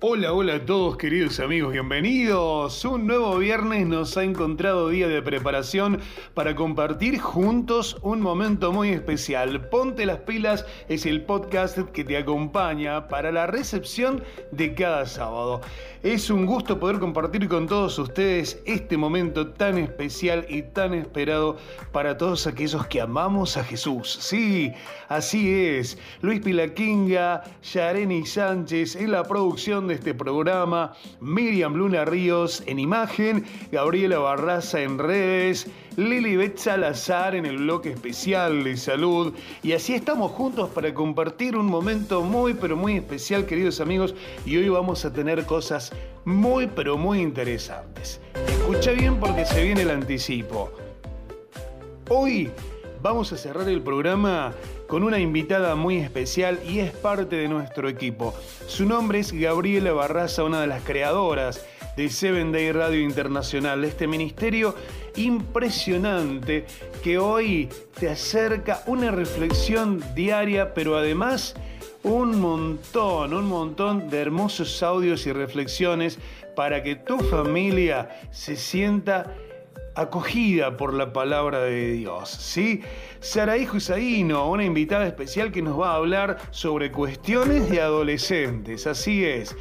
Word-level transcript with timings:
Hola, 0.00 0.32
hola 0.32 0.54
a 0.54 0.64
todos 0.64 0.96
queridos 0.96 1.40
amigos, 1.40 1.72
bienvenidos. 1.72 2.84
Un 2.84 3.08
nuevo 3.08 3.36
viernes 3.36 3.84
nos 3.84 4.16
ha 4.16 4.22
encontrado 4.22 4.90
día 4.90 5.08
de 5.08 5.20
preparación 5.22 5.98
para 6.34 6.54
compartir 6.54 7.18
juntos 7.18 7.96
un 8.02 8.20
momento 8.20 8.70
muy 8.70 8.90
especial. 8.90 9.68
Ponte 9.70 10.06
las 10.06 10.18
pilas 10.18 10.64
es 10.88 11.04
el 11.04 11.22
podcast 11.22 11.78
que 11.78 12.04
te 12.04 12.16
acompaña 12.16 13.08
para 13.08 13.32
la 13.32 13.48
recepción 13.48 14.22
de 14.52 14.72
cada 14.72 15.04
sábado. 15.04 15.62
Es 16.04 16.30
un 16.30 16.46
gusto 16.46 16.78
poder 16.78 17.00
compartir 17.00 17.48
con 17.48 17.66
todos 17.66 17.98
ustedes 17.98 18.62
este 18.66 18.96
momento 18.96 19.48
tan 19.48 19.78
especial 19.78 20.46
y 20.48 20.62
tan 20.62 20.94
esperado 20.94 21.56
para 21.90 22.16
todos 22.16 22.46
aquellos 22.46 22.86
que 22.86 23.00
amamos 23.00 23.56
a 23.56 23.64
Jesús. 23.64 24.16
Sí, 24.20 24.72
así 25.08 25.52
es. 25.52 25.98
Luis 26.20 26.38
Pilaquinga, 26.38 27.42
Yareni 27.64 28.24
Sánchez 28.24 28.94
en 28.94 29.10
la 29.10 29.24
producción 29.24 29.87
de 29.88 29.94
este 29.94 30.14
programa, 30.14 30.92
Miriam 31.20 31.74
Luna 31.74 32.04
Ríos 32.04 32.62
en 32.66 32.78
imagen, 32.78 33.44
Gabriela 33.72 34.18
Barraza 34.18 34.80
en 34.80 34.98
redes, 34.98 35.66
Lilibet 35.96 36.58
Salazar 36.58 37.34
en 37.34 37.46
el 37.46 37.58
bloque 37.58 37.90
especial 37.90 38.62
de 38.62 38.76
salud. 38.76 39.34
Y 39.62 39.72
así 39.72 39.94
estamos 39.94 40.32
juntos 40.32 40.68
para 40.70 40.94
compartir 40.94 41.56
un 41.56 41.66
momento 41.66 42.22
muy, 42.22 42.54
pero 42.54 42.76
muy 42.76 42.96
especial, 42.96 43.46
queridos 43.46 43.80
amigos. 43.80 44.14
Y 44.46 44.56
hoy 44.56 44.68
vamos 44.68 45.04
a 45.04 45.12
tener 45.12 45.44
cosas 45.44 45.92
muy, 46.24 46.66
pero 46.68 46.96
muy 46.96 47.20
interesantes. 47.20 48.20
Escucha 48.46 48.92
bien 48.92 49.18
porque 49.18 49.44
se 49.44 49.64
viene 49.64 49.82
el 49.82 49.90
anticipo. 49.90 50.70
Hoy 52.10 52.50
vamos 53.02 53.32
a 53.32 53.36
cerrar 53.36 53.68
el 53.68 53.82
programa 53.82 54.54
con 54.88 55.04
una 55.04 55.20
invitada 55.20 55.76
muy 55.76 55.98
especial 55.98 56.58
y 56.66 56.80
es 56.80 56.90
parte 56.90 57.36
de 57.36 57.46
nuestro 57.46 57.88
equipo. 57.88 58.34
Su 58.66 58.86
nombre 58.86 59.20
es 59.20 59.32
Gabriela 59.32 59.92
Barraza, 59.92 60.42
una 60.42 60.62
de 60.62 60.66
las 60.66 60.82
creadoras 60.82 61.64
de 61.96 62.08
Seven 62.08 62.52
Day 62.52 62.72
Radio 62.72 63.00
Internacional, 63.00 63.84
este 63.84 64.06
ministerio 64.06 64.74
impresionante 65.16 66.64
que 67.04 67.18
hoy 67.18 67.68
te 68.00 68.08
acerca 68.08 68.82
una 68.86 69.10
reflexión 69.10 70.02
diaria, 70.14 70.72
pero 70.72 70.96
además 70.96 71.54
un 72.02 72.40
montón, 72.40 73.34
un 73.34 73.46
montón 73.46 74.08
de 74.08 74.20
hermosos 74.20 74.82
audios 74.82 75.26
y 75.26 75.32
reflexiones 75.32 76.18
para 76.56 76.82
que 76.82 76.96
tu 76.96 77.18
familia 77.18 78.08
se 78.30 78.56
sienta 78.56 79.34
acogida 80.00 80.76
por 80.76 80.94
la 80.94 81.12
palabra 81.12 81.60
de 81.60 81.92
Dios, 81.92 82.28
¿sí? 82.28 82.82
Saraí 83.20 83.66
Husaino, 83.66 84.48
una 84.48 84.64
invitada 84.64 85.06
especial 85.06 85.50
que 85.50 85.60
nos 85.60 85.78
va 85.78 85.92
a 85.92 85.96
hablar 85.96 86.38
sobre 86.50 86.92
cuestiones 86.92 87.68
de 87.68 87.80
adolescentes, 87.80 88.86
así 88.86 89.24
es. 89.24 89.56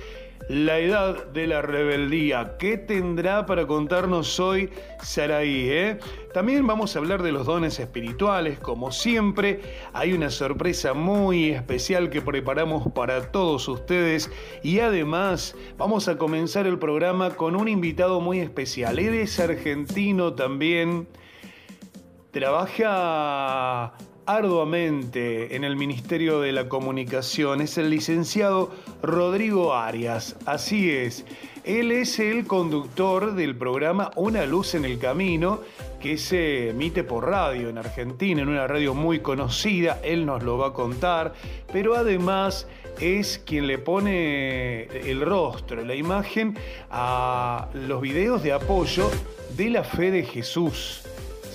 La 0.49 0.79
edad 0.79 1.25
de 1.27 1.45
la 1.45 1.61
rebeldía. 1.61 2.55
¿Qué 2.57 2.77
tendrá 2.77 3.45
para 3.45 3.67
contarnos 3.67 4.39
hoy 4.39 4.69
Saraí? 5.03 5.67
Eh? 5.69 5.99
También 6.33 6.65
vamos 6.65 6.95
a 6.95 6.99
hablar 6.99 7.21
de 7.21 7.33
los 7.33 7.45
dones 7.45 7.77
espirituales. 7.81 8.57
Como 8.57 8.93
siempre, 8.93 9.59
hay 9.91 10.13
una 10.13 10.29
sorpresa 10.29 10.93
muy 10.93 11.49
especial 11.49 12.09
que 12.09 12.21
preparamos 12.21 12.89
para 12.93 13.29
todos 13.29 13.67
ustedes. 13.67 14.31
Y 14.63 14.79
además, 14.79 15.53
vamos 15.77 16.07
a 16.07 16.17
comenzar 16.17 16.65
el 16.65 16.79
programa 16.79 17.31
con 17.31 17.57
un 17.57 17.67
invitado 17.67 18.21
muy 18.21 18.39
especial. 18.39 18.99
Él 18.99 19.15
es 19.15 19.37
argentino 19.41 20.33
también. 20.33 21.09
Trabaja 22.31 23.93
arduamente 24.27 25.55
en 25.55 25.63
el 25.63 25.77
Ministerio 25.77 26.41
de 26.41 26.51
la 26.51 26.67
Comunicación. 26.67 27.61
Es 27.61 27.77
el 27.77 27.89
licenciado 27.89 28.69
Rodrigo 29.01 29.73
Arias. 29.73 30.35
Así 30.45 30.91
es. 30.91 31.25
Él 31.63 31.91
es 31.91 32.19
el 32.19 32.45
conductor 32.45 33.35
del 33.35 33.55
programa 33.55 34.11
Una 34.15 34.45
luz 34.45 34.75
en 34.75 34.85
el 34.85 34.99
camino 34.99 35.61
que 36.01 36.17
se 36.17 36.69
emite 36.69 37.03
por 37.03 37.25
radio 37.25 37.69
en 37.69 37.77
Argentina, 37.77 38.41
en 38.41 38.49
una 38.49 38.67
radio 38.67 38.93
muy 38.93 39.19
conocida. 39.19 39.99
Él 40.03 40.25
nos 40.25 40.43
lo 40.43 40.57
va 40.57 40.67
a 40.67 40.73
contar. 40.73 41.33
Pero 41.71 41.95
además 41.95 42.67
es 42.99 43.39
quien 43.39 43.65
le 43.65 43.77
pone 43.77 44.83
el 45.09 45.21
rostro, 45.21 45.85
la 45.85 45.95
imagen 45.95 46.57
a 46.91 47.69
los 47.73 48.01
videos 48.01 48.43
de 48.43 48.51
apoyo 48.51 49.09
de 49.55 49.69
la 49.69 49.83
fe 49.85 50.11
de 50.11 50.23
Jesús. 50.23 51.03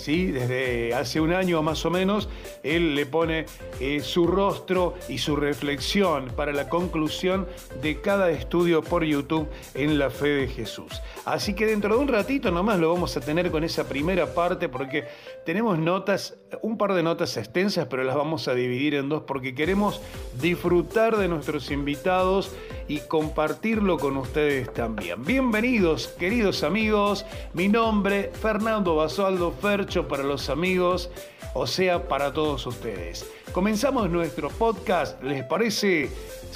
¿Sí? 0.03 0.27
Desde 0.27 0.95
hace 0.95 1.21
un 1.21 1.33
año 1.33 1.63
más 1.63 1.85
o 1.87 1.91
menos, 1.91 2.29
él 2.63 2.95
le 2.95 3.07
pone 3.07 3.47
eh, 3.81 4.01
su 4.01 4.27
rostro 4.27 4.95
y 5.09 5.19
su 5.19 5.37
reflexión 5.37 6.33
para 6.37 6.53
la 6.53 6.69
conclusión 6.69 7.47
de 7.81 8.01
cada 8.01 8.31
estudio 8.31 8.83
por 8.83 9.05
YouTube 9.05 9.49
en 9.75 9.99
la 9.99 10.11
fe 10.11 10.29
de 10.29 10.49
Jesús. 10.49 11.01
Así 11.25 11.55
que 11.55 11.67
dentro 11.67 11.95
de 11.97 12.01
un 12.01 12.09
ratito 12.09 12.51
nomás 12.51 12.81
lo 12.81 12.93
vamos 12.93 13.17
a 13.17 13.21
tener 13.21 13.51
con 13.51 13.65
esa 13.65 13.89
primera 13.89 14.35
parte 14.35 14.69
porque 14.69 15.05
tenemos 15.47 15.79
notas, 15.79 16.37
un 16.63 16.77
par 16.77 16.95
de 16.95 17.03
notas 17.03 17.37
extensas, 17.37 17.87
pero 17.89 18.03
las 18.03 18.17
vamos 18.17 18.49
a 18.49 18.55
dividir 18.55 18.95
en 18.95 19.09
dos 19.09 19.23
porque 19.27 19.55
queremos 19.55 20.01
disfrutar 20.41 21.17
de 21.17 21.29
nuestros 21.29 21.71
invitados 21.71 22.53
y 22.89 23.01
compartirlo 23.01 23.99
con 23.99 24.17
ustedes 24.17 24.73
también. 24.73 25.25
Bienvenidos, 25.25 26.09
queridos 26.19 26.63
amigos. 26.63 27.25
Mi 27.55 27.69
nombre, 27.69 28.31
Fernando 28.41 28.97
Basualdo 28.97 29.53
Fercho 29.53 30.09
para 30.09 30.23
los 30.23 30.49
amigos, 30.49 31.11
o 31.55 31.67
sea, 31.67 32.09
para 32.09 32.33
todos 32.33 32.67
ustedes. 32.67 33.31
Comenzamos 33.53 34.11
nuestro 34.11 34.49
podcast, 34.49 35.23
¿les 35.23 35.45
parece? 35.45 36.11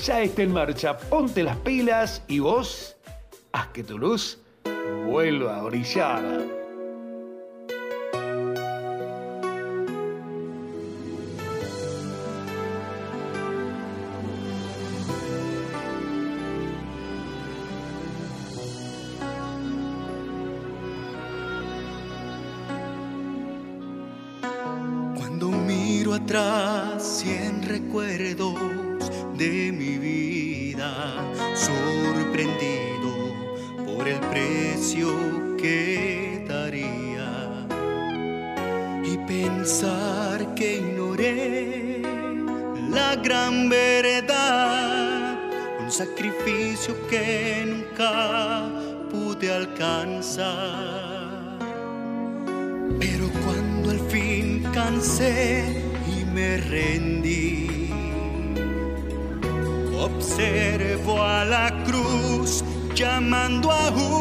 Ya 0.05 0.23
está 0.23 0.43
en 0.43 0.53
marcha, 0.53 0.97
ponte 0.97 1.43
las 1.43 1.57
pilas 1.59 2.23
y 2.29 2.39
vos, 2.39 2.97
haz 3.53 3.69
que 3.69 3.85
tu 3.85 3.99
luz 3.99 4.39
vuelva 5.07 5.61
a 5.61 5.63
brillar. 5.63 6.56
Llamando 62.97 63.71
aún. 63.71 64.16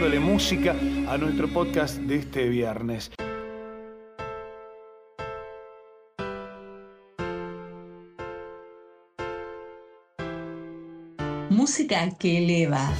poniéndole 0.00 0.20
música 0.20 0.74
a 1.08 1.18
nuestro 1.18 1.46
podcast 1.48 1.96
de 1.98 2.16
este 2.16 2.48
viernes. 2.48 3.10
Música 11.50 12.08
que 12.18 12.38
eleva. 12.38 12.90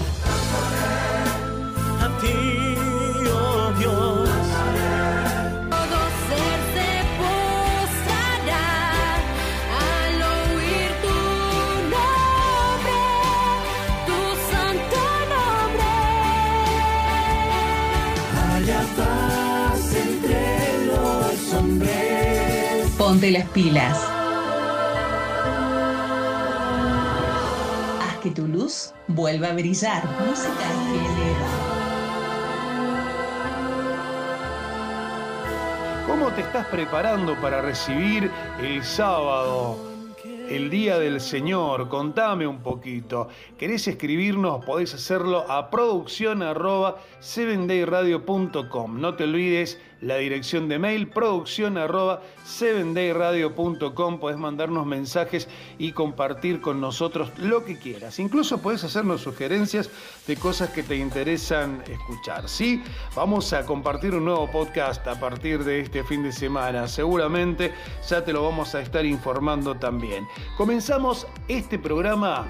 las 23.31 23.49
pilas. 23.51 23.97
Haz 28.03 28.19
que 28.23 28.31
tu 28.31 28.49
luz 28.49 28.93
vuelva 29.07 29.49
a 29.49 29.53
brillar. 29.53 30.03
Música 30.27 30.69
que 30.93 31.01
¿Cómo 36.07 36.33
te 36.33 36.41
estás 36.41 36.67
preparando 36.67 37.41
para 37.41 37.63
recibir 37.63 38.31
el 38.61 38.83
sábado? 38.83 39.91
el 40.51 40.69
Día 40.69 40.99
del 40.99 41.21
Señor. 41.21 41.89
Contame 41.89 42.45
un 42.47 42.59
poquito. 42.59 43.29
¿Querés 43.57 43.87
escribirnos? 43.87 44.65
Podés 44.65 44.93
hacerlo 44.95 45.49
a 45.49 45.71
producción 45.71 46.43
arroba 46.43 46.97
7dayradio.com. 47.21 49.01
No 49.01 49.15
te 49.15 49.25
olvides 49.25 49.79
la 50.01 50.17
dirección 50.17 50.69
de 50.69 50.79
mail 50.79 51.09
producción 51.09 51.79
arroba 51.79 52.23
7dayradio.com. 52.47 54.19
Podés 54.19 54.39
mandarnos 54.39 54.87
mensajes 54.87 55.49
y 55.79 55.93
compartir 55.93 56.61
con 56.61 56.81
nosotros 56.81 57.31
lo 57.39 57.65
que 57.65 57.79
quieras. 57.79 58.19
Incluso 58.19 58.59
puedes 58.59 58.85
hacernos 58.85 59.21
sugerencias 59.23 59.91
de 60.27 60.37
cosas 60.37 60.71
que 60.71 60.83
te 60.83 60.97
interesan 60.97 61.83
escuchar. 61.89 62.49
Sí, 62.49 62.83
vamos 63.15 63.53
a 63.53 63.67
compartir 63.67 64.15
un 64.15 64.25
nuevo 64.25 64.51
podcast 64.51 65.07
a 65.07 65.19
partir 65.19 65.65
de 65.65 65.81
este 65.81 66.05
fin 66.05 66.23
de 66.23 66.33
semana. 66.33 66.89
Seguramente 66.89 67.73
ya 68.09 68.25
te 68.25 68.33
lo 68.33 68.43
vamos 68.43 68.75
a 68.75 68.81
estar 68.81 69.05
informando 69.05 69.75
también. 69.77 70.27
Comenzamos 70.57 71.27
este 71.49 71.79
programa, 71.79 72.47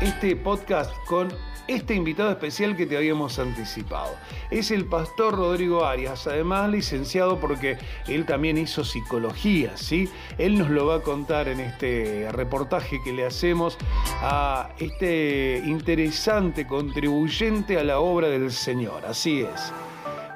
este 0.00 0.36
podcast 0.36 0.92
con 1.06 1.28
este 1.68 1.94
invitado 1.94 2.30
especial 2.30 2.76
que 2.76 2.86
te 2.86 2.96
habíamos 2.96 3.38
anticipado. 3.38 4.14
Es 4.50 4.70
el 4.70 4.86
pastor 4.86 5.36
Rodrigo 5.36 5.84
Arias, 5.84 6.26
además 6.26 6.70
licenciado 6.70 7.40
porque 7.40 7.78
él 8.06 8.26
también 8.26 8.58
hizo 8.58 8.84
psicología, 8.84 9.76
¿sí? 9.76 10.08
Él 10.38 10.58
nos 10.58 10.70
lo 10.70 10.86
va 10.86 10.96
a 10.96 11.00
contar 11.00 11.48
en 11.48 11.60
este 11.60 12.28
reportaje 12.32 13.02
que 13.02 13.12
le 13.12 13.26
hacemos 13.26 13.78
a 14.22 14.70
este 14.78 15.62
interesante 15.64 16.66
contribuyente 16.66 17.78
a 17.78 17.84
la 17.84 18.00
obra 18.00 18.28
del 18.28 18.50
Señor. 18.52 19.04
Así 19.06 19.40
es, 19.40 19.72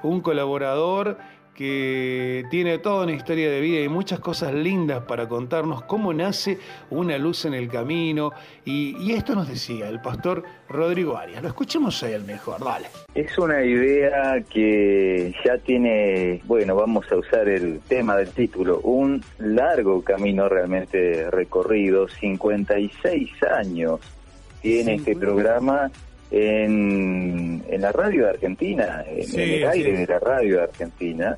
un 0.03 0.21
colaborador 0.21 1.19
que 1.59 2.45
tiene 2.51 2.79
toda 2.79 3.03
una 3.03 3.15
historia 3.15 3.51
de 3.51 3.61
vida 3.61 3.81
y 3.81 3.89
muchas 3.89 4.21
cosas 4.21 4.55
lindas 4.55 5.03
para 5.03 5.29
contarnos 5.29 5.83
cómo 5.83 6.15
nace 6.15 6.57
una 6.89 7.19
luz 7.19 7.47
en 7.47 7.55
el 7.55 7.69
camino. 7.69 8.31
Y, 8.65 8.97
y 9.01 9.15
esto 9.15 9.35
nos 9.35 9.49
decía 9.49 9.89
el 9.89 10.01
pastor 10.01 10.45
Rodrigo 10.69 11.17
Arias. 11.17 11.43
Lo 11.43 11.49
escuchemos 11.49 12.01
a 12.05 12.11
él 12.13 12.23
mejor, 12.23 12.63
dale. 12.63 12.87
Es 13.13 13.37
una 13.39 13.65
idea 13.65 14.41
que 14.49 15.35
ya 15.45 15.59
tiene, 15.59 16.41
bueno, 16.45 16.77
vamos 16.77 17.11
a 17.11 17.17
usar 17.17 17.49
el 17.49 17.81
tema 17.89 18.15
del 18.15 18.29
título, 18.31 18.79
un 18.85 19.21
largo 19.39 20.05
camino 20.05 20.49
realmente 20.49 21.29
recorrido, 21.29 22.07
56 22.07 23.31
años 23.43 23.99
tiene 24.63 24.95
este 24.95 25.17
programa 25.17 25.91
en, 26.31 27.65
en 27.69 27.81
la 27.81 27.91
radio 27.91 28.27
de 28.27 28.31
Argentina, 28.31 29.05
en, 29.09 29.25
Sí, 29.25 29.43
en 29.43 29.51
el 29.51 29.69
aire 29.71 29.91
sí. 29.91 29.97
de 29.97 30.07
la 30.07 30.19
radio 30.21 30.57
de 30.59 30.63
Argentina. 30.63 31.37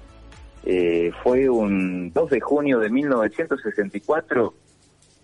Eh, 0.64 1.12
fue 1.23 1.49
un 1.49 2.12
2 2.12 2.31
de 2.31 2.40
junio 2.40 2.79
de 2.79 2.90
1964 2.90 4.55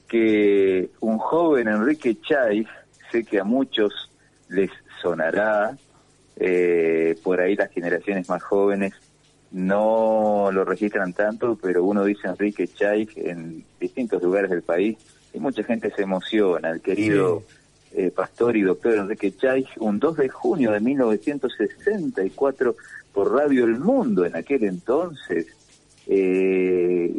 que 0.08 0.90
un 1.00 1.18
joven 1.18 1.68
Enrique 1.68 2.16
Chávez, 2.20 2.66
sé 3.10 3.24
que 3.24 3.40
a 3.40 3.44
muchos 3.44 4.10
les 4.48 4.70
sonará, 5.02 5.76
eh, 6.36 7.18
por 7.22 7.40
ahí 7.40 7.56
las 7.56 7.70
generaciones 7.70 8.28
más 8.28 8.42
jóvenes 8.42 8.94
no 9.50 10.50
lo 10.52 10.64
registran 10.64 11.12
tanto, 11.12 11.58
pero 11.60 11.84
uno 11.84 12.04
dice 12.04 12.28
Enrique 12.28 12.68
Chávez 12.68 13.08
en 13.16 13.64
distintos 13.80 14.22
lugares 14.22 14.50
del 14.50 14.62
país 14.62 14.96
y 15.32 15.38
mucha 15.38 15.62
gente 15.62 15.90
se 15.94 16.02
emociona. 16.02 16.70
El 16.70 16.80
querido 16.80 17.42
eh, 17.92 18.10
pastor 18.10 18.56
y 18.56 18.62
doctor 18.62 18.94
Enrique 18.94 19.34
Chávez, 19.36 19.66
un 19.78 19.98
2 19.98 20.16
de 20.16 20.28
junio 20.28 20.72
de 20.72 20.80
1964 20.80 22.76
por 23.16 23.32
Radio 23.32 23.64
El 23.64 23.78
Mundo 23.78 24.26
en 24.26 24.36
aquel 24.36 24.62
entonces, 24.64 25.46
eh, 26.06 27.10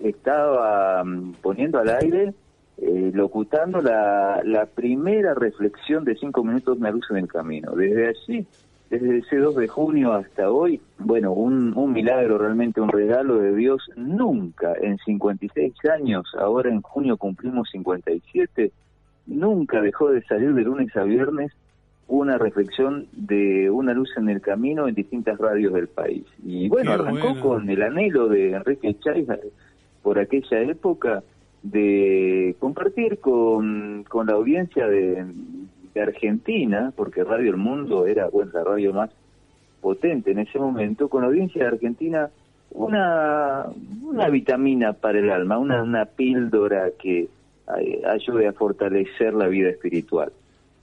estaba 0.00 1.04
mm, 1.04 1.34
poniendo 1.42 1.78
al 1.78 1.90
aire, 1.90 2.32
eh, 2.78 3.10
locutando 3.12 3.82
la, 3.82 4.40
la 4.42 4.64
primera 4.64 5.34
reflexión 5.34 6.02
de 6.06 6.16
cinco 6.16 6.42
minutos 6.42 6.78
Una 6.78 6.92
luz 6.92 7.04
en 7.10 7.18
el 7.18 7.28
camino. 7.28 7.72
Desde 7.72 8.08
allí, 8.08 8.46
desde 8.88 9.18
ese 9.18 9.36
2 9.36 9.56
de 9.56 9.68
junio 9.68 10.14
hasta 10.14 10.50
hoy, 10.50 10.80
bueno, 10.98 11.32
un, 11.32 11.76
un 11.76 11.92
milagro, 11.92 12.38
realmente 12.38 12.80
un 12.80 12.88
regalo 12.88 13.36
de 13.36 13.54
Dios. 13.54 13.82
Nunca 13.96 14.72
en 14.80 14.96
56 14.96 15.74
años, 15.94 16.24
ahora 16.38 16.70
en 16.70 16.80
junio 16.80 17.18
cumplimos 17.18 17.68
57, 17.70 18.72
nunca 19.26 19.82
dejó 19.82 20.08
de 20.08 20.22
salir 20.22 20.54
de 20.54 20.62
lunes 20.62 20.96
a 20.96 21.02
viernes 21.02 21.52
una 22.10 22.38
reflexión 22.38 23.06
de 23.12 23.70
una 23.70 23.94
luz 23.94 24.10
en 24.16 24.28
el 24.28 24.40
camino 24.40 24.88
en 24.88 24.94
distintas 24.94 25.38
radios 25.38 25.72
del 25.72 25.86
país. 25.86 26.24
Y 26.44 26.68
bueno, 26.68 26.90
Qué 26.90 26.94
arrancó 26.94 27.28
bueno. 27.28 27.40
con 27.40 27.70
el 27.70 27.82
anhelo 27.82 28.28
de 28.28 28.52
Enrique 28.52 28.96
Chávez 28.98 29.28
por 30.02 30.18
aquella 30.18 30.60
época 30.60 31.22
de 31.62 32.56
compartir 32.58 33.20
con, 33.20 34.04
con 34.08 34.26
la 34.26 34.32
audiencia 34.32 34.88
de, 34.88 35.24
de 35.94 36.00
Argentina, 36.00 36.92
porque 36.96 37.22
Radio 37.22 37.50
El 37.50 37.58
Mundo 37.58 38.06
era 38.06 38.28
bueno, 38.28 38.50
la 38.54 38.64
radio 38.64 38.92
más 38.92 39.10
potente 39.80 40.32
en 40.32 40.40
ese 40.40 40.58
momento, 40.58 41.08
con 41.08 41.22
la 41.22 41.28
audiencia 41.28 41.62
de 41.62 41.68
Argentina 41.68 42.28
una, 42.72 43.66
una 44.02 44.28
vitamina 44.28 44.92
para 44.94 45.18
el 45.18 45.30
alma, 45.30 45.58
una, 45.58 45.82
una 45.82 46.04
píldora 46.06 46.90
que 47.00 47.28
eh, 47.78 48.02
ayude 48.06 48.48
a 48.48 48.52
fortalecer 48.52 49.34
la 49.34 49.46
vida 49.46 49.70
espiritual. 49.70 50.32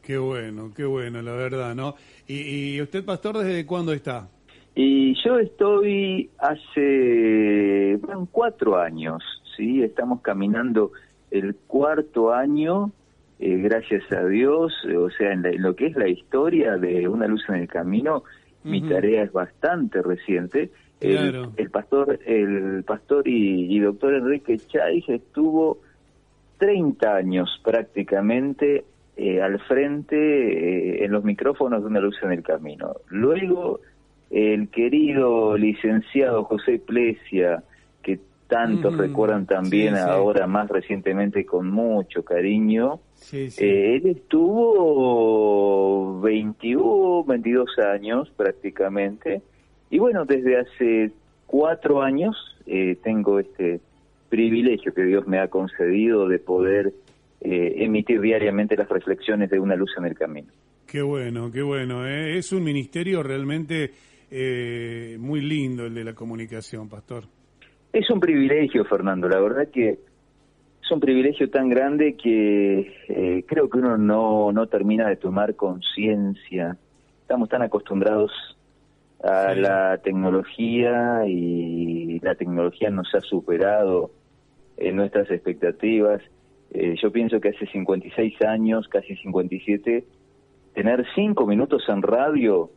Qué 0.08 0.18
bueno, 0.18 0.72
qué 0.74 0.86
bueno, 0.86 1.22
la 1.22 1.34
verdad, 1.34 1.76
¿no? 1.76 1.96
¿Y, 2.30 2.76
y 2.78 2.82
usted, 2.82 3.04
pastor, 3.04 3.40
desde 3.40 3.66
cuándo 3.66 3.92
está? 3.92 4.30
Y 4.74 5.14
yo 5.22 5.38
estoy 5.38 6.30
hace 6.38 7.98
bueno, 8.02 8.26
cuatro 8.32 8.78
años, 8.78 9.22
¿sí? 9.58 9.84
Estamos 9.84 10.22
caminando 10.22 10.94
el 11.30 11.56
cuarto 11.68 12.34
año, 12.34 12.94
eh, 13.38 13.58
gracias 13.58 14.10
a 14.14 14.24
Dios, 14.28 14.72
o 14.98 15.10
sea, 15.10 15.34
en, 15.34 15.42
la- 15.42 15.50
en 15.50 15.62
lo 15.62 15.76
que 15.76 15.88
es 15.88 15.96
la 15.98 16.08
historia 16.08 16.78
de 16.78 17.06
Una 17.10 17.28
Luz 17.28 17.44
en 17.50 17.56
el 17.56 17.68
Camino, 17.68 18.24
mi 18.64 18.82
tarea 18.88 19.24
es 19.24 19.34
bastante 19.34 20.02
reciente. 20.02 20.72
El, 21.02 21.18
Claro. 21.32 21.52
el 21.58 21.70
pastor, 21.70 22.18
el 22.26 22.86
pastor 22.86 23.28
y, 23.28 23.76
y 23.76 23.80
doctor 23.82 24.14
Enrique 24.14 24.58
Chávez 24.58 25.04
estuvo 25.10 25.80
30 26.60 27.14
años 27.14 27.50
prácticamente 27.62 28.86
eh, 29.18 29.42
al 29.42 29.60
frente 29.62 30.16
eh, 30.16 31.04
en 31.04 31.12
los 31.12 31.24
micrófonos 31.24 31.82
de 31.82 31.88
una 31.88 32.00
luz 32.00 32.16
en 32.22 32.32
el 32.32 32.44
camino. 32.44 32.98
Luego, 33.10 33.80
el 34.30 34.70
querido 34.70 35.58
licenciado 35.58 36.44
José 36.44 36.80
Plesia, 36.80 37.64
que 38.04 38.20
tantos 38.48 38.96
recuerdan 38.98 39.46
también 39.46 39.96
sí, 39.96 40.02
sí. 40.02 40.08
ahora 40.08 40.46
más 40.48 40.70
recientemente 40.70 41.46
con 41.46 41.72
mucho 41.72 42.24
cariño, 42.24 43.00
sí. 43.16 43.50
eh, 43.58 43.96
él 43.96 44.06
estuvo 44.08 45.42
21, 46.22 47.24
22 47.24 47.80
años 47.80 48.32
prácticamente, 48.38 49.42
y 49.90 50.00
bueno, 50.00 50.26
desde 50.26 50.60
hace 50.60 51.12
cuatro 51.46 52.02
años 52.02 52.36
eh, 52.68 52.98
tengo 53.02 53.40
este 53.40 53.80
privilegio 54.30 54.94
que 54.94 55.04
Dios 55.04 55.26
me 55.28 55.40
ha 55.40 55.48
concedido 55.48 56.28
de 56.28 56.38
poder 56.38 56.94
eh, 57.42 57.74
emitir 57.78 58.20
diariamente 58.22 58.76
las 58.76 58.90
reflexiones 58.90 59.50
de 59.50 59.60
una 59.60 59.76
luz 59.76 59.92
en 59.98 60.06
el 60.06 60.16
camino. 60.16 60.48
Qué 60.86 61.02
bueno, 61.02 61.52
qué 61.52 61.62
bueno. 61.62 62.08
¿eh? 62.08 62.38
Es 62.38 62.52
un 62.54 62.64
ministerio 62.64 63.22
realmente 63.22 63.92
eh, 64.32 65.18
muy 65.20 65.42
lindo 65.42 65.86
el 65.86 65.94
de 65.94 66.04
la 66.04 66.14
comunicación, 66.14 66.88
pastor. 66.90 67.26
Es 67.94 68.10
un 68.10 68.20
privilegio, 68.20 68.86
Fernando, 68.86 69.28
la 69.28 69.40
verdad 69.40 69.68
que 69.72 69.90
es 69.90 70.92
un 70.92 71.00
privilegio 71.00 71.50
tan 71.50 71.70
grande 71.70 72.16
que 72.16 72.94
eh, 73.10 73.44
creo 73.48 73.70
que 73.70 73.78
uno 73.80 73.98
no, 73.98 74.52
no 74.54 74.68
termina 74.68 75.10
de 75.10 75.18
tomar 75.18 75.56
conciencia. 75.56 76.78
Estamos 77.22 77.50
tan 77.50 77.62
acostumbrados 77.62 78.32
a 79.24 79.54
Sí. 79.54 79.60
la 79.62 79.98
tecnología 80.04 81.24
y 81.28 82.20
la 82.20 82.36
tecnología 82.36 82.90
nos 82.92 83.14
ha 83.16 83.22
superado 83.22 84.12
en 84.78 84.96
nuestras 84.96 85.30
expectativas. 85.32 86.22
Eh, 86.74 86.96
yo 87.02 87.12
pienso 87.12 87.40
que 87.40 87.50
hace 87.50 87.66
56 87.68 88.42
años, 88.44 88.88
casi 88.88 89.16
57, 89.16 90.04
tener 90.74 91.06
cinco 91.16 91.46
minutos 91.48 91.84
en 91.88 92.02
radio 92.02 92.70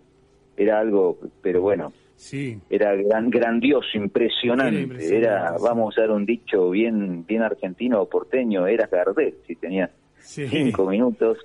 era 0.56 0.78
algo, 0.80 1.18
pero 1.42 1.60
bueno, 1.62 1.92
Sí, 2.16 2.58
era 2.68 2.94
gran, 2.96 3.30
grandioso, 3.30 3.88
impresionante. 3.96 4.82
impresionante, 4.82 5.16
Era, 5.26 5.56
sí. 5.56 5.64
vamos 5.64 5.84
a 5.84 5.88
usar 6.02 6.10
un 6.10 6.26
dicho 6.26 6.68
bien, 6.68 7.24
bien 7.26 7.40
argentino 7.40 7.98
o 8.02 8.08
porteño, 8.10 8.66
era 8.66 8.86
Gardel, 8.88 9.36
si 9.46 9.56
tenía 9.56 9.90
sí. 10.18 10.46
cinco 10.48 10.84
minutos 10.86 11.38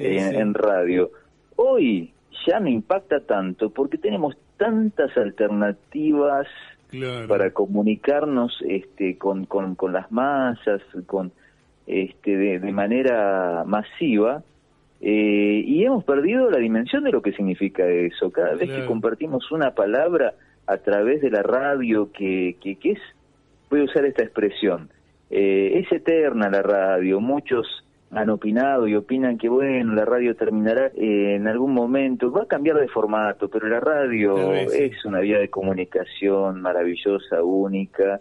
en, 0.00 0.52
radio. 0.52 1.12
Hoy 1.54 2.10
ya 2.44 2.58
no 2.58 2.68
impacta 2.68 3.20
tanto 3.20 3.70
porque 3.70 3.98
tenemos 3.98 4.36
tantas 4.56 5.16
alternativas 5.16 6.48
Claro. 6.88 7.26
para 7.28 7.50
comunicarnos 7.52 8.62
este, 8.66 9.18
con, 9.18 9.44
con, 9.46 9.74
con 9.76 9.92
las 9.92 10.10
masas, 10.12 10.80
con 11.06 11.30
este, 11.86 12.36
de, 12.36 12.58
de 12.58 12.72
manera 12.72 13.64
masiva, 13.66 14.42
eh, 15.00 15.62
y 15.64 15.84
hemos 15.84 16.04
perdido 16.04 16.50
la 16.50 16.58
dimensión 16.58 17.04
de 17.04 17.12
lo 17.12 17.22
que 17.22 17.32
significa 17.32 17.86
eso. 17.86 18.30
Cada 18.30 18.54
vez 18.54 18.70
que 18.70 18.86
compartimos 18.86 19.50
una 19.52 19.72
palabra 19.72 20.34
a 20.66 20.78
través 20.78 21.20
de 21.20 21.30
la 21.30 21.42
radio, 21.42 22.10
que, 22.12 22.56
que, 22.62 22.76
que 22.76 22.92
es, 22.92 23.00
voy 23.70 23.80
a 23.80 23.84
usar 23.84 24.04
esta 24.06 24.22
expresión, 24.22 24.88
eh, 25.30 25.72
es 25.74 25.92
eterna 25.92 26.48
la 26.50 26.62
radio, 26.62 27.20
muchos 27.20 27.84
han 28.10 28.30
opinado 28.30 28.86
y 28.86 28.94
opinan 28.94 29.36
que 29.36 29.48
bueno, 29.48 29.94
la 29.94 30.04
radio 30.04 30.36
terminará 30.36 30.86
eh, 30.96 31.34
en 31.34 31.48
algún 31.48 31.74
momento, 31.74 32.30
va 32.30 32.44
a 32.44 32.46
cambiar 32.46 32.78
de 32.78 32.88
formato, 32.88 33.48
pero 33.48 33.68
la 33.68 33.80
radio 33.80 34.52
es 34.52 35.04
una 35.04 35.20
vía 35.20 35.38
de 35.38 35.50
comunicación 35.50 36.62
maravillosa, 36.62 37.42
única 37.42 38.20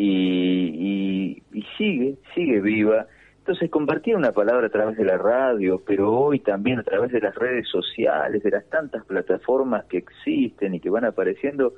y, 0.00 1.42
y, 1.52 1.62
sigue, 1.76 2.14
sigue 2.34 2.60
viva. 2.60 3.06
Entonces 3.38 3.68
compartir 3.68 4.14
una 4.14 4.30
palabra 4.30 4.68
a 4.68 4.70
través 4.70 4.96
de 4.96 5.04
la 5.04 5.18
radio, 5.18 5.82
pero 5.84 6.12
hoy 6.12 6.38
también 6.38 6.78
a 6.78 6.84
través 6.84 7.10
de 7.10 7.20
las 7.20 7.34
redes 7.34 7.66
sociales, 7.68 8.42
de 8.44 8.50
las 8.50 8.64
tantas 8.68 9.04
plataformas 9.06 9.86
que 9.86 9.98
existen 9.98 10.74
y 10.74 10.80
que 10.80 10.90
van 10.90 11.04
apareciendo, 11.04 11.74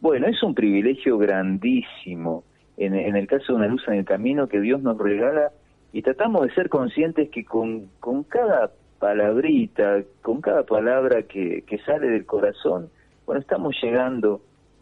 bueno, 0.00 0.28
es 0.28 0.40
un 0.44 0.54
privilegio 0.54 1.18
grandísimo 1.18 2.44
en, 2.76 2.94
en 2.94 3.16
el 3.16 3.26
caso 3.26 3.52
de 3.52 3.58
una 3.58 3.66
luz 3.66 3.82
en 3.88 3.94
el 3.94 4.04
camino 4.04 4.46
que 4.46 4.60
Dios 4.60 4.80
nos 4.82 4.96
regala 4.98 5.50
y 5.92 6.02
tratamos 6.02 6.42
de 6.42 6.54
ser 6.54 6.68
conscientes 6.68 7.30
que 7.30 7.44
con, 7.44 7.88
con 7.98 8.22
cada 8.22 8.70
palabrita, 9.00 10.02
con 10.22 10.40
cada 10.40 10.62
palabra 10.62 11.22
que, 11.22 11.64
que 11.66 11.78
sale 11.78 12.10
del 12.10 12.26
corazón, 12.26 12.90
bueno, 13.26 13.40
estamos 13.40 13.74
llegando 13.82 14.40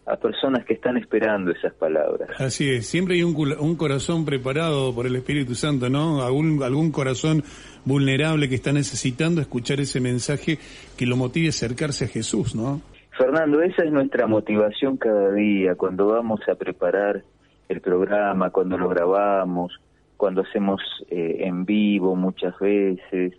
a 0.08 0.16
personas 0.16 0.64
que 0.64 0.74
están 0.74 0.96
esperando 0.96 1.50
esas 1.50 1.74
palabras. 1.74 2.30
Así 2.38 2.70
es, 2.70 2.86
siempre 2.86 3.16
hay 3.16 3.22
un, 3.22 3.34
un 3.58 3.76
corazón 3.76 4.24
preparado 4.24 4.94
por 4.94 5.06
el 5.06 5.16
Espíritu 5.16 5.54
Santo, 5.54 5.88
¿no? 5.90 6.22
Algún, 6.22 6.62
algún 6.62 6.90
corazón 6.90 7.42
vulnerable 7.84 8.48
que 8.48 8.54
está 8.54 8.72
necesitando 8.72 9.40
escuchar 9.40 9.80
ese 9.80 10.00
mensaje 10.00 10.58
que 10.96 11.06
lo 11.06 11.16
motive 11.16 11.46
a 11.46 11.50
acercarse 11.50 12.06
a 12.06 12.08
Jesús, 12.08 12.54
¿no? 12.54 12.80
Fernando, 13.16 13.60
esa 13.60 13.82
es 13.82 13.92
nuestra 13.92 14.26
motivación 14.26 14.96
cada 14.96 15.32
día, 15.32 15.74
cuando 15.74 16.06
vamos 16.06 16.40
a 16.48 16.54
preparar 16.54 17.22
el 17.68 17.80
programa, 17.80 18.50
cuando 18.50 18.78
lo 18.78 18.88
grabamos, 18.88 19.72
cuando 20.16 20.42
hacemos 20.42 20.80
eh, 21.10 21.38
en 21.40 21.64
vivo 21.64 22.14
muchas 22.14 22.58
veces, 22.58 23.34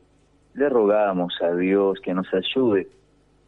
le 0.53 0.69
rogamos 0.69 1.33
a 1.41 1.55
Dios 1.55 1.99
que 2.03 2.13
nos 2.13 2.27
ayude 2.33 2.88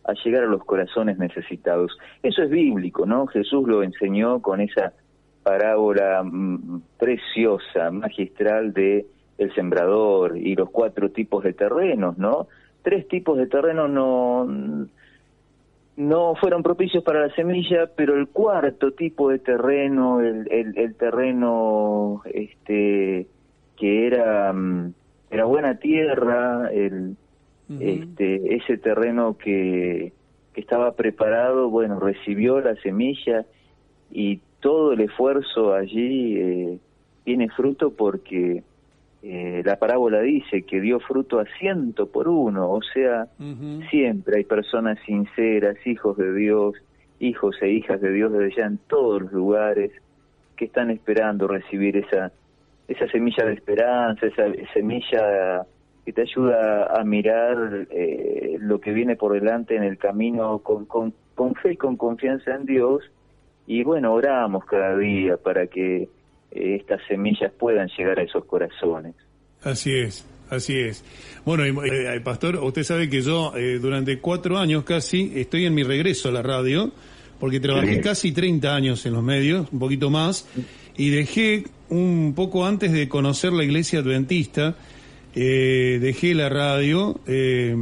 a 0.03 0.13
llegar 0.13 0.43
a 0.43 0.47
los 0.47 0.63
corazones 0.63 1.17
necesitados. 1.17 1.97
Eso 2.23 2.43
es 2.43 2.49
bíblico, 2.49 3.05
¿no? 3.05 3.27
Jesús 3.27 3.67
lo 3.67 3.83
enseñó 3.83 4.41
con 4.41 4.61
esa 4.61 4.93
parábola 5.43 6.23
mm, 6.23 6.81
preciosa, 6.97 7.91
magistral 7.91 8.73
de 8.73 9.05
el 9.37 9.53
sembrador 9.55 10.37
y 10.37 10.55
los 10.55 10.69
cuatro 10.69 11.09
tipos 11.09 11.43
de 11.43 11.53
terrenos, 11.53 12.17
¿no? 12.17 12.47
Tres 12.83 13.07
tipos 13.07 13.37
de 13.37 13.47
terrenos 13.47 13.89
no 13.89 14.87
no 15.97 16.35
fueron 16.35 16.63
propicios 16.63 17.03
para 17.03 17.27
la 17.27 17.35
semilla, 17.35 17.87
pero 17.95 18.15
el 18.15 18.27
cuarto 18.27 18.91
tipo 18.91 19.29
de 19.29 19.39
terreno, 19.39 20.21
el, 20.21 20.47
el, 20.51 20.77
el 20.77 20.95
terreno 20.95 22.21
este 22.25 23.27
que 23.77 24.07
era 24.07 24.53
mm, 24.53 24.93
era 25.31 25.45
buena 25.45 25.75
tierra, 25.75 26.69
el 26.71 27.15
este 27.79 28.55
ese 28.55 28.77
terreno 28.77 29.37
que, 29.37 30.13
que 30.53 30.61
estaba 30.61 30.93
preparado, 30.95 31.69
bueno, 31.69 31.99
recibió 31.99 32.59
la 32.59 32.75
semilla 32.77 33.45
y 34.11 34.39
todo 34.59 34.93
el 34.93 35.01
esfuerzo 35.01 35.73
allí 35.73 36.37
eh, 36.37 36.79
tiene 37.23 37.49
fruto 37.49 37.91
porque 37.91 38.63
eh, 39.23 39.61
la 39.63 39.77
parábola 39.77 40.21
dice 40.21 40.63
que 40.63 40.81
dio 40.81 40.99
fruto 40.99 41.39
a 41.39 41.45
ciento 41.59 42.07
por 42.07 42.27
uno, 42.27 42.71
o 42.71 42.81
sea, 42.81 43.27
siempre 43.89 44.37
hay 44.37 44.43
personas 44.43 44.97
sinceras, 45.05 45.75
hijos 45.85 46.17
de 46.17 46.33
Dios, 46.33 46.75
hijos 47.19 47.55
e 47.61 47.69
hijas 47.69 48.01
de 48.01 48.11
Dios 48.11 48.31
desde 48.33 48.55
ya 48.55 48.65
en 48.65 48.79
todos 48.87 49.21
los 49.21 49.31
lugares 49.31 49.91
que 50.55 50.65
están 50.65 50.89
esperando 50.89 51.47
recibir 51.47 51.97
esa 51.97 52.31
esa 52.87 53.07
semilla 53.07 53.45
de 53.45 53.53
esperanza, 53.53 54.27
esa 54.27 54.43
semilla 54.73 55.65
que 56.11 56.13
te 56.13 56.21
ayuda 56.21 56.99
a 56.99 57.03
mirar 57.03 57.87
eh, 57.89 58.57
lo 58.59 58.79
que 58.81 58.91
viene 58.91 59.15
por 59.15 59.33
delante 59.33 59.75
en 59.75 59.83
el 59.83 59.97
camino 59.97 60.59
con, 60.59 60.85
con, 60.85 61.13
con 61.35 61.55
fe 61.55 61.73
y 61.73 61.77
con 61.77 61.95
confianza 61.95 62.53
en 62.55 62.65
Dios. 62.65 63.01
Y 63.65 63.83
bueno, 63.83 64.13
oramos 64.13 64.65
cada 64.65 64.97
día 64.97 65.37
para 65.37 65.67
que 65.67 66.03
eh, 66.03 66.09
estas 66.51 66.99
semillas 67.07 67.51
puedan 67.57 67.87
llegar 67.97 68.19
a 68.19 68.23
esos 68.23 68.43
corazones. 68.45 69.15
Así 69.63 69.93
es, 69.97 70.27
así 70.49 70.77
es. 70.79 71.03
Bueno, 71.45 71.65
y, 71.65 71.69
eh, 71.89 72.19
Pastor, 72.21 72.57
usted 72.57 72.83
sabe 72.83 73.09
que 73.09 73.21
yo 73.21 73.53
eh, 73.55 73.79
durante 73.79 74.19
cuatro 74.19 74.57
años 74.57 74.83
casi 74.83 75.31
estoy 75.35 75.65
en 75.65 75.73
mi 75.73 75.83
regreso 75.83 76.29
a 76.29 76.31
la 76.31 76.41
radio, 76.41 76.91
porque 77.39 77.59
trabajé 77.59 77.95
Sí. 77.95 78.01
casi 78.01 78.31
30 78.33 78.75
años 78.75 79.05
en 79.05 79.13
los 79.13 79.23
medios, 79.23 79.71
un 79.71 79.79
poquito 79.79 80.09
más, 80.09 80.47
y 80.97 81.09
dejé 81.09 81.63
un 81.89 82.33
poco 82.35 82.65
antes 82.65 82.91
de 82.91 83.07
conocer 83.07 83.53
la 83.53 83.63
iglesia 83.63 83.99
adventista, 83.99 84.75
eh, 85.35 85.99
dejé 86.01 86.33
la 86.35 86.49
radio, 86.49 87.19
eh, 87.27 87.75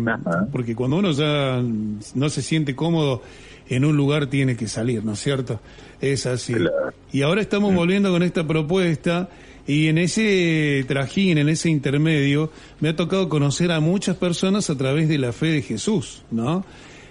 porque 0.51 0.75
cuando 0.75 0.97
uno 0.97 1.11
ya 1.11 1.61
no 1.61 2.29
se 2.29 2.41
siente 2.41 2.75
cómodo 2.75 3.23
en 3.69 3.85
un 3.85 3.95
lugar 3.95 4.27
tiene 4.27 4.55
que 4.55 4.67
salir, 4.67 5.03
¿no 5.03 5.13
es 5.13 5.19
cierto? 5.19 5.59
Es 6.01 6.25
así. 6.25 6.53
Claro. 6.53 6.93
Y 7.11 7.21
ahora 7.21 7.41
estamos 7.41 7.73
volviendo 7.73 8.11
con 8.11 8.23
esta 8.23 8.45
propuesta 8.45 9.29
y 9.67 9.87
en 9.87 9.99
ese 9.99 10.83
trajín, 10.87 11.37
en 11.37 11.49
ese 11.49 11.69
intermedio, 11.69 12.51
me 12.79 12.89
ha 12.89 12.95
tocado 12.95 13.29
conocer 13.29 13.71
a 13.71 13.79
muchas 13.79 14.15
personas 14.15 14.69
a 14.69 14.77
través 14.77 15.07
de 15.07 15.19
la 15.19 15.31
fe 15.31 15.47
de 15.47 15.61
Jesús, 15.61 16.23
¿no? 16.31 16.65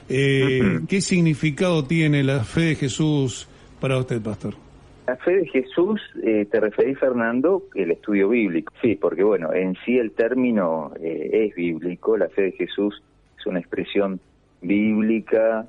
Eh, 0.09 0.81
¿Qué 0.89 1.01
significado 1.01 1.85
tiene 1.85 2.25
la 2.25 2.45
fe 2.45 2.63
de 2.63 2.75
Jesús 2.75 3.47
para 3.81 3.99
usted, 3.99 4.21
pastor? 4.21 4.68
La 5.09 5.17
fe 5.17 5.39
de 5.39 5.47
Jesús, 5.47 6.03
eh, 6.23 6.45
te 6.51 6.61
referí, 6.61 6.95
Fernando, 6.95 7.63
el 7.75 7.93
estudio 7.93 8.29
bíblico. 8.29 8.75
Sí, 8.83 8.95
porque 8.95 9.23
bueno, 9.23 9.55
en 9.55 9.75
sí 9.87 9.97
el 9.97 10.11
término 10.11 10.93
eh, 11.01 11.47
es 11.47 11.55
bíblico, 11.55 12.19
la 12.19 12.29
fe 12.29 12.43
de 12.43 12.53
Jesús 12.53 13.03
es 13.39 13.47
una 13.47 13.59
expresión 13.59 14.21
bíblica 14.61 15.67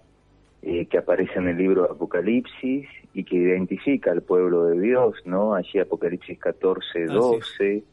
eh, 0.61 0.87
que 0.87 0.97
aparece 0.97 1.39
en 1.39 1.47
el 1.47 1.57
libro 1.57 1.83
de 1.83 1.91
Apocalipsis 1.91 2.85
y 3.13 3.23
que 3.23 3.37
identifica 3.37 4.11
al 4.11 4.23
pueblo 4.23 4.65
de 4.65 4.81
Dios, 4.81 5.15
¿no? 5.23 5.53
Allí 5.55 5.79
Apocalipsis 5.79 6.37
14, 6.37 7.05
12, 7.05 7.83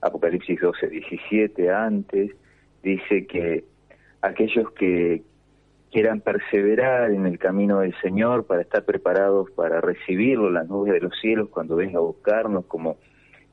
Apocalipsis 0.00 0.58
12, 0.58 0.88
17 0.88 1.70
antes, 1.70 2.30
dice 2.82 3.26
que 3.26 3.64
aquellos 4.22 4.70
que 4.70 5.20
quieran 5.96 6.20
perseverar 6.20 7.10
en 7.10 7.24
el 7.24 7.38
camino 7.38 7.78
del 7.78 7.94
Señor 8.02 8.44
para 8.44 8.60
estar 8.60 8.84
preparados 8.84 9.50
para 9.52 9.80
recibirlo 9.80 10.50
las 10.50 10.68
nubes 10.68 10.92
de 10.92 11.00
los 11.00 11.18
cielos 11.18 11.48
cuando 11.48 11.74
venga 11.74 11.96
a 11.96 12.02
buscarnos 12.02 12.66
como 12.66 12.98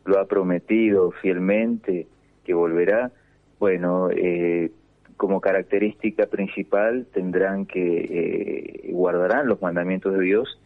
lo 0.04 0.20
ha 0.20 0.26
prometido 0.26 1.12
fielmente 1.12 2.06
que 2.44 2.54
volverá, 2.54 3.14
bueno, 3.60 4.10
eh, 4.12 4.72
como 5.16 5.40
característica 5.40 6.26
principal 6.26 7.08
tendrán 7.14 7.66
que 7.66 7.80
eh, 7.80 8.92
guardarán 8.92 9.48
los 9.48 9.62
mandamientos 9.62 10.12
de 10.12 10.26
Dios 10.26 10.60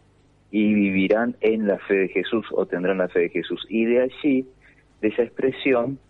y 0.50 0.74
vivirán 0.74 1.36
en 1.40 1.68
la 1.68 1.78
fe 1.78 1.94
de 1.94 2.08
Jesús 2.08 2.44
o 2.50 2.66
tendrán 2.66 2.98
la 2.98 3.06
fe 3.06 3.20
de 3.20 3.28
Jesús. 3.28 3.64
Y 3.68 3.84
de 3.84 4.02
allí, 4.02 4.48
de 5.00 5.08
esa 5.08 5.22
expresión, 5.22 6.00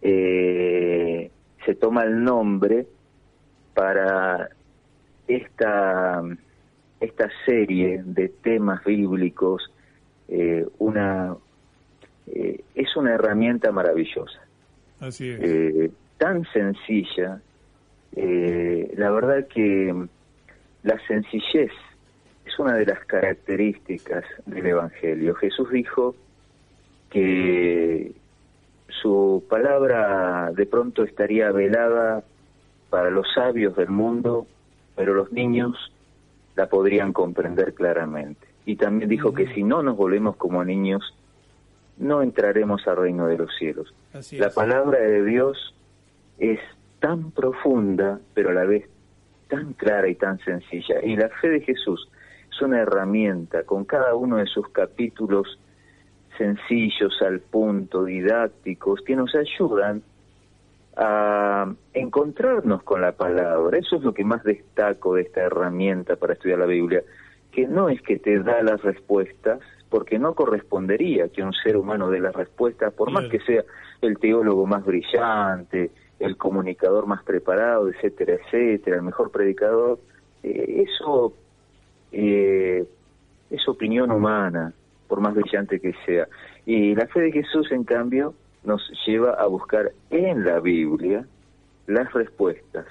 eh, 0.00 1.28
se 1.66 1.74
toma 1.74 2.04
el 2.04 2.22
nombre 2.22 2.86
para 3.74 4.50
esta, 5.36 6.22
esta 7.00 7.28
serie 7.44 8.02
de 8.04 8.28
temas 8.28 8.84
bíblicos, 8.84 9.70
eh, 10.28 10.66
una, 10.78 11.36
eh, 12.26 12.60
es 12.74 12.96
una 12.96 13.14
herramienta 13.14 13.72
maravillosa, 13.72 14.40
Así 15.00 15.30
es. 15.30 15.40
eh, 15.42 15.90
tan 16.18 16.44
sencilla. 16.52 17.40
la 18.12 19.10
verdad 19.10 19.46
que 19.46 19.94
la 20.82 20.98
sencillez 21.06 21.70
es 22.44 22.58
una 22.58 22.74
de 22.74 22.86
las 22.86 23.04
características 23.06 24.24
del 24.46 24.66
Evangelio. 24.66 25.34
Jesús 25.36 25.70
dijo 25.70 26.14
que 27.10 28.12
su 28.88 29.44
palabra 29.48 30.50
de 30.52 30.66
pronto 30.66 31.04
estaría 31.04 31.50
velada 31.52 32.22
para 32.90 33.10
los 33.10 33.26
sabios 33.34 33.76
del 33.76 33.88
mundo, 33.88 34.46
pero 35.00 35.14
los 35.14 35.32
niños 35.32 35.78
la 36.56 36.68
podrían 36.68 37.14
comprender 37.14 37.72
claramente. 37.72 38.46
Y 38.66 38.76
también 38.76 39.08
dijo 39.08 39.32
que 39.32 39.46
si 39.54 39.62
no 39.62 39.82
nos 39.82 39.96
volvemos 39.96 40.36
como 40.36 40.62
niños, 40.62 41.16
no 41.96 42.20
entraremos 42.20 42.86
al 42.86 42.98
reino 42.98 43.26
de 43.26 43.38
los 43.38 43.50
cielos. 43.56 43.94
Así 44.12 44.36
La 44.36 44.48
es. 44.48 44.54
palabra 44.54 44.98
de 44.98 45.24
Dios 45.24 45.74
es 46.38 46.60
tan 46.98 47.30
profunda, 47.30 48.20
pero 48.34 48.50
a 48.50 48.52
la 48.52 48.66
vez 48.66 48.90
tan 49.48 49.72
clara 49.72 50.06
y 50.06 50.16
tan 50.16 50.38
sencilla. 50.40 51.02
Y 51.02 51.16
la 51.16 51.30
fe 51.30 51.48
de 51.48 51.60
Jesús 51.62 52.10
es 52.50 52.60
una 52.60 52.80
herramienta 52.80 53.62
con 53.62 53.86
cada 53.86 54.14
uno 54.14 54.36
de 54.36 54.44
sus 54.48 54.68
capítulos 54.68 55.58
sencillos, 56.36 57.22
al 57.22 57.40
punto, 57.40 58.04
didácticos, 58.04 59.00
que 59.00 59.16
nos 59.16 59.34
ayudan 59.34 60.02
a 60.96 61.72
encontrarnos 61.94 62.82
con 62.82 63.00
la 63.00 63.12
palabra. 63.12 63.78
Eso 63.78 63.96
es 63.96 64.02
lo 64.02 64.12
que 64.12 64.24
más 64.24 64.42
destaco 64.44 65.14
de 65.14 65.22
esta 65.22 65.42
herramienta 65.42 66.16
para 66.16 66.34
estudiar 66.34 66.58
la 66.58 66.66
Biblia, 66.66 67.02
que 67.52 67.66
no 67.66 67.88
es 67.88 68.00
que 68.02 68.18
te 68.18 68.38
da 68.40 68.62
las 68.62 68.82
respuestas, 68.82 69.60
porque 69.88 70.18
no 70.18 70.34
correspondería 70.34 71.28
que 71.28 71.42
un 71.42 71.52
ser 71.52 71.76
humano 71.76 72.10
dé 72.10 72.20
la 72.20 72.32
respuesta, 72.32 72.90
por 72.90 73.10
más 73.10 73.28
que 73.28 73.40
sea 73.40 73.64
el 74.00 74.18
teólogo 74.18 74.66
más 74.66 74.84
brillante, 74.84 75.90
el 76.20 76.36
comunicador 76.36 77.06
más 77.06 77.24
preparado, 77.24 77.88
etcétera, 77.88 78.34
etcétera, 78.34 78.96
el 78.96 79.02
mejor 79.02 79.30
predicador, 79.30 79.98
eh, 80.42 80.84
eso 80.86 81.34
eh, 82.12 82.84
es 83.50 83.68
opinión 83.68 84.10
humana, 84.12 84.72
por 85.08 85.20
más 85.20 85.34
brillante 85.34 85.80
que 85.80 85.92
sea. 86.06 86.28
Y 86.66 86.94
la 86.94 87.06
fe 87.08 87.20
de 87.22 87.32
Jesús, 87.32 87.72
en 87.72 87.82
cambio, 87.84 88.34
nos 88.64 88.82
lleva 89.06 89.32
a 89.34 89.46
buscar 89.46 89.92
en 90.10 90.44
la 90.44 90.60
Biblia 90.60 91.24
las 91.86 92.12
respuestas 92.12 92.86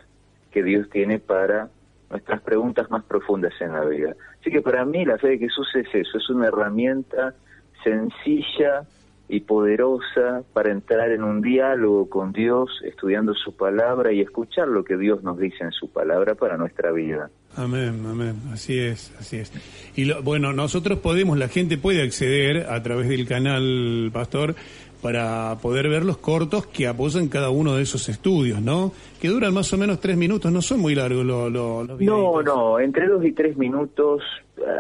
que 0.52 0.64
Dios 0.64 0.90
tiene 0.90 1.20
para 1.20 1.70
nuestras 2.10 2.42
preguntas 2.42 2.90
más 2.90 3.04
profundas 3.04 3.54
en 3.62 3.74
la 3.74 3.86
vida. 3.86 4.16
Así 4.42 4.50
que 4.50 4.62
para 4.62 4.84
mí 4.86 5.06
la 5.06 5.18
fe 5.18 5.30
de 5.30 5.38
Jesús 5.38 5.68
es 5.76 5.88
eso, 5.94 6.18
es 6.18 6.30
una 6.30 6.48
herramienta 6.48 7.36
sencilla 7.84 8.84
y 9.32 9.42
poderosa 9.42 10.42
para 10.54 10.72
entrar 10.72 11.12
en 11.12 11.24
un 11.24 11.42
diálogo 11.42 12.10
con 12.10 12.32
Dios, 12.34 12.70
estudiando 12.84 13.36
su 13.36 13.56
palabra 13.56 14.12
y 14.12 14.22
escuchar 14.22 14.68
lo 14.68 14.84
que 14.84 14.98
Dios 14.98 15.22
nos 15.24 15.38
dice 15.38 15.64
en 15.64 15.72
su 15.72 15.88
palabra 15.92 16.34
para 16.34 16.58
nuestra 16.58 16.92
vida. 16.92 17.30
Amén, 17.56 18.04
amén, 18.08 18.36
así 18.52 18.80
es, 18.80 19.14
así 19.20 19.38
es. 19.38 19.52
Y 19.96 20.06
lo- 20.06 20.24
bueno, 20.24 20.52
nosotros 20.52 20.98
podemos, 21.00 21.38
la 21.38 21.48
gente 21.48 21.78
puede 21.78 22.02
acceder 22.02 22.72
a 22.72 22.82
través 22.82 23.08
del 23.08 23.28
canal 23.28 24.10
Pastor 24.12 24.56
para 25.02 25.58
poder 25.62 25.88
ver 25.90 26.04
los 26.06 26.18
cortos 26.18 26.66
que 26.68 26.88
apoyan 26.88 27.28
cada 27.30 27.50
uno 27.50 27.76
de 27.76 27.84
esos 27.84 28.10
estudios, 28.10 28.62
¿no? 28.62 28.92
Que 29.22 29.28
duran 29.30 29.54
más 29.54 29.72
o 29.74 29.78
menos 29.78 30.00
tres 30.00 30.18
minutos, 30.18 30.52
no 30.52 30.62
son 30.62 30.80
muy 30.82 30.96
largos 30.96 31.26
lo- 31.26 31.50
lo- 31.50 31.84
los 31.84 32.00
No, 32.02 32.42
no, 32.42 32.80
entre 32.80 33.08
dos 33.08 33.24
y 33.26 33.32
tres 33.32 33.56
minutos, 33.58 34.22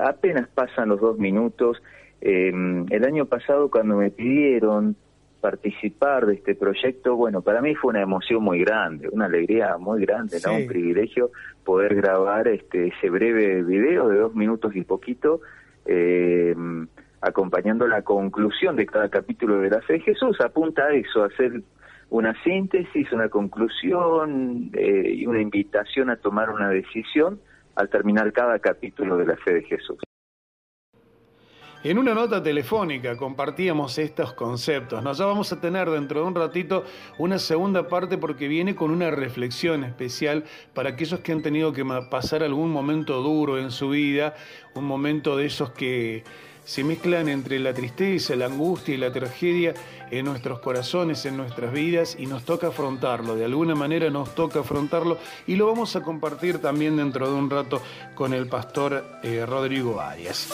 apenas 0.03 0.47
pasan 0.49 0.89
los 0.89 0.99
dos 0.99 1.17
minutos. 1.17 1.77
Eh, 2.21 2.51
el 2.89 3.05
año 3.05 3.25
pasado 3.25 3.69
cuando 3.71 3.95
me 3.95 4.10
pidieron 4.12 4.95
participar 5.39 6.25
de 6.25 6.34
este 6.34 6.53
proyecto, 6.53 7.15
bueno, 7.15 7.41
para 7.41 7.62
mí 7.62 7.73
fue 7.75 7.91
una 7.91 8.01
emoción 8.01 8.43
muy 8.43 8.60
grande, 8.60 9.08
una 9.10 9.25
alegría 9.25 9.77
muy 9.77 10.01
grande, 10.05 10.38
¿no? 10.45 10.53
Sí. 10.53 10.62
Un 10.63 10.67
privilegio 10.67 11.32
poder 11.63 11.95
grabar 11.95 12.49
este 12.49 12.88
ese 12.88 13.10
breve 13.10 13.63
video 13.63 14.10
de 14.10 14.17
dos 14.17 14.36
minutos 14.36 14.75
y 14.75 14.82
poquito, 14.82 15.39
eh, 15.86 16.53
acompañando 17.21 17.88
la 17.88 18.01
conclusión 18.01 18.75
de 18.75 18.86
cada 18.86 19.10
capítulo 19.10 19.60
de 19.60 19.69
la 19.69 19.82
fe. 19.82 19.99
Jesús 19.99 20.39
apunta 20.41 20.84
a 20.84 20.93
eso, 20.93 21.23
a 21.23 21.27
hacer 21.27 21.62
una 22.10 22.34
síntesis, 22.43 23.12
una 23.12 23.29
conclusión 23.29 24.71
eh, 24.73 25.13
y 25.15 25.25
una 25.25 25.41
invitación 25.41 26.10
a 26.10 26.15
tomar 26.15 26.49
una 26.49 26.69
decisión 26.69 27.39
al 27.75 27.89
terminar 27.89 28.32
cada 28.34 28.60
capítulo 28.60 29.17
de 29.17 29.25
la 29.25 29.38
fe 29.38 29.53
de 29.53 29.63
Jesús. 29.63 29.99
En 31.82 31.97
una 31.97 32.13
nota 32.13 32.43
telefónica 32.43 33.15
compartíamos 33.15 33.97
estos 33.99 34.34
conceptos. 34.34 35.01
Nos 35.01 35.17
ya 35.17 35.25
vamos 35.25 35.53
a 35.53 35.62
tener 35.62 35.89
dentro 35.89 36.19
de 36.19 36.27
un 36.27 36.36
ratito 36.36 36.84
una 37.17 37.39
segunda 37.39 37.88
parte 37.88 38.17
porque 38.17 38.49
viene 38.49 38.75
con 38.75 38.91
una 38.91 39.12
reflexión 39.12 39.86
especial 39.86 40.43
para 40.73 40.89
aquellos 40.89 41.21
que 41.21 41.32
han 41.32 41.41
tenido 41.41 41.71
que 41.71 41.86
pasar 42.12 42.43
algún 42.43 42.69
momento 42.69 43.21
duro 43.21 43.58
en 43.58 43.71
su 43.71 43.91
vida, 43.91 44.36
un 44.75 44.84
momento 44.84 45.38
de 45.38 45.45
esos 45.45 45.71
que 45.71 46.25
se 46.69 46.84
mezclan 46.84 47.27
entre 47.29 47.58
la 47.58 47.73
tristeza, 47.73 48.36
la 48.36 48.45
angustia 48.45 48.93
y 48.93 48.97
la 48.97 49.12
tragedia 49.12 49.73
en 50.12 50.25
nuestros 50.25 50.60
corazones, 50.60 51.25
en 51.25 51.36
nuestras 51.36 51.73
vidas 51.73 52.15
y 52.19 52.27
nos 52.27 52.43
toca 52.43 52.67
afrontarlo. 52.67 53.36
De 53.36 53.45
alguna 53.45 53.73
manera 53.73 54.12
nos 54.12 54.36
toca 54.36 54.60
afrontarlo 54.60 55.17
y 55.47 55.55
lo 55.55 55.65
vamos 55.65 55.95
a 55.95 56.03
compartir 56.03 56.60
también 56.60 56.95
dentro 56.95 57.27
de 57.27 57.34
un 57.34 57.49
rato 57.49 57.82
con 58.13 58.36
el 58.36 58.45
pastor 58.45 59.03
eh, 59.23 59.47
Rodrigo 59.47 59.99
Arias. 59.99 60.47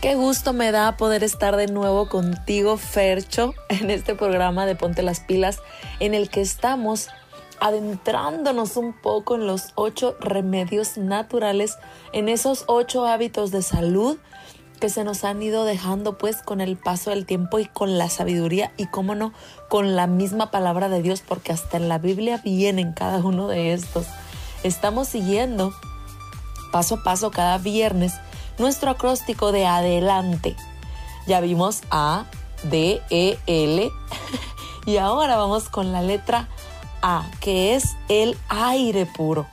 Qué 0.00 0.14
gusto 0.14 0.52
me 0.52 0.72
da 0.72 0.98
poder 0.98 1.24
estar 1.24 1.56
de 1.56 1.68
nuevo 1.68 2.08
contigo, 2.10 2.76
Fercho, 2.76 3.54
en 3.70 3.90
este 3.90 4.14
programa 4.14 4.66
de 4.66 4.76
Ponte 4.76 5.02
las 5.02 5.20
Pilas, 5.20 5.60
en 6.00 6.12
el 6.12 6.28
que 6.28 6.42
estamos 6.42 7.08
adentrándonos 7.60 8.76
un 8.76 8.92
poco 8.92 9.36
en 9.36 9.46
los 9.46 9.72
ocho 9.74 10.14
remedios 10.20 10.98
naturales, 10.98 11.78
en 12.12 12.28
esos 12.28 12.64
ocho 12.66 13.06
hábitos 13.06 13.50
de 13.50 13.62
salud 13.62 14.18
que 14.80 14.90
se 14.90 15.02
nos 15.02 15.24
han 15.24 15.42
ido 15.42 15.64
dejando 15.64 16.18
pues 16.18 16.42
con 16.42 16.60
el 16.60 16.76
paso 16.76 17.08
del 17.08 17.24
tiempo 17.24 17.58
y 17.58 17.64
con 17.64 17.96
la 17.96 18.10
sabiduría 18.10 18.72
y 18.76 18.88
cómo 18.88 19.14
no, 19.14 19.32
con 19.70 19.96
la 19.96 20.06
misma 20.06 20.50
palabra 20.50 20.90
de 20.90 21.00
Dios, 21.00 21.22
porque 21.26 21.52
hasta 21.52 21.78
en 21.78 21.88
la 21.88 21.96
Biblia 21.96 22.42
vienen 22.44 22.92
cada 22.92 23.20
uno 23.20 23.48
de 23.48 23.72
estos. 23.72 24.06
Estamos 24.62 25.08
siguiendo 25.08 25.72
paso 26.70 26.96
a 26.96 27.02
paso 27.02 27.30
cada 27.30 27.56
viernes 27.56 28.12
nuestro 28.58 28.90
acróstico 28.90 29.52
de 29.52 29.66
adelante. 29.66 30.56
Ya 31.26 31.40
vimos 31.40 31.82
A, 31.90 32.26
D, 32.62 33.02
E, 33.10 33.38
L 33.46 33.90
y 34.86 34.96
ahora 34.96 35.36
vamos 35.36 35.68
con 35.68 35.92
la 35.92 36.02
letra 36.02 36.48
A, 37.02 37.28
que 37.40 37.74
es 37.74 37.96
el 38.08 38.36
aire 38.48 39.06
puro. 39.06 39.46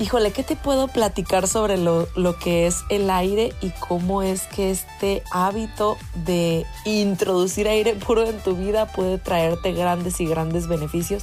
Híjole, 0.00 0.32
¿qué 0.32 0.42
te 0.42 0.56
puedo 0.56 0.88
platicar 0.88 1.46
sobre 1.46 1.78
lo, 1.78 2.08
lo 2.16 2.36
que 2.36 2.66
es 2.66 2.78
el 2.88 3.08
aire 3.10 3.52
y 3.60 3.70
cómo 3.70 4.22
es 4.22 4.42
que 4.42 4.72
este 4.72 5.22
hábito 5.30 5.96
de 6.16 6.66
introducir 6.84 7.68
aire 7.68 7.94
puro 7.94 8.28
en 8.28 8.40
tu 8.40 8.56
vida 8.56 8.86
puede 8.86 9.18
traerte 9.18 9.72
grandes 9.72 10.20
y 10.20 10.26
grandes 10.26 10.66
beneficios? 10.66 11.22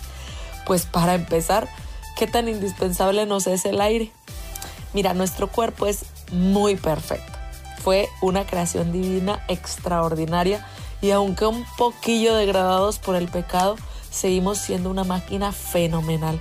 Pues 0.66 0.86
para 0.86 1.16
empezar, 1.16 1.68
¿qué 2.16 2.28
tan 2.28 2.48
indispensable 2.48 3.26
nos 3.26 3.46
es 3.48 3.66
el 3.66 3.82
aire? 3.82 4.14
Mira, 4.94 5.14
nuestro 5.14 5.48
cuerpo 5.48 5.86
es 5.86 6.06
muy 6.32 6.76
perfecto. 6.76 7.32
Fue 7.84 8.10
una 8.22 8.46
creación 8.46 8.92
divina 8.92 9.44
extraordinaria 9.48 10.66
y 11.02 11.12
aunque 11.12 11.46
un 11.46 11.66
poquillo 11.78 12.36
degradados 12.36 13.00
por 13.00 13.16
el 13.16 13.28
pecado, 13.28 13.76
seguimos 14.12 14.60
siendo 14.60 14.90
una 14.90 15.04
máquina 15.04 15.52
fenomenal. 15.52 16.40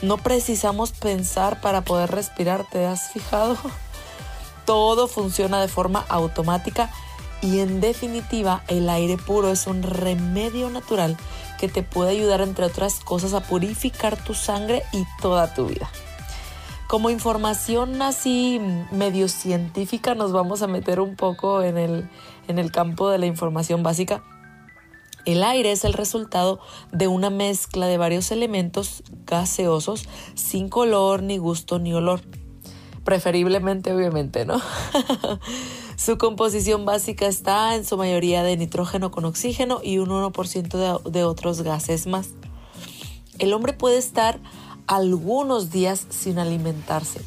No 0.00 0.18
precisamos 0.18 0.92
pensar 0.92 1.60
para 1.60 1.82
poder 1.82 2.10
respirar, 2.10 2.66
¿te 2.70 2.86
has 2.86 3.12
fijado? 3.12 3.56
Todo 4.64 5.08
funciona 5.08 5.60
de 5.60 5.68
forma 5.68 6.04
automática 6.08 6.90
y 7.42 7.60
en 7.60 7.80
definitiva 7.80 8.62
el 8.68 8.88
aire 8.88 9.18
puro 9.18 9.50
es 9.50 9.66
un 9.66 9.82
remedio 9.82 10.70
natural 10.70 11.16
que 11.58 11.68
te 11.68 11.82
puede 11.82 12.12
ayudar 12.12 12.40
entre 12.40 12.64
otras 12.64 13.00
cosas 13.00 13.34
a 13.34 13.40
purificar 13.40 14.16
tu 14.16 14.34
sangre 14.34 14.82
y 14.92 15.04
toda 15.20 15.52
tu 15.54 15.66
vida. 15.66 15.90
Como 16.92 17.08
información 17.08 18.02
así 18.02 18.60
medio 18.90 19.26
científica 19.26 20.14
nos 20.14 20.30
vamos 20.30 20.60
a 20.60 20.66
meter 20.66 21.00
un 21.00 21.16
poco 21.16 21.62
en 21.62 21.78
el, 21.78 22.10
en 22.48 22.58
el 22.58 22.70
campo 22.70 23.08
de 23.08 23.16
la 23.16 23.24
información 23.24 23.82
básica. 23.82 24.22
El 25.24 25.42
aire 25.42 25.72
es 25.72 25.86
el 25.86 25.94
resultado 25.94 26.60
de 26.92 27.08
una 27.08 27.30
mezcla 27.30 27.86
de 27.86 27.96
varios 27.96 28.30
elementos 28.30 29.04
gaseosos 29.24 30.06
sin 30.34 30.68
color, 30.68 31.22
ni 31.22 31.38
gusto, 31.38 31.78
ni 31.78 31.94
olor. 31.94 32.20
Preferiblemente, 33.04 33.90
obviamente, 33.94 34.44
¿no? 34.44 34.60
su 35.96 36.18
composición 36.18 36.84
básica 36.84 37.26
está 37.26 37.74
en 37.74 37.86
su 37.86 37.96
mayoría 37.96 38.42
de 38.42 38.58
nitrógeno 38.58 39.10
con 39.10 39.24
oxígeno 39.24 39.80
y 39.82 39.96
un 39.96 40.10
1% 40.10 41.00
de, 41.02 41.10
de 41.10 41.24
otros 41.24 41.62
gases 41.62 42.06
más. 42.06 42.34
El 43.38 43.54
hombre 43.54 43.72
puede 43.72 43.96
estar 43.96 44.40
algunos 44.86 45.70
días 45.70 46.06
sin 46.10 46.38
alimentarse, 46.38 47.20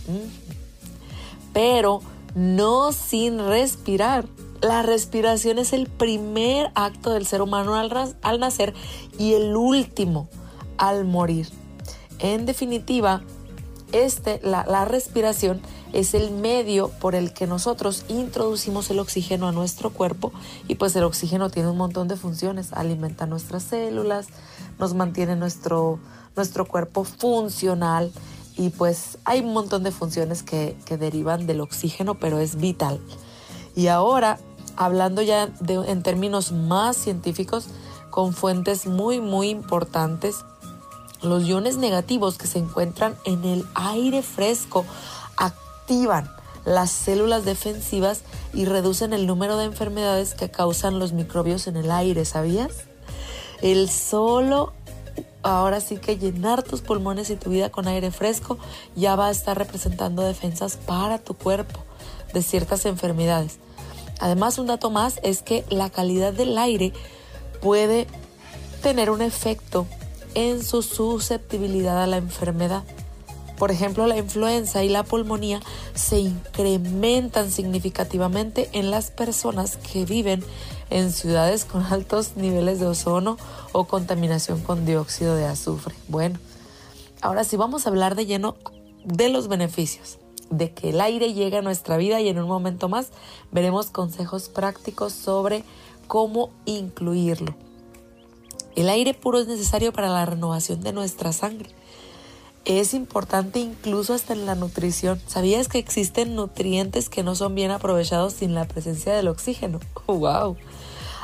pero 1.53 2.01
no 2.35 2.91
sin 2.91 3.39
respirar. 3.39 4.25
La 4.61 4.81
respiración 4.81 5.59
es 5.59 5.73
el 5.73 5.87
primer 5.87 6.71
acto 6.75 7.11
del 7.11 7.25
ser 7.25 7.41
humano 7.41 7.75
al, 7.75 8.15
al 8.21 8.39
nacer 8.39 8.73
y 9.19 9.33
el 9.33 9.55
último 9.55 10.27
al 10.77 11.05
morir. 11.05 11.49
En 12.19 12.45
definitiva, 12.45 13.21
este, 13.91 14.39
la, 14.43 14.65
la 14.65 14.85
respiración 14.85 15.61
es 15.93 16.13
el 16.13 16.31
medio 16.31 16.89
por 16.89 17.15
el 17.15 17.33
que 17.33 17.47
nosotros 17.47 18.03
introducimos 18.09 18.89
el 18.89 18.99
oxígeno 18.99 19.47
a 19.47 19.51
nuestro 19.53 19.91
cuerpo 19.91 20.33
y 20.67 20.75
pues 20.75 20.95
el 20.95 21.03
oxígeno 21.03 21.49
tiene 21.49 21.69
un 21.69 21.77
montón 21.77 22.07
de 22.07 22.17
funciones, 22.17 22.73
alimenta 22.73 23.25
nuestras 23.25 23.63
células, 23.63 24.27
nos 24.77 24.93
mantiene 24.93 25.37
nuestro, 25.37 25.99
nuestro 26.35 26.65
cuerpo 26.65 27.03
funcional 27.03 28.11
y 28.57 28.69
pues 28.69 29.17
hay 29.25 29.41
un 29.41 29.53
montón 29.53 29.83
de 29.83 29.91
funciones 29.91 30.43
que, 30.43 30.77
que 30.85 30.97
derivan 30.97 31.45
del 31.45 31.61
oxígeno, 31.61 32.15
pero 32.15 32.39
es 32.39 32.55
vital. 32.55 32.99
Y 33.75 33.87
ahora, 33.87 34.39
hablando 34.77 35.21
ya 35.21 35.47
de, 35.47 35.73
en 35.73 36.03
términos 36.03 36.51
más 36.51 36.95
científicos, 36.95 37.67
con 38.09 38.33
fuentes 38.33 38.87
muy, 38.87 39.19
muy 39.19 39.49
importantes, 39.49 40.37
los 41.21 41.45
iones 41.45 41.77
negativos 41.77 42.37
que 42.37 42.47
se 42.47 42.59
encuentran 42.59 43.15
en 43.25 43.43
el 43.43 43.65
aire 43.73 44.21
fresco 44.21 44.85
activan 45.37 46.29
las 46.63 46.91
células 46.91 47.45
defensivas 47.45 48.21
y 48.53 48.65
reducen 48.65 49.13
el 49.13 49.27
número 49.27 49.57
de 49.57 49.65
enfermedades 49.65 50.33
que 50.33 50.49
causan 50.49 50.97
los 50.97 51.13
microbios 51.13 51.67
en 51.67 51.75
el 51.75 51.91
aire, 51.91 52.25
¿sabías? 52.25 52.71
El 53.61 53.89
solo 53.89 54.73
ahora 55.45 55.79
sí 55.79 55.97
que 55.97 56.17
llenar 56.17 56.63
tus 56.63 56.81
pulmones 56.81 57.29
y 57.29 57.35
tu 57.35 57.51
vida 57.51 57.69
con 57.69 57.87
aire 57.87 58.11
fresco 58.11 58.57
ya 58.95 59.15
va 59.15 59.27
a 59.27 59.31
estar 59.31 59.57
representando 59.57 60.23
defensas 60.23 60.77
para 60.77 61.19
tu 61.19 61.35
cuerpo 61.35 61.79
de 62.33 62.41
ciertas 62.41 62.85
enfermedades. 62.85 63.59
Además, 64.19 64.57
un 64.57 64.67
dato 64.67 64.89
más 64.89 65.19
es 65.23 65.41
que 65.41 65.63
la 65.69 65.89
calidad 65.89 66.33
del 66.33 66.57
aire 66.57 66.93
puede 67.61 68.07
tener 68.81 69.09
un 69.09 69.21
efecto 69.21 69.85
en 70.33 70.63
su 70.63 70.81
susceptibilidad 70.81 72.01
a 72.01 72.07
la 72.07 72.17
enfermedad. 72.17 72.83
Por 73.57 73.71
ejemplo, 73.71 74.07
la 74.07 74.17
influenza 74.17 74.83
y 74.83 74.89
la 74.89 75.03
pulmonía 75.03 75.61
se 75.93 76.19
incrementan 76.19 77.51
significativamente 77.51 78.69
en 78.73 78.91
las 78.91 79.11
personas 79.11 79.77
que 79.77 80.05
viven 80.05 80.43
en 80.89 81.11
ciudades 81.11 81.65
con 81.65 81.83
altos 81.91 82.35
niveles 82.35 82.79
de 82.79 82.87
ozono 82.87 83.37
o 83.71 83.85
contaminación 83.85 84.61
con 84.61 84.85
dióxido 84.85 85.35
de 85.35 85.45
azufre. 85.45 85.95
Bueno, 86.07 86.39
ahora 87.21 87.43
sí 87.43 87.57
vamos 87.57 87.85
a 87.85 87.89
hablar 87.89 88.15
de 88.15 88.25
lleno 88.25 88.55
de 89.03 89.29
los 89.29 89.47
beneficios 89.47 90.19
de 90.49 90.71
que 90.73 90.89
el 90.89 91.01
aire 91.01 91.33
llegue 91.33 91.57
a 91.57 91.61
nuestra 91.61 91.97
vida 91.97 92.21
y 92.21 92.29
en 92.29 92.39
un 92.39 92.47
momento 92.47 92.89
más 92.89 93.09
veremos 93.51 93.89
consejos 93.89 94.49
prácticos 94.49 95.13
sobre 95.13 95.63
cómo 96.07 96.51
incluirlo. 96.65 97.55
El 98.75 98.89
aire 98.89 99.13
puro 99.13 99.39
es 99.39 99.47
necesario 99.47 99.93
para 99.93 100.09
la 100.09 100.25
renovación 100.25 100.81
de 100.81 100.93
nuestra 100.93 101.31
sangre. 101.31 101.69
Es 102.65 102.95
importante 102.95 103.59
incluso 103.59 104.15
hasta 104.15 104.33
en 104.33 104.47
la 104.47 104.55
nutrición. 104.55 105.21
¿Sabías 105.27 105.67
que 105.67 105.77
existen 105.77 106.33
nutrientes 106.33 107.09
que 107.09 107.21
no 107.21 107.35
son 107.35 107.53
bien 107.53 107.69
aprovechados 107.69 108.33
sin 108.33 108.55
la 108.55 108.67
presencia 108.67 109.13
del 109.13 109.27
oxígeno? 109.27 109.79
¡Wow! 110.07 110.57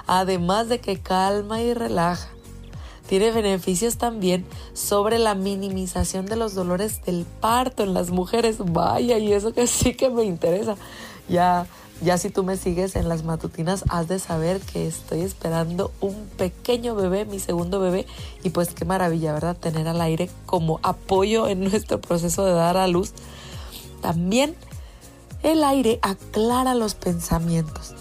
Además 0.06 0.70
de 0.70 0.80
que 0.80 1.00
calma 1.00 1.60
y 1.62 1.74
relaja. 1.74 2.30
Tiene 3.08 3.32
beneficios 3.32 3.98
también 3.98 4.46
sobre 4.74 5.18
la 5.18 5.34
minimización 5.34 6.28
de 6.28 6.36
los 6.36 6.54
dolores 6.54 7.04
del 7.04 7.26
parto 7.26 7.82
en 7.82 7.96
las 7.96 8.12
mujeres. 8.12 8.58
Vaya, 8.60 9.18
y 9.18 9.34
eso 9.34 9.52
que 9.52 9.66
sí 9.66 9.96
que 9.96 10.12
me 10.12 10.24
interesa. 10.24 10.76
Ya 11.28 11.66
ya 12.02 12.18
si 12.18 12.30
tú 12.30 12.44
me 12.44 12.58
sigues 12.58 12.96
en 12.96 13.08
las 13.08 13.24
matutinas, 13.24 13.86
has 13.90 14.08
de 14.08 14.20
saber 14.20 14.60
que 14.60 14.88
estoy 14.88 15.22
esperando 15.22 15.92
un 16.02 16.28
pequeño 16.38 16.96
bebé, 16.96 17.26
mi 17.26 17.40
segundo 17.40 17.80
bebé, 17.80 18.08
y 18.44 18.50
pues 18.50 18.74
qué 18.74 18.86
maravilla, 18.86 19.34
¿verdad? 19.34 19.56
Tener 19.56 19.88
al 19.88 20.02
aire 20.02 20.30
como 20.46 20.80
apoyo 20.82 21.48
en 21.48 21.62
nuestro 21.64 22.02
proceso 22.02 22.44
de 22.44 22.54
dar 22.54 22.78
a 22.78 22.88
luz. 22.88 23.14
También 24.02 24.56
el 25.44 25.64
aire 25.64 26.00
aclara 26.02 26.74
los 26.74 26.96
pensamientos. 26.96 27.94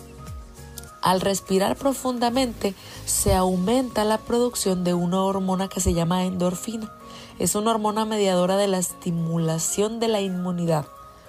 Al 1.02 1.20
respirar 1.20 1.76
profundamente 1.76 2.74
se 3.06 3.34
aumenta 3.34 4.04
la 4.04 4.18
producción 4.18 4.84
de 4.84 4.94
una 4.94 5.22
hormona 5.22 5.68
que 5.68 5.80
se 5.80 5.94
llama 5.94 6.24
endorfina. 6.24 6.92
Es 7.38 7.54
una 7.54 7.70
hormona 7.70 8.04
mediadora 8.04 8.56
de 8.56 8.68
la 8.68 8.78
estimulación 8.78 10.00
de 10.00 10.08
la 10.08 10.20
inmunidad. 10.20 10.86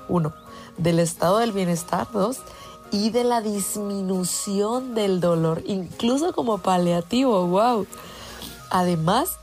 Uno, 0.10 0.34
del 0.78 1.00
estado 1.00 1.38
del 1.38 1.54
bienestar. 1.54 2.08
Dos, 2.12 2.40
y 2.92 3.10
de 3.10 3.24
la 3.24 3.42
disminución 3.42 4.94
del 4.94 5.22
dolor, 5.22 5.64
incluso 5.66 6.34
como 6.34 6.58
paliativo, 6.58 7.48
wow. 7.48 7.88
Además, 8.70 9.38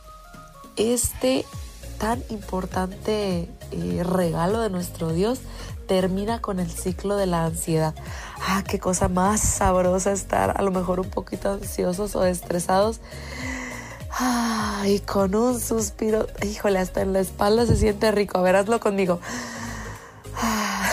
este 0.76 1.44
tan 1.98 2.22
importante 2.28 3.48
eh, 3.72 4.02
regalo 4.04 4.60
de 4.60 4.70
nuestro 4.70 5.12
Dios 5.12 5.40
termina 5.86 6.40
con 6.40 6.60
el 6.60 6.70
ciclo 6.70 7.16
de 7.16 7.26
la 7.26 7.46
ansiedad. 7.46 7.94
Ah, 8.46 8.62
qué 8.66 8.78
cosa 8.78 9.08
más 9.08 9.40
sabrosa 9.40 10.12
estar 10.12 10.54
a 10.56 10.62
lo 10.62 10.70
mejor 10.70 11.00
un 11.00 11.10
poquito 11.10 11.50
ansiosos 11.50 12.14
o 12.14 12.24
estresados. 12.24 13.00
Ah, 14.10 14.84
y 14.86 15.00
con 15.00 15.34
un 15.34 15.58
suspiro, 15.60 16.26
híjole, 16.44 16.78
hasta 16.78 17.00
en 17.00 17.12
la 17.12 17.20
espalda 17.20 17.66
se 17.66 17.76
siente 17.76 18.12
rico. 18.12 18.38
A 18.38 18.42
ver, 18.42 18.56
hazlo 18.56 18.78
conmigo. 18.80 19.20
Ah. 20.36 20.90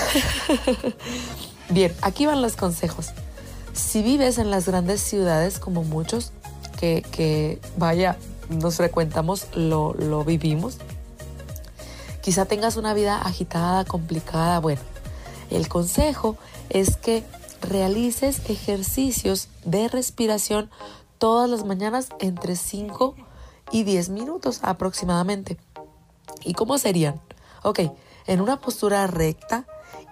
Bien, 1.69 1.93
aquí 2.01 2.25
van 2.25 2.41
los 2.41 2.55
consejos. 2.55 3.07
Si 3.73 4.01
vives 4.01 4.37
en 4.37 4.51
las 4.51 4.67
grandes 4.67 5.01
ciudades, 5.01 5.59
como 5.59 5.83
muchos, 5.83 6.31
que, 6.79 7.03
que 7.11 7.59
vaya, 7.77 8.17
nos 8.49 8.77
frecuentamos, 8.77 9.47
lo, 9.55 9.93
lo 9.93 10.23
vivimos, 10.23 10.77
quizá 12.21 12.45
tengas 12.45 12.77
una 12.77 12.93
vida 12.93 13.17
agitada, 13.17 13.85
complicada. 13.85 14.59
Bueno, 14.59 14.81
el 15.49 15.67
consejo 15.67 16.37
es 16.69 16.97
que 16.97 17.23
realices 17.61 18.41
ejercicios 18.49 19.49
de 19.63 19.87
respiración 19.87 20.69
todas 21.17 21.49
las 21.49 21.65
mañanas 21.65 22.09
entre 22.19 22.55
5 22.55 23.15
y 23.71 23.83
10 23.83 24.09
minutos 24.09 24.59
aproximadamente. 24.61 25.57
¿Y 26.43 26.53
cómo 26.53 26.77
serían? 26.77 27.19
Ok, 27.63 27.79
en 28.27 28.41
una 28.41 28.59
postura 28.61 29.07
recta, 29.07 29.65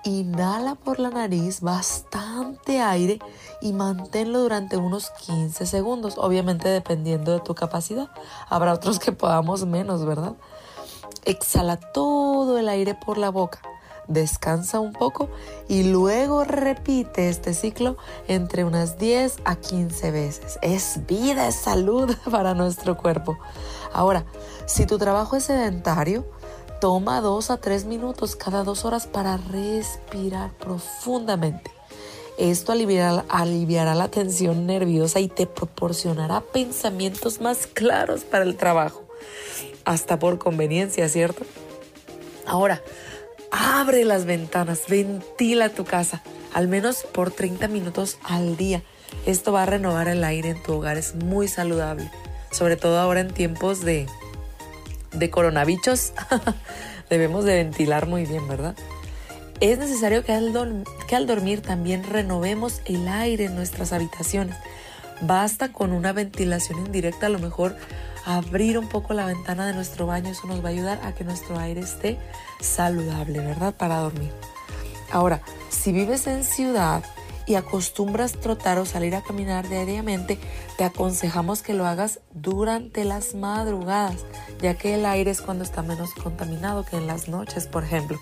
Inhala 0.06 0.76
por 0.76 1.00
la 1.00 1.10
nariz 1.10 1.62
bastante 1.62 2.82
aire 2.82 3.20
y 3.62 3.72
manténlo 3.72 4.42
durante 4.42 4.76
unos 4.76 5.10
15 5.12 5.66
segundos, 5.66 6.16
obviamente 6.18 6.68
dependiendo 6.68 7.32
de 7.32 7.40
tu 7.40 7.56
capacidad. 7.56 8.10
Habrá 8.50 8.74
otros 8.74 9.00
que 9.00 9.14
podamos 9.14 9.66
menos, 9.66 10.06
¿verdad? 10.06 10.34
Exhala 11.24 11.78
todo 11.78 12.58
el 12.58 12.68
aire 12.68 12.96
por 12.96 13.18
la 13.18 13.30
boca, 13.30 13.62
descansa 14.10 14.82
un 14.82 14.92
poco 14.92 15.30
y 15.70 15.84
luego 15.84 16.44
repite 16.44 17.30
este 17.30 17.54
ciclo 17.54 17.96
entre 18.28 18.66
unas 18.66 18.98
10 18.98 19.38
a 19.46 19.56
15 19.56 20.12
veces. 20.12 20.60
Es 20.62 21.00
vida, 21.08 21.48
es 21.48 21.56
salud 21.56 22.14
para 22.30 22.54
nuestro 22.54 22.98
cuerpo. 22.98 23.38
Ahora, 23.94 24.26
si 24.66 24.86
tu 24.86 24.98
trabajo 24.98 25.38
es 25.38 25.46
sedentario, 25.46 26.26
Toma 26.84 27.22
dos 27.22 27.50
a 27.50 27.56
tres 27.56 27.86
minutos 27.86 28.36
cada 28.36 28.66
dos 28.66 28.84
horas 28.84 29.08
para 29.08 29.38
respirar 29.38 30.52
profundamente. 30.58 31.72
Esto 32.38 32.74
aliviará, 32.74 33.24
aliviará, 33.30 33.96
la 33.96 34.10
tensión 34.10 34.68
nerviosa 34.68 35.22
y 35.22 35.30
te 35.30 35.48
proporcionará 35.48 36.42
pensamientos 36.42 37.40
más 37.40 37.68
claros 37.68 38.26
para 38.26 38.44
el 38.44 38.58
trabajo. 38.58 39.08
Hasta 39.86 40.20
por 40.20 40.40
conveniencia, 40.40 41.08
¿cierto? 41.08 41.46
Ahora, 42.46 42.82
abre 43.50 44.04
las 44.04 44.26
ventanas, 44.26 44.90
ventila 44.90 45.70
tu 45.70 45.86
casa, 45.86 46.22
al 46.54 46.68
menos 46.68 47.06
por 47.14 47.32
30 47.32 47.70
minutos 47.70 48.18
al 48.24 48.58
día. 48.58 48.84
Esto 49.26 49.54
va 49.54 49.64
a 49.64 49.68
renovar 49.68 50.10
el 50.10 50.22
aire 50.26 50.50
en 50.50 50.62
tu 50.62 50.74
hogar, 50.74 50.98
es 50.98 51.16
muy 51.16 51.48
saludable, 51.48 52.12
sobre 52.52 52.76
todo 52.76 53.00
ahora 53.00 53.22
en 53.22 53.34
tiempos 53.34 53.86
de, 53.86 54.06
de 55.14 55.30
coronavirus, 55.30 56.14
debemos 57.10 57.46
de 57.46 57.56
ventilar 57.56 58.08
muy 58.08 58.26
bien, 58.26 58.48
¿verdad? 58.48 58.76
Es 59.60 59.78
necesario 59.78 60.24
que 60.24 60.34
al, 60.34 60.84
que 61.08 61.16
al 61.16 61.28
dormir 61.28 61.62
también 61.62 62.04
renovemos 62.04 62.82
el 62.86 63.08
aire 63.08 63.46
en 63.46 63.56
nuestras 63.56 63.94
habitaciones. 63.94 64.56
Basta 65.22 65.72
con 65.72 65.94
una 65.94 66.12
ventilación 66.12 66.80
indirecta, 66.86 67.28
a 67.28 67.30
lo 67.30 67.40
mejor 67.40 67.76
abrir 68.26 68.78
un 68.78 68.90
poco 68.90 69.14
la 69.14 69.26
ventana 69.26 69.66
de 69.68 69.74
nuestro 69.74 70.06
baño, 70.06 70.32
eso 70.32 70.48
nos 70.48 70.64
va 70.64 70.70
a 70.70 70.72
ayudar 70.72 71.00
a 71.04 71.14
que 71.14 71.24
nuestro 71.24 71.60
aire 71.60 71.82
esté 71.82 72.18
saludable, 72.60 73.40
¿verdad? 73.40 73.74
Para 73.76 73.98
dormir. 73.98 74.32
Ahora, 75.12 75.42
si 75.70 75.92
vives 75.92 76.28
en 76.28 76.44
ciudad, 76.44 77.04
y 77.46 77.56
acostumbras 77.56 78.34
trotar 78.34 78.78
o 78.78 78.86
salir 78.86 79.16
a 79.16 79.22
caminar 79.22 79.68
diariamente, 79.68 80.38
te 80.78 80.84
aconsejamos 80.84 81.62
que 81.62 81.74
lo 81.74 81.86
hagas 81.86 82.20
durante 82.34 83.06
las 83.06 83.36
madrugadas, 83.36 84.26
ya 84.62 84.76
que 84.76 84.96
el 84.96 85.06
aire 85.06 85.32
es 85.32 85.42
cuando 85.42 85.64
está 85.64 85.82
menos 85.82 86.14
contaminado 86.14 86.86
que 86.86 86.98
en 86.98 87.08
las 87.08 87.28
noches, 87.28 87.68
por 87.68 87.84
ejemplo. 87.84 88.20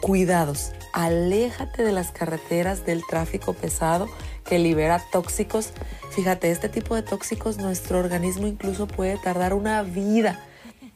Cuidados, 0.00 0.72
aléjate 0.92 1.82
de 1.82 1.92
las 1.92 2.10
carreteras 2.10 2.86
del 2.86 3.02
tráfico 3.06 3.54
pesado 3.54 4.08
que 4.44 4.58
libera 4.58 5.02
tóxicos. 5.10 5.72
Fíjate, 6.10 6.50
este 6.50 6.68
tipo 6.68 6.94
de 6.94 7.02
tóxicos 7.02 7.58
nuestro 7.58 7.98
organismo 7.98 8.46
incluso 8.46 8.86
puede 8.86 9.18
tardar 9.18 9.52
una 9.52 9.82
vida 9.82 10.40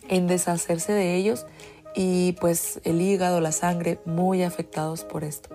en 0.09 0.27
deshacerse 0.27 0.93
de 0.93 1.17
ellos 1.17 1.47
y 1.95 2.33
pues 2.41 2.81
el 2.85 3.01
hígado, 3.01 3.41
la 3.41 3.53
sangre 3.53 4.01
muy 4.05 4.43
afectados 4.43 5.05
por 5.05 5.25
esto. 5.25 5.51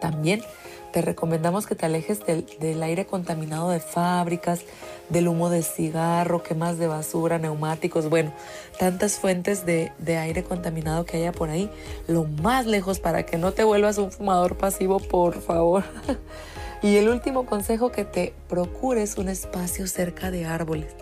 También 0.00 0.42
te 0.92 1.02
recomendamos 1.02 1.66
que 1.66 1.74
te 1.74 1.86
alejes 1.86 2.20
del, 2.24 2.82
aire 2.82 3.06
contaminado 3.06 3.70
de 3.70 3.80
fábricas, 3.80 4.60
del 5.08 5.28
humo 5.28 5.50
de 5.50 5.62
cigarro, 5.62 6.42
quemas 6.42 6.78
de 6.78 6.86
basura, 6.86 7.38
neumáticos, 7.38 8.08
bueno, 8.08 8.32
tantas 8.78 9.18
fuentes 9.18 9.64
de, 9.64 9.92
de, 9.98 10.16
aire 10.16 10.42
contaminado 10.44 11.04
que 11.04 11.18
haya 11.18 11.32
por 11.32 11.50
ahí, 11.50 11.70
lo 12.06 12.24
más 12.24 12.66
lejos 12.66 13.00
para 13.00 13.24
que 13.24 13.38
no 13.38 13.52
te 13.52 13.64
vuelvas 13.64 13.98
un 13.98 14.10
fumador 14.10 14.56
pasivo, 14.56 14.98
por 14.98 15.40
favor. 15.40 15.84
Y 16.80 16.96
el 16.96 17.08
último 17.08 17.44
consejo 17.44 17.90
que 17.90 18.04
te 18.04 18.34
procures 18.48 19.18
un 19.18 19.28
espacio 19.28 19.88
cerca 19.88 20.30
de 20.30 20.46
árboles. 20.46 20.94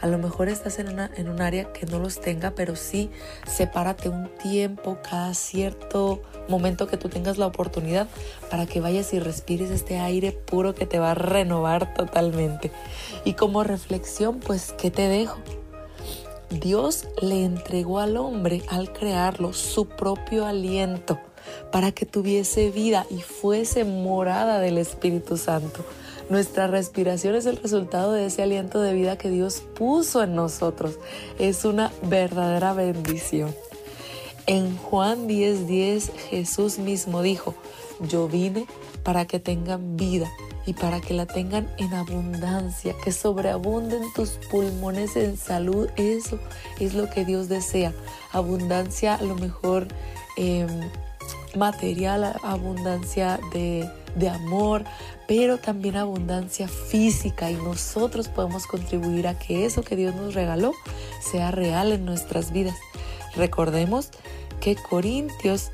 A 0.00 0.06
lo 0.06 0.16
mejor 0.16 0.48
estás 0.48 0.78
en, 0.78 0.96
en 0.98 1.28
un 1.28 1.40
área 1.40 1.72
que 1.72 1.86
no 1.86 1.98
los 1.98 2.20
tenga, 2.20 2.52
pero 2.52 2.76
sí 2.76 3.10
sepárate 3.44 4.08
un 4.08 4.28
tiempo 4.36 4.98
cada 5.02 5.34
cierto 5.34 6.22
momento 6.48 6.86
que 6.86 6.96
tú 6.96 7.08
tengas 7.08 7.36
la 7.36 7.46
oportunidad 7.46 8.06
para 8.48 8.66
que 8.66 8.80
vayas 8.80 9.12
y 9.12 9.18
respires 9.18 9.72
este 9.72 9.98
aire 9.98 10.30
puro 10.30 10.72
que 10.72 10.86
te 10.86 11.00
va 11.00 11.10
a 11.10 11.14
renovar 11.14 11.94
totalmente. 11.94 12.70
Y 13.24 13.32
como 13.32 13.64
reflexión, 13.64 14.38
pues, 14.38 14.72
¿qué 14.78 14.92
te 14.92 15.08
dejo? 15.08 15.38
Dios 16.48 17.08
le 17.20 17.44
entregó 17.44 17.98
al 17.98 18.16
hombre 18.16 18.62
al 18.68 18.92
crearlo 18.92 19.52
su 19.52 19.88
propio 19.88 20.46
aliento 20.46 21.18
para 21.72 21.92
que 21.92 22.06
tuviese 22.06 22.70
vida 22.70 23.06
y 23.10 23.20
fuese 23.20 23.84
morada 23.84 24.60
del 24.60 24.78
Espíritu 24.78 25.36
Santo. 25.36 25.84
Nuestra 26.30 26.66
respiración 26.66 27.34
es 27.34 27.46
el 27.46 27.56
resultado 27.56 28.12
de 28.12 28.26
ese 28.26 28.42
aliento 28.42 28.80
de 28.80 28.94
vida 28.94 29.18
que 29.18 29.30
Dios 29.30 29.62
puso 29.74 30.22
en 30.22 30.34
nosotros. 30.34 30.98
Es 31.38 31.64
una 31.64 31.92
verdadera 32.02 32.72
bendición. 32.72 33.54
En 34.46 34.76
Juan 34.76 35.26
10:10 35.26 36.10
Jesús 36.30 36.78
mismo 36.78 37.22
dijo, 37.22 37.54
yo 38.00 38.28
vine 38.28 38.66
para 39.02 39.26
que 39.26 39.38
tengan 39.38 39.96
vida 39.96 40.30
y 40.66 40.72
para 40.72 41.00
que 41.00 41.14
la 41.14 41.26
tengan 41.26 41.68
en 41.78 41.92
abundancia, 41.92 42.94
que 43.04 43.12
sobreabunden 43.12 44.02
tus 44.14 44.30
pulmones 44.50 45.16
en 45.16 45.36
salud. 45.36 45.88
Eso 45.96 46.38
es 46.80 46.94
lo 46.94 47.10
que 47.10 47.24
Dios 47.24 47.48
desea. 47.48 47.92
Abundancia 48.32 49.14
a 49.14 49.22
lo 49.22 49.36
mejor 49.36 49.88
eh, 50.36 50.66
material, 51.56 52.36
abundancia 52.42 53.38
de, 53.52 53.88
de 54.16 54.28
amor, 54.28 54.84
pero 55.26 55.58
también 55.58 55.96
abundancia 55.96 56.68
física 56.68 57.50
y 57.50 57.54
nosotros 57.54 58.28
podemos 58.28 58.66
contribuir 58.66 59.26
a 59.26 59.38
que 59.38 59.64
eso 59.64 59.82
que 59.82 59.96
Dios 59.96 60.14
nos 60.14 60.34
regaló 60.34 60.72
sea 61.20 61.50
real 61.50 61.92
en 61.92 62.04
nuestras 62.04 62.52
vidas. 62.52 62.76
Recordemos 63.36 64.10
que 64.60 64.76
Corintios, 64.76 65.70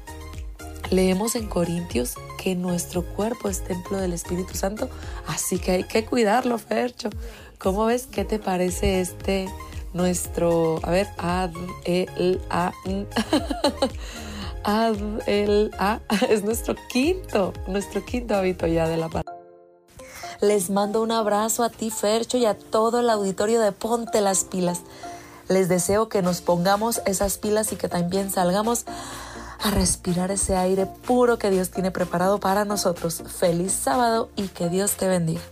leemos 0.90 1.34
en 1.34 1.46
Corintios 1.46 2.14
que 2.42 2.54
nuestro 2.54 3.04
cuerpo 3.04 3.48
es 3.48 3.62
templo 3.62 3.98
del 3.98 4.12
Espíritu 4.12 4.54
Santo, 4.54 4.88
así 5.26 5.58
que 5.58 5.72
hay 5.72 5.84
que 5.84 6.04
cuidarlo, 6.04 6.58
Fercho. 6.58 7.10
¿Cómo 7.58 7.84
ves? 7.84 8.06
¿Qué 8.10 8.24
te 8.24 8.38
parece 8.38 9.00
este 9.00 9.48
nuestro, 9.92 10.80
a 10.82 10.90
ver, 10.90 11.08
ad, 11.18 11.50
el, 11.84 12.40
a, 12.48 12.72
el, 15.26 15.70
a, 15.78 16.00
es 16.28 16.44
nuestro 16.44 16.74
quinto, 16.88 17.52
nuestro 17.66 18.04
quinto 18.04 18.34
hábito 18.34 18.66
ya 18.66 18.88
de 18.88 18.96
la 18.96 19.08
palabra. 19.08 19.32
Les 20.40 20.70
mando 20.70 21.02
un 21.02 21.12
abrazo 21.12 21.64
a 21.64 21.70
ti, 21.70 21.90
Fercho, 21.90 22.38
y 22.38 22.46
a 22.46 22.54
todo 22.54 23.00
el 23.00 23.10
auditorio 23.10 23.60
de 23.60 23.72
Ponte 23.72 24.20
las 24.20 24.44
Pilas. 24.44 24.80
Les 25.48 25.68
deseo 25.68 26.08
que 26.08 26.22
nos 26.22 26.40
pongamos 26.40 27.02
esas 27.04 27.36
pilas 27.36 27.72
y 27.72 27.76
que 27.76 27.88
también 27.88 28.30
salgamos 28.30 28.86
a 29.62 29.70
respirar 29.70 30.30
ese 30.30 30.56
aire 30.56 30.86
puro 30.86 31.38
que 31.38 31.50
Dios 31.50 31.70
tiene 31.70 31.90
preparado 31.90 32.40
para 32.40 32.64
nosotros. 32.64 33.22
Feliz 33.38 33.72
sábado 33.72 34.30
y 34.36 34.48
que 34.48 34.68
Dios 34.68 34.92
te 34.92 35.08
bendiga. 35.08 35.42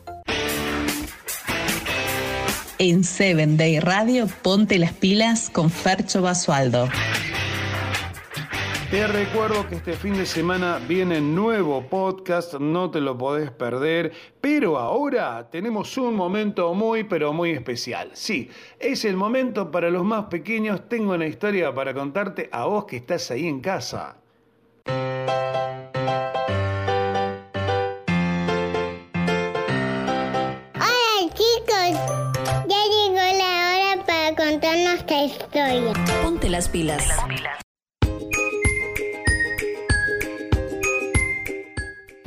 En 2.79 3.03
Seven 3.03 3.57
Day 3.57 3.81
Radio, 3.81 4.29
ponte 4.42 4.79
las 4.79 4.92
pilas 4.92 5.51
con 5.51 5.68
Fercho 5.68 6.23
Basualdo. 6.23 6.88
Te 8.90 9.07
recuerdo 9.07 9.68
que 9.68 9.74
este 9.74 9.92
fin 9.92 10.14
de 10.14 10.24
semana 10.24 10.81
viene 10.88 11.20
nuevo 11.20 11.83
podcast, 11.83 12.55
no 12.55 12.90
te 12.90 13.03
lo 13.03 13.18
podés 13.18 13.51
perder, 13.51 14.12
pero 14.40 14.79
ahora 14.79 15.51
tenemos 15.51 15.98
un 15.98 16.14
momento 16.14 16.72
muy 16.72 17.05
pero 17.05 17.35
muy 17.35 17.51
especial. 17.51 18.12
Sí, 18.14 18.48
es 18.81 19.05
el 19.05 19.14
momento 19.14 19.70
para 19.70 19.90
los 19.90 20.07
más 20.07 20.24
pequeños, 20.27 20.88
tengo 20.88 21.12
una 21.12 21.27
historia 21.27 21.74
para 21.74 21.92
contarte 21.92 22.48
a 22.51 22.64
vos 22.64 22.87
que 22.87 22.96
estás 22.96 23.31
ahí 23.31 23.46
en 23.46 23.61
casa. 23.61 24.16
Hola 30.77 31.29
chicos, 31.35 31.92
ya 32.66 32.83
llegó 32.87 33.20
la 33.37 33.53
hora 33.68 34.03
para 34.07 34.35
contar 34.35 34.79
nuestra 34.79 35.24
historia. 35.24 35.92
Ponte 36.22 36.48
las 36.48 36.70
pilas. 36.70 37.07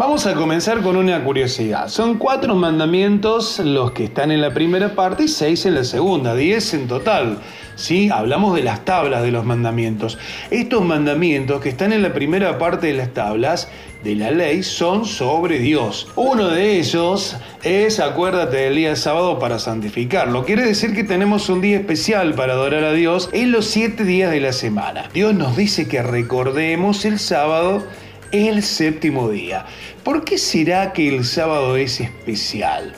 Vamos 0.01 0.25
a 0.25 0.33
comenzar 0.33 0.81
con 0.81 0.95
una 0.97 1.23
curiosidad. 1.23 1.87
Son 1.87 2.17
cuatro 2.17 2.55
mandamientos 2.55 3.59
los 3.59 3.91
que 3.91 4.05
están 4.05 4.31
en 4.31 4.41
la 4.41 4.51
primera 4.51 4.95
parte 4.95 5.25
y 5.25 5.27
seis 5.27 5.67
en 5.67 5.75
la 5.75 5.83
segunda, 5.83 6.33
diez 6.33 6.73
en 6.73 6.87
total. 6.87 7.37
¿sí? 7.75 8.09
Hablamos 8.09 8.55
de 8.55 8.63
las 8.63 8.83
tablas 8.83 9.21
de 9.21 9.31
los 9.31 9.45
mandamientos. 9.45 10.17
Estos 10.49 10.83
mandamientos 10.83 11.61
que 11.61 11.69
están 11.69 11.93
en 11.93 12.01
la 12.01 12.13
primera 12.13 12.57
parte 12.57 12.87
de 12.87 12.93
las 12.93 13.13
tablas 13.13 13.69
de 14.03 14.15
la 14.15 14.31
ley 14.31 14.63
son 14.63 15.05
sobre 15.05 15.59
Dios. 15.59 16.07
Uno 16.15 16.47
de 16.47 16.79
ellos 16.79 17.37
es 17.61 17.99
acuérdate 17.99 18.57
del 18.57 18.77
día 18.77 18.95
sábado 18.95 19.37
para 19.37 19.59
santificarlo. 19.59 20.45
Quiere 20.45 20.63
decir 20.63 20.95
que 20.95 21.03
tenemos 21.03 21.47
un 21.47 21.61
día 21.61 21.77
especial 21.77 22.33
para 22.33 22.53
adorar 22.53 22.85
a 22.85 22.93
Dios 22.93 23.29
en 23.33 23.51
los 23.51 23.67
siete 23.67 24.03
días 24.03 24.31
de 24.31 24.39
la 24.39 24.51
semana. 24.51 25.09
Dios 25.13 25.35
nos 25.35 25.55
dice 25.55 25.87
que 25.87 26.01
recordemos 26.01 27.05
el 27.05 27.19
sábado 27.19 27.83
el 28.32 28.63
séptimo 28.63 29.30
día. 29.30 29.65
¿Por 30.04 30.24
qué 30.24 30.38
será 30.38 30.94
que 30.94 31.08
el 31.08 31.26
sábado 31.26 31.76
es 31.78 32.00
especial? 32.00 32.94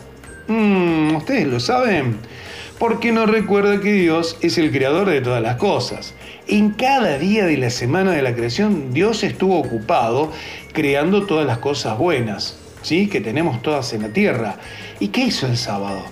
Mm, 0.47 1.15
¿Ustedes 1.15 1.47
lo 1.47 1.59
saben? 1.59 2.17
Porque 2.79 3.11
nos 3.11 3.29
recuerda 3.29 3.79
que 3.79 3.93
Dios 3.93 4.37
es 4.41 4.57
el 4.57 4.71
creador 4.71 5.09
de 5.09 5.21
todas 5.21 5.41
las 5.41 5.57
cosas. 5.57 6.13
En 6.47 6.71
cada 6.71 7.17
día 7.17 7.45
de 7.45 7.57
la 7.57 7.69
semana 7.69 8.11
de 8.11 8.21
la 8.21 8.35
creación, 8.35 8.93
Dios 8.93 9.23
estuvo 9.23 9.57
ocupado 9.57 10.31
creando 10.73 11.25
todas 11.25 11.45
las 11.45 11.59
cosas 11.59 11.97
buenas, 11.97 12.57
¿sí? 12.81 13.07
Que 13.07 13.21
tenemos 13.21 13.61
todas 13.61 13.93
en 13.93 14.01
la 14.01 14.09
tierra. 14.09 14.57
¿Y 14.99 15.09
qué 15.09 15.21
hizo 15.25 15.47
el 15.47 15.57
sábado? 15.57 16.03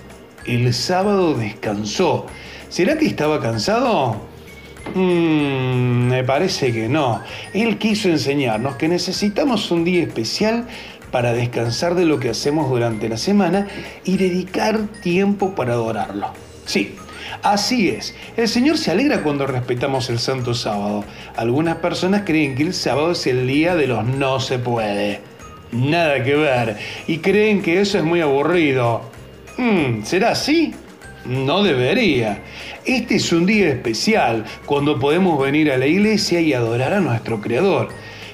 El 0.46 0.72
sábado 0.72 1.34
descansó. 1.34 2.26
¿Será 2.70 2.96
que 2.96 3.06
estaba 3.06 3.40
cansado? 3.40 4.31
Mm, 4.94 6.08
me 6.08 6.24
parece 6.24 6.72
que 6.72 6.88
no. 6.88 7.22
Él 7.54 7.78
quiso 7.78 8.08
enseñarnos 8.08 8.76
que 8.76 8.88
necesitamos 8.88 9.70
un 9.70 9.84
día 9.84 10.02
especial 10.02 10.66
para 11.10 11.32
descansar 11.32 11.94
de 11.94 12.04
lo 12.04 12.18
que 12.18 12.30
hacemos 12.30 12.68
durante 12.68 13.08
la 13.08 13.16
semana 13.16 13.68
y 14.04 14.16
dedicar 14.16 14.88
tiempo 15.02 15.54
para 15.54 15.74
adorarlo. 15.74 16.28
Sí, 16.64 16.96
así 17.42 17.90
es. 17.90 18.14
El 18.36 18.48
Señor 18.48 18.78
se 18.78 18.90
alegra 18.90 19.22
cuando 19.22 19.46
respetamos 19.46 20.08
el 20.10 20.18
Santo 20.18 20.54
Sábado. 20.54 21.04
Algunas 21.36 21.76
personas 21.76 22.22
creen 22.24 22.54
que 22.54 22.62
el 22.62 22.74
sábado 22.74 23.12
es 23.12 23.26
el 23.26 23.46
día 23.46 23.76
de 23.76 23.86
los 23.86 24.04
no 24.04 24.40
se 24.40 24.58
puede. 24.58 25.20
Nada 25.70 26.22
que 26.22 26.34
ver. 26.34 26.76
Y 27.06 27.18
creen 27.18 27.62
que 27.62 27.80
eso 27.80 27.98
es 27.98 28.04
muy 28.04 28.20
aburrido. 28.20 29.02
Mm, 29.58 30.02
¿Será 30.04 30.32
así? 30.32 30.74
No 31.24 31.62
debería. 31.62 32.42
Este 32.84 33.16
es 33.16 33.32
un 33.32 33.46
día 33.46 33.68
especial 33.68 34.44
cuando 34.66 34.98
podemos 34.98 35.40
venir 35.40 35.70
a 35.70 35.78
la 35.78 35.86
iglesia 35.86 36.40
y 36.40 36.52
adorar 36.52 36.92
a 36.92 37.00
nuestro 37.00 37.40
Creador. 37.40 37.90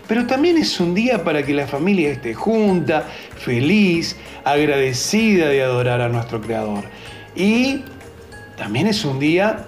Pero 0.07 0.27
también 0.27 0.57
es 0.57 0.81
un 0.81 0.95
día 0.95 1.23
para 1.23 1.43
que 1.45 1.53
la 1.53 1.67
familia 1.67 2.11
esté 2.11 2.33
junta, 2.33 3.07
feliz, 3.37 4.17
agradecida 4.43 5.49
de 5.49 5.63
adorar 5.63 6.01
a 6.01 6.09
nuestro 6.09 6.41
Creador. 6.41 6.85
Y 7.37 7.83
también 8.57 8.87
es 8.87 9.05
un 9.05 9.19
día 9.19 9.67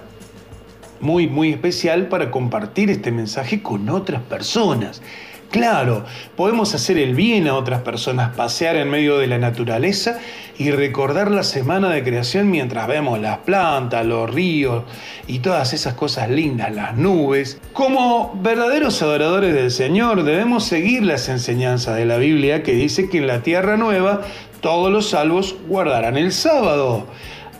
muy, 1.00 1.26
muy 1.26 1.50
especial 1.50 2.08
para 2.08 2.30
compartir 2.30 2.90
este 2.90 3.12
mensaje 3.12 3.62
con 3.62 3.88
otras 3.90 4.22
personas. 4.22 5.02
Claro, 5.50 6.04
podemos 6.36 6.76
hacer 6.76 6.96
el 6.96 7.16
bien 7.16 7.48
a 7.48 7.56
otras 7.56 7.82
personas, 7.82 8.36
pasear 8.36 8.76
en 8.76 8.88
medio 8.88 9.18
de 9.18 9.26
la 9.26 9.38
naturaleza 9.38 10.20
y 10.56 10.70
recordar 10.70 11.28
la 11.28 11.42
semana 11.42 11.90
de 11.90 12.04
creación 12.04 12.52
mientras 12.52 12.86
vemos 12.86 13.18
las 13.18 13.38
plantas, 13.38 14.06
los 14.06 14.32
ríos 14.32 14.84
y 15.26 15.40
todas 15.40 15.72
esas 15.72 15.94
cosas 15.94 16.30
lindas, 16.30 16.72
las 16.72 16.96
nubes. 16.96 17.60
Como 17.72 18.38
verdaderos 18.40 19.02
adoradores 19.02 19.52
del 19.52 19.72
Señor 19.72 20.22
debemos 20.22 20.62
seguir 20.62 21.02
las 21.02 21.28
enseñanzas 21.28 21.96
de 21.96 22.06
la 22.06 22.18
Biblia 22.18 22.62
que 22.62 22.74
dice 22.74 23.08
que 23.08 23.18
en 23.18 23.26
la 23.26 23.42
tierra 23.42 23.76
nueva 23.76 24.20
todos 24.60 24.92
los 24.92 25.10
salvos 25.10 25.56
guardarán 25.66 26.16
el 26.16 26.30
sábado. 26.30 27.08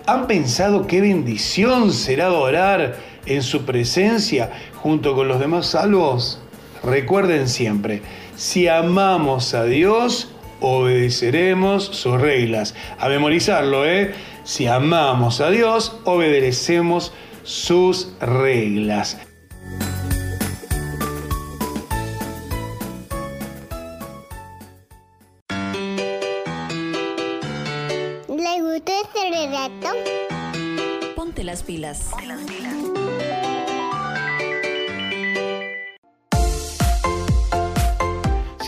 ¿Han 0.07 0.29
pensado 0.29 0.87
qué 0.87 1.01
bendición 1.01 1.93
será 1.93 2.27
adorar 2.27 2.95
en 3.27 3.43
su 3.43 3.63
presencia 3.65 4.53
junto 4.77 5.17
con 5.17 5.27
los 5.27 5.41
demás 5.41 5.67
salvos? 5.67 6.41
Recuerden 6.83 7.49
siempre, 7.49 8.03
si 8.37 8.67
amamos 8.67 9.53
a 9.55 9.65
Dios, 9.65 10.33
obedeceremos 10.61 11.85
sus 11.85 12.21
reglas. 12.21 12.75
A 12.99 13.09
memorizarlo, 13.09 13.85
¿eh? 13.87 14.15
Si 14.45 14.67
amamos 14.67 15.41
a 15.41 15.51
Dios, 15.51 15.99
obedecemos 16.05 17.13
sus 17.43 18.13
reglas. 18.21 19.19
¿Les 28.29 28.63
gustó 28.63 28.93
este 29.05 29.31
relato? 29.31 29.89
Ponte 31.15 31.45
las 31.45 31.63
pilas. 31.63 32.11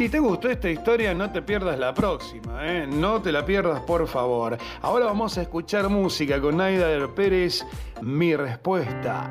Si 0.03 0.09
te 0.09 0.19
gustó 0.19 0.51
esta 0.51 0.69
historia, 0.69 1.15
no 1.15 1.31
te 1.31 1.43
pierdas 1.43 1.79
la 1.79 1.95
próxima, 1.95 2.67
¿eh? 2.67 2.89
no 2.89 3.23
te 3.23 3.31
la 3.31 3.47
pierdas 3.47 3.83
por 3.83 4.09
favor. 4.09 4.59
Ahora 4.81 5.07
vamos 5.07 5.39
a 5.39 5.43
escuchar 5.43 5.89
música 5.89 6.41
con 6.41 6.57
Naida 6.57 7.07
Pérez, 7.15 7.65
Mi 8.01 8.35
Respuesta. 8.35 9.31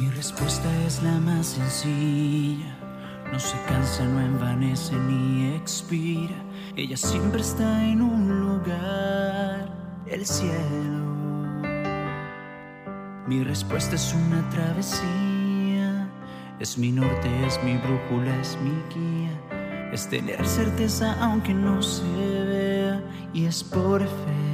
Mi 0.00 0.10
respuesta 0.10 0.68
es 0.88 1.04
la 1.04 1.20
más 1.20 1.46
sencilla, 1.46 2.76
no 3.30 3.38
se 3.38 3.56
cansa, 3.68 4.04
no 4.06 4.20
envanece 4.20 4.96
ni 4.96 5.54
expira 5.54 6.47
ella 6.78 6.96
siempre 6.96 7.40
está 7.40 7.84
en 7.84 8.00
un 8.00 8.38
lugar, 8.38 9.68
el 10.06 10.24
cielo. 10.24 10.52
Mi 13.26 13.42
respuesta 13.42 13.96
es 13.96 14.14
una 14.14 14.48
travesía. 14.48 16.08
Es 16.60 16.78
mi 16.78 16.92
norte, 16.92 17.28
es 17.44 17.60
mi 17.64 17.76
brújula, 17.78 18.32
es 18.40 18.56
mi 18.62 18.70
guía. 18.94 19.90
Es 19.92 20.08
tener 20.08 20.46
certeza 20.46 21.16
aunque 21.20 21.52
no 21.52 21.82
se 21.82 22.04
vea 22.04 23.02
y 23.34 23.46
es 23.46 23.64
por 23.64 24.02
fe. 24.02 24.47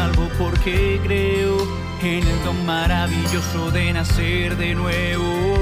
Salvo 0.00 0.30
porque 0.38 0.98
creo 1.04 1.58
en 2.00 2.26
el 2.26 2.42
don 2.42 2.64
maravilloso 2.64 3.70
de 3.70 3.92
nacer 3.92 4.56
de 4.56 4.74
nuevo. 4.74 5.59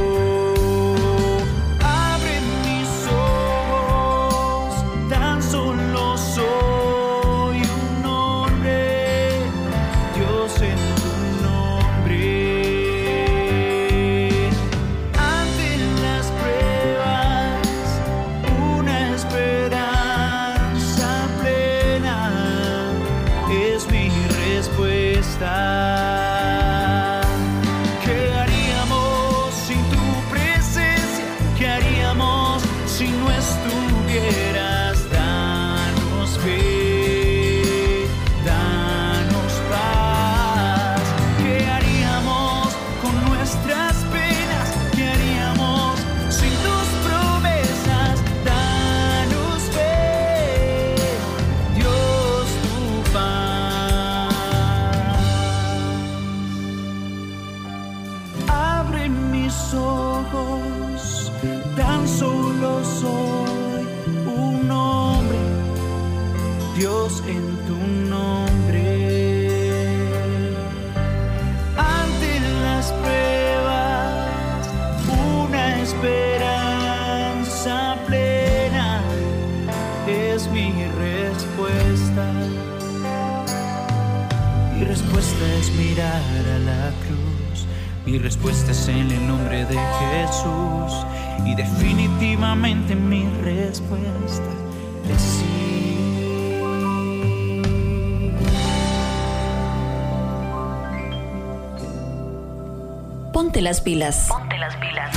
Ponte 103.59 103.71
las 103.71 103.81
pilas. 103.81 104.27
Ponte 104.29 104.57
las 104.57 104.77
pilas. 104.77 105.11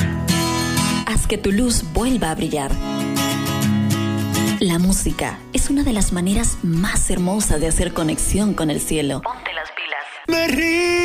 Haz 1.05 1.27
que 1.27 1.37
tu 1.37 1.51
luz 1.51 1.83
vuelva 1.93 2.31
a 2.31 2.33
brillar. 2.33 2.71
La 4.59 4.79
música 4.79 5.37
es 5.53 5.69
una 5.69 5.83
de 5.83 5.93
las 5.93 6.11
maneras 6.11 6.57
más 6.63 7.11
hermosas 7.11 7.61
de 7.61 7.67
hacer 7.67 7.93
conexión 7.93 8.55
con 8.55 8.71
el 8.71 8.81
cielo. 8.81 9.21
Ponte 9.21 9.53
las 9.53 9.69
pilas. 9.73 10.05
Me 10.27 10.47
rindo 10.47 11.00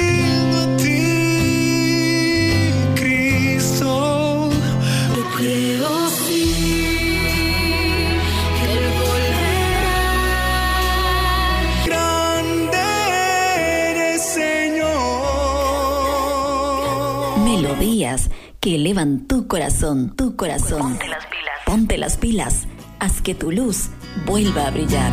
que 18.66 18.74
elevan 18.74 19.28
tu 19.28 19.46
corazón, 19.46 20.16
tu 20.16 20.34
corazón. 20.34 20.98
Ponte 20.98 21.06
las 21.06 21.26
pilas. 21.26 21.54
Ponte 21.66 21.98
las 21.98 22.16
pilas. 22.16 22.68
Haz 22.98 23.22
que 23.22 23.32
tu 23.32 23.52
luz 23.52 23.90
vuelva 24.26 24.66
a 24.66 24.70
brillar. 24.72 25.12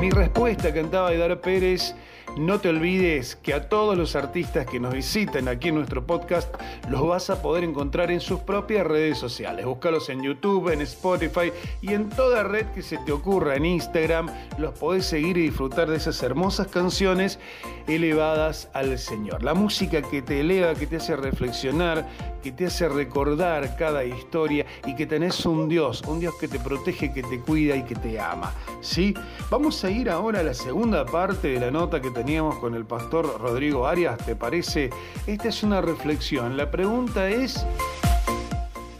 Mi 0.00 0.08
respuesta, 0.08 0.72
cantaba 0.72 1.08
Aidar 1.08 1.38
Pérez, 1.42 1.94
no 2.36 2.60
te 2.60 2.68
olvides 2.68 3.36
que 3.36 3.54
a 3.54 3.68
todos 3.68 3.96
los 3.96 4.16
artistas 4.16 4.66
que 4.66 4.80
nos 4.80 4.92
visiten 4.92 5.48
aquí 5.48 5.68
en 5.68 5.76
nuestro 5.76 6.06
podcast 6.06 6.52
los 6.88 7.06
vas 7.06 7.30
a 7.30 7.40
poder 7.40 7.64
encontrar 7.64 8.10
en 8.10 8.20
sus 8.20 8.40
propias 8.40 8.86
redes 8.86 9.18
sociales. 9.18 9.64
Búscalos 9.64 10.08
en 10.08 10.22
YouTube, 10.22 10.72
en 10.72 10.80
Spotify 10.80 11.52
y 11.80 11.92
en 11.92 12.08
toda 12.08 12.42
red 12.42 12.66
que 12.74 12.82
se 12.82 12.98
te 12.98 13.12
ocurra, 13.12 13.54
en 13.56 13.66
Instagram. 13.66 14.28
Los 14.58 14.76
podés 14.78 15.06
seguir 15.06 15.36
y 15.38 15.42
disfrutar 15.42 15.88
de 15.88 15.96
esas 15.96 16.22
hermosas 16.22 16.66
canciones 16.66 17.38
elevadas 17.86 18.68
al 18.72 18.98
Señor. 18.98 19.42
La 19.44 19.54
música 19.54 20.02
que 20.02 20.22
te 20.22 20.40
eleva, 20.40 20.74
que 20.74 20.86
te 20.86 20.96
hace 20.96 21.16
reflexionar, 21.16 22.08
que 22.44 22.52
te 22.52 22.66
hace 22.66 22.86
recordar 22.90 23.74
cada 23.74 24.04
historia 24.04 24.66
y 24.84 24.94
que 24.94 25.06
tenés 25.06 25.46
un 25.46 25.66
Dios, 25.66 26.02
un 26.06 26.20
Dios 26.20 26.34
que 26.38 26.46
te 26.46 26.60
protege, 26.60 27.10
que 27.10 27.22
te 27.22 27.40
cuida 27.40 27.74
y 27.74 27.84
que 27.84 27.94
te 27.94 28.20
ama. 28.20 28.52
¿Sí? 28.82 29.14
Vamos 29.48 29.82
a 29.82 29.90
ir 29.90 30.10
ahora 30.10 30.40
a 30.40 30.42
la 30.42 30.52
segunda 30.52 31.06
parte 31.06 31.48
de 31.48 31.58
la 31.58 31.70
nota 31.70 32.02
que 32.02 32.10
teníamos 32.10 32.56
con 32.56 32.74
el 32.74 32.84
pastor 32.84 33.40
Rodrigo 33.40 33.86
Arias, 33.86 34.18
¿te 34.26 34.36
parece? 34.36 34.90
Esta 35.26 35.48
es 35.48 35.62
una 35.62 35.80
reflexión. 35.80 36.58
La 36.58 36.70
pregunta 36.70 37.30
es, 37.30 37.66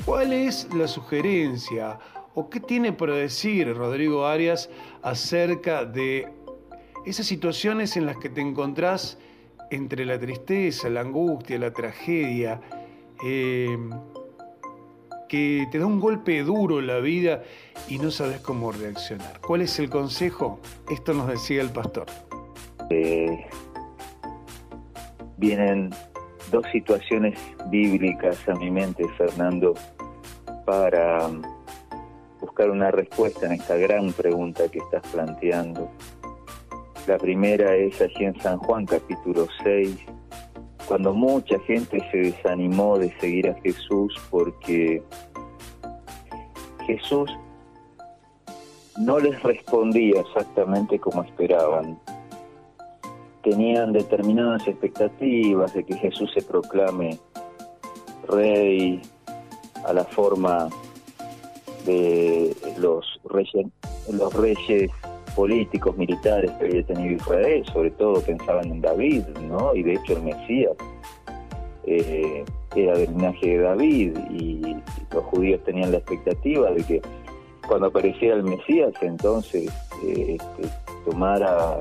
¿cuál 0.07 0.33
es 0.33 0.67
la 0.75 0.89
sugerencia 0.89 1.99
o 2.33 2.49
qué 2.49 2.61
tiene 2.61 2.95
por 2.95 3.13
decir 3.13 3.77
Rodrigo 3.77 4.27
Arias 4.27 4.71
acerca 5.03 5.85
de 5.85 6.33
esas 7.05 7.27
situaciones 7.27 7.99
en 7.99 8.07
las 8.07 8.17
que 8.17 8.31
te 8.31 8.41
encontrás 8.41 9.19
entre 9.71 10.07
la 10.07 10.19
tristeza, 10.19 10.89
la 10.89 11.03
angustia, 11.03 11.59
la 11.59 11.75
tragedia, 11.75 12.63
eh, 13.25 13.79
que 15.29 15.67
te 15.71 15.79
da 15.79 15.87
un 15.87 16.01
golpe 16.01 16.43
duro 16.43 16.81
la 16.81 16.99
vida 16.99 17.43
y 17.89 17.99
no 17.99 18.11
sabes 18.11 18.41
cómo 18.41 18.73
reaccionar. 18.73 19.41
¿Cuál 19.41 19.63
es 19.63 19.79
el 19.79 19.91
consejo? 19.91 20.61
Esto 20.91 21.13
nos 21.15 21.29
decía 21.29 21.61
el 21.63 21.71
pastor. 21.71 22.07
Eh, 22.91 23.47
vienen 25.37 25.91
dos 26.51 26.65
situaciones 26.73 27.39
bíblicas 27.69 28.49
a 28.49 28.55
mi 28.55 28.71
mente, 28.71 29.05
Fernando, 29.17 29.75
para 30.65 31.31
buscar 32.41 32.71
una 32.71 32.91
respuesta 32.91 33.47
en 33.47 33.53
esta 33.53 33.77
gran 33.77 34.13
pregunta 34.13 34.69
que 34.69 34.79
estás 34.79 35.03
planteando. 35.13 35.91
La 37.07 37.19
primera 37.19 37.75
es 37.75 38.01
allí 38.01 38.25
en 38.25 38.41
San 38.41 38.59
Juan 38.59 38.87
capítulo 38.87 39.47
6, 39.63 39.97
cuando 40.87 41.15
mucha 41.15 41.59
gente 41.61 41.99
se 42.11 42.17
desanimó 42.19 42.99
de 42.99 43.13
seguir 43.19 43.49
a 43.49 43.55
Jesús 43.61 44.15
porque 44.31 45.03
Jesús 46.87 47.31
no 48.99 49.19
les 49.19 49.43
respondía 49.43 50.21
exactamente 50.21 50.99
como 50.99 51.23
esperaban. 51.23 51.99
Tenían 53.43 53.93
determinadas 53.93 54.67
expectativas 54.67 55.75
de 55.75 55.85
que 55.85 55.97
Jesús 55.97 56.31
se 56.33 56.43
proclame 56.43 57.19
rey 58.29 59.03
a 59.85 59.93
la 59.93 60.05
forma 60.05 60.69
de 61.85 62.57
los 62.79 63.21
reyes, 63.25 63.67
los 64.11 64.33
reyes 64.33 64.91
políticos, 65.35 65.97
militares 65.97 66.51
que 66.53 66.67
había 66.67 66.83
tenido 66.85 67.15
Israel, 67.15 67.65
sobre 67.73 67.91
todo 67.93 68.21
pensaban 68.21 68.71
en 68.71 68.81
David, 68.81 69.25
¿no? 69.49 69.75
Y 69.75 69.83
de 69.83 69.95
hecho 69.95 70.15
el 70.15 70.23
Mesías 70.23 70.73
eh, 71.87 72.45
era 72.75 72.97
del 72.97 73.11
linaje 73.11 73.47
de 73.47 73.59
David 73.59 74.19
y 74.31 74.77
los 75.13 75.25
judíos 75.25 75.63
tenían 75.65 75.93
la 75.93 75.99
expectativa 75.99 76.71
de 76.71 76.83
que 76.83 77.03
cuando 77.67 77.87
apareciera 77.87 78.37
el 78.37 78.45
Mesías 78.45 78.93
entonces 79.01 79.71
eh, 80.05 80.37
este, 80.37 80.69
tomara 81.05 81.81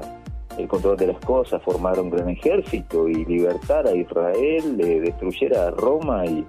el 0.58 0.68
control 0.68 0.98
de 0.98 1.08
las 1.08 1.20
cosas, 1.26 1.62
formara 1.64 2.02
un 2.02 2.12
gran 2.12 2.30
ejército 2.30 3.08
y 3.08 3.26
libertara 3.26 3.90
a 3.90 3.96
Israel, 3.96 4.80
eh, 4.80 5.00
destruyera 5.02 5.68
a 5.68 5.72
Roma 5.72 6.26
y 6.26 6.46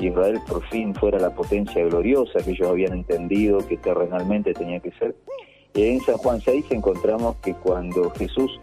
Israel 0.00 0.40
por 0.48 0.64
fin 0.68 0.94
fuera 0.94 1.18
la 1.18 1.30
potencia 1.30 1.84
gloriosa 1.84 2.40
que 2.44 2.50
ellos 2.50 2.68
habían 2.68 2.94
entendido 2.94 3.58
que 3.66 3.76
terrenalmente 3.76 4.52
tenía 4.54 4.80
que 4.80 4.90
ser. 4.92 5.14
En 5.74 6.00
San 6.02 6.16
Juan 6.18 6.40
6 6.40 6.66
encontramos 6.70 7.36
que 7.42 7.52
cuando 7.54 8.10
Jesús 8.10 8.60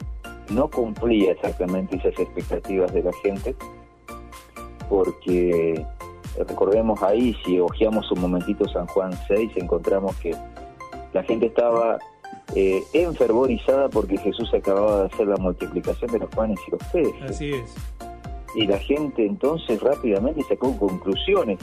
no 0.49 0.69
cumplía 0.69 1.33
exactamente 1.33 1.97
esas 1.97 2.17
expectativas 2.17 2.93
de 2.93 3.03
la 3.03 3.11
gente, 3.21 3.55
porque 4.89 5.85
recordemos 6.47 7.01
ahí, 7.03 7.35
si 7.45 7.59
ojeamos 7.59 8.09
un 8.11 8.21
momentito 8.21 8.67
San 8.69 8.87
Juan 8.87 9.11
6, 9.27 9.51
encontramos 9.55 10.15
que 10.17 10.35
la 11.13 11.23
gente 11.23 11.47
estaba 11.47 11.99
eh, 12.55 12.81
enfervorizada 12.93 13.89
porque 13.89 14.17
Jesús 14.17 14.53
acababa 14.53 15.01
de 15.01 15.05
hacer 15.07 15.27
la 15.27 15.37
multiplicación 15.37 16.11
de 16.11 16.19
los 16.19 16.29
panes 16.29 16.59
y 16.67 16.71
los 16.71 16.83
peces. 16.91 17.29
Así 17.29 17.51
es. 17.51 17.75
Y 18.55 18.67
la 18.67 18.77
gente 18.77 19.25
entonces 19.25 19.81
rápidamente 19.81 20.43
sacó 20.43 20.77
conclusiones 20.77 21.59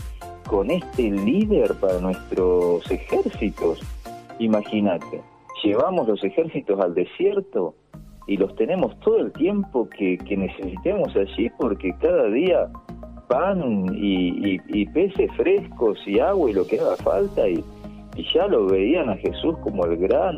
con 0.47 0.71
este 0.71 1.11
líder 1.11 1.75
para 1.75 1.99
nuestros 2.01 2.91
ejércitos. 2.91 3.81
Imagínate, 4.39 5.21
llevamos 5.65 6.09
los 6.09 6.23
ejércitos 6.25 6.79
al 6.81 6.95
desierto 6.95 7.75
y 8.27 8.37
los 8.37 8.55
tenemos 8.57 8.99
todo 9.01 9.19
el 9.19 9.33
tiempo 9.33 9.89
que, 9.89 10.19
que 10.19 10.37
necesitemos 10.37 11.15
allí 11.17 11.49
porque 11.59 11.93
cada 12.01 12.25
día 12.31 12.69
pan 13.29 13.87
y, 13.95 14.55
y- 14.55 14.61
y 14.69 14.87
peces 14.87 15.31
frescos 15.37 15.99
y 16.07 16.19
agua 16.19 16.51
y 16.51 16.55
lo 16.55 16.67
que 16.67 16.79
haga 16.81 16.97
falta 16.97 17.49
y, 17.49 17.63
y 18.17 18.25
ya 18.35 18.47
lo 18.47 18.67
veían 18.67 19.09
a 19.11 19.17
Jesús 19.17 19.57
como 19.63 19.85
el 19.85 19.97
gran 19.99 20.37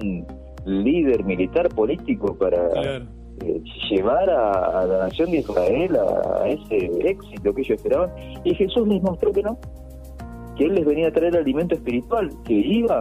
líder 0.65 1.25
militar 1.25 1.69
político 1.71 2.37
para 2.37 2.69
Claro. 2.69 3.05
eh, 3.45 3.63
llevar 3.91 4.29
a, 4.29 4.81
a 4.81 4.85
la 4.87 4.99
nación 5.07 5.31
de 5.31 5.39
Israel 5.39 5.97
a, 5.97 6.43
a 6.43 6.49
ese 6.49 6.77
éxito 7.09 7.55
que 7.55 7.63
ellos 7.63 7.77
esperaban 7.79 8.11
y 8.45 8.55
Jesús 8.55 8.87
les 8.89 9.03
mostró 9.03 9.33
que 9.33 9.43
no 9.43 9.59
que 10.57 10.65
él 10.67 10.75
les 10.75 10.85
venía 10.85 11.09
a 11.09 11.13
traer 11.13 11.37
alimento 11.37 11.75
espiritual 11.75 12.29
que 12.45 12.53
iba 12.55 13.01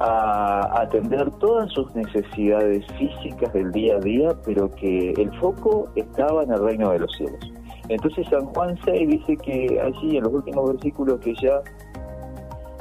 a 0.00 0.80
atender 0.80 1.30
todas 1.32 1.70
sus 1.72 1.94
necesidades 1.94 2.86
físicas 2.98 3.52
del 3.52 3.70
día 3.70 3.96
a 3.96 4.00
día, 4.00 4.30
pero 4.46 4.70
que 4.70 5.10
el 5.12 5.30
foco 5.38 5.88
estaba 5.94 6.42
en 6.42 6.52
el 6.52 6.58
reino 6.58 6.90
de 6.90 7.00
los 7.00 7.12
cielos. 7.12 7.52
Entonces 7.88 8.26
San 8.30 8.46
Juan 8.46 8.78
6 8.84 9.08
dice 9.08 9.36
que 9.36 9.80
allí 9.80 10.16
en 10.16 10.24
los 10.24 10.32
últimos 10.32 10.72
versículos 10.72 11.20
que 11.20 11.34
ya 11.34 11.60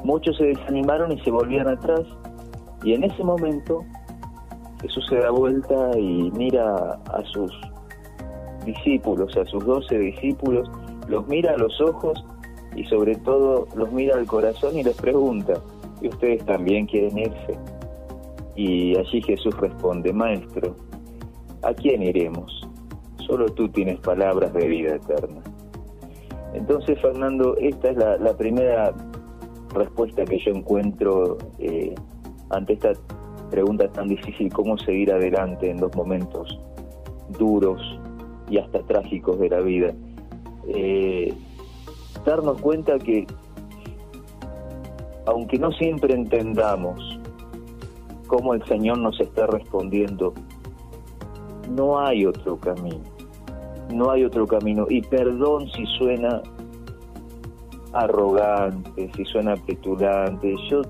muchos 0.03 0.37
se 0.37 0.45
desanimaron 0.45 1.11
y 1.11 1.19
se 1.21 1.29
volvían 1.29 1.67
atrás, 1.67 2.03
y 2.83 2.93
en 2.93 3.03
ese 3.03 3.21
momento 3.21 3.83
Jesús 4.81 5.05
se 5.09 5.17
da 5.17 5.31
vuelta 5.31 5.91
y 5.97 6.31
mira 6.31 6.73
a 7.11 7.23
sus 7.33 7.51
discípulos, 8.65 9.35
a 9.35 9.45
sus 9.45 9.65
doce 9.65 9.97
discípulos, 9.97 10.69
los 11.09 11.27
mira 11.27 11.53
a 11.53 11.57
los 11.57 11.81
ojos 11.81 12.23
y 12.75 12.85
sobre 12.85 13.15
todo 13.15 13.67
los 13.75 13.91
mira 13.91 14.15
al 14.15 14.25
corazón 14.25 14.77
y 14.77 14.83
les 14.83 14.95
pregunta, 14.95 15.55
¿y 16.01 16.07
ustedes 16.07 16.45
también 16.45 16.85
quieren 16.85 17.17
irse? 17.17 17.57
Y 18.55 18.97
allí 18.97 19.21
Jesús 19.21 19.55
responde, 19.57 20.11
Maestro, 20.11 20.75
¿a 21.61 21.73
quién 21.73 22.03
iremos? 22.03 22.67
Solo 23.25 23.45
tú 23.47 23.69
tienes 23.69 23.99
palabras 23.99 24.53
de 24.53 24.67
vida 24.67 24.95
eterna. 24.95 25.41
Entonces, 26.53 26.99
Fernando, 26.99 27.55
esta 27.57 27.91
es 27.91 27.97
la, 27.97 28.33
primera 28.37 28.93
respuesta 29.73 30.25
que 30.25 30.39
yo 30.39 30.51
encuentro 30.51 31.37
eh, 31.59 31.93
ante 32.49 32.73
esta 32.73 32.93
pregunta 33.51 33.87
tan 33.91 34.07
difícil, 34.07 34.51
cómo 34.51 34.77
seguir 34.77 35.11
adelante 35.11 35.69
en 35.69 35.79
los 35.79 35.95
momentos 35.95 36.59
duros 37.37 37.81
y 38.49 38.57
hasta 38.57 38.79
trágicos 38.83 39.39
de 39.39 39.49
la 39.49 39.59
vida. 39.59 39.93
Eh, 40.67 41.33
darnos 42.25 42.59
cuenta 42.61 42.97
que, 42.99 43.27
aunque 45.25 45.57
no 45.57 45.71
siempre 45.73 46.13
entendamos 46.13 47.19
cómo 48.27 48.53
el 48.53 48.63
Señor 48.65 48.99
nos 48.99 49.19
está 49.19 49.47
respondiendo, 49.47 50.33
no 51.69 51.99
hay 51.99 52.25
otro 52.25 52.57
camino. 52.57 53.03
No 53.93 54.11
hay 54.11 54.23
otro 54.23 54.45
camino. 54.45 54.85
Y 54.89 55.01
perdón 55.01 55.67
si 55.71 55.85
suena 55.97 56.41
arrogante, 57.93 59.09
si 59.15 59.25
suena 59.25 59.55
petulante. 59.55 60.55
Yo 60.69 60.81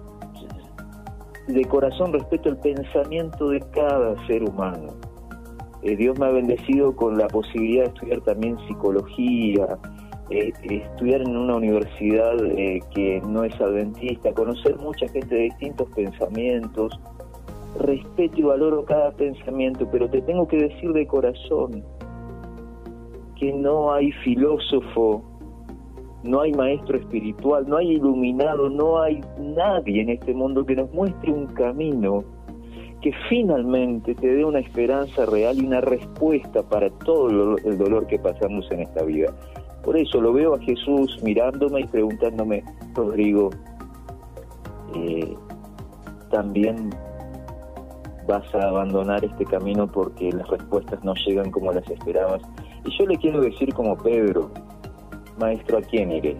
de 1.47 1.65
corazón 1.65 2.13
respeto 2.13 2.49
el 2.49 2.57
pensamiento 2.57 3.49
de 3.49 3.61
cada 3.71 4.27
ser 4.27 4.43
humano. 4.43 4.93
Eh, 5.81 5.95
Dios 5.95 6.19
me 6.19 6.25
ha 6.27 6.31
bendecido 6.31 6.95
con 6.95 7.17
la 7.17 7.27
posibilidad 7.27 7.85
de 7.85 7.89
estudiar 7.89 8.21
también 8.21 8.57
psicología, 8.67 9.65
eh, 10.31 10.53
estudiar 10.63 11.21
en 11.21 11.35
una 11.35 11.55
universidad 11.55 12.35
eh, 12.45 12.81
que 12.93 13.21
no 13.27 13.43
es 13.43 13.59
adventista, 13.59 14.31
conocer 14.33 14.77
mucha 14.77 15.07
gente 15.07 15.33
de 15.33 15.41
distintos 15.43 15.89
pensamientos. 15.95 16.99
Respeto 17.79 18.37
y 18.37 18.43
valoro 18.43 18.85
cada 18.85 19.11
pensamiento, 19.11 19.87
pero 19.91 20.09
te 20.09 20.21
tengo 20.21 20.47
que 20.47 20.57
decir 20.57 20.91
de 20.93 21.07
corazón 21.07 21.83
que 23.39 23.53
no 23.53 23.93
hay 23.93 24.11
filósofo, 24.11 25.23
no 26.23 26.41
hay 26.41 26.51
maestro 26.53 26.97
espiritual, 26.97 27.67
no 27.67 27.77
hay 27.77 27.91
iluminado, 27.91 28.69
no 28.69 29.01
hay 29.01 29.21
nadie 29.39 30.01
en 30.01 30.09
este 30.09 30.33
mundo 30.33 30.65
que 30.65 30.75
nos 30.75 30.91
muestre 30.93 31.31
un 31.31 31.47
camino 31.47 32.23
que 33.01 33.13
finalmente 33.29 34.13
te 34.13 34.27
dé 34.27 34.43
una 34.43 34.59
esperanza 34.59 35.25
real 35.25 35.57
y 35.57 35.65
una 35.65 35.81
respuesta 35.81 36.63
para 36.63 36.89
todo 36.89 37.57
el 37.57 37.77
dolor 37.77 38.07
que 38.07 38.19
pasamos 38.19 38.69
en 38.71 38.81
esta 38.81 39.03
vida. 39.03 39.33
Por 39.89 39.97
eso 39.97 40.21
lo 40.21 40.31
veo 40.33 40.53
a 40.53 40.59
Jesús 40.59 41.17
mirándome 41.23 41.81
y 41.81 41.87
preguntándome, 41.87 42.63
Rodrigo, 42.93 43.49
eh, 44.93 45.35
también 46.29 46.91
vas 48.27 48.53
a 48.53 48.67
abandonar 48.67 49.25
este 49.25 49.45
camino 49.45 49.87
porque 49.87 50.31
las 50.31 50.47
respuestas 50.47 51.03
no 51.03 51.15
llegan 51.25 51.49
como 51.49 51.73
las 51.73 51.89
esperabas. 51.89 52.39
Y 52.85 52.95
yo 52.99 53.07
le 53.07 53.17
quiero 53.17 53.41
decir 53.41 53.73
como 53.73 53.97
Pedro, 53.97 54.51
Maestro, 55.39 55.79
¿a 55.79 55.81
quién 55.81 56.11
iré? 56.11 56.37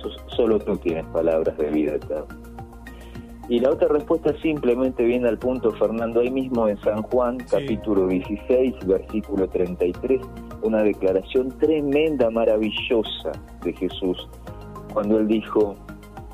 So- 0.00 0.36
Solo 0.36 0.60
tú 0.60 0.76
tienes 0.76 1.04
palabras 1.06 1.58
de 1.58 1.70
vida 1.70 1.96
eterna. 1.96 2.38
Y 3.48 3.60
la 3.60 3.70
otra 3.70 3.88
respuesta 3.88 4.34
simplemente 4.40 5.04
viene 5.04 5.28
al 5.28 5.38
punto, 5.38 5.70
Fernando, 5.72 6.20
ahí 6.20 6.30
mismo 6.30 6.66
en 6.68 6.80
San 6.80 7.02
Juan, 7.02 7.38
capítulo 7.50 8.06
16, 8.06 8.74
versículo 8.86 9.46
33, 9.48 10.20
una 10.62 10.82
declaración 10.82 11.50
tremenda, 11.58 12.30
maravillosa 12.30 13.32
de 13.62 13.72
Jesús, 13.74 14.28
cuando 14.94 15.18
él 15.18 15.28
dijo, 15.28 15.74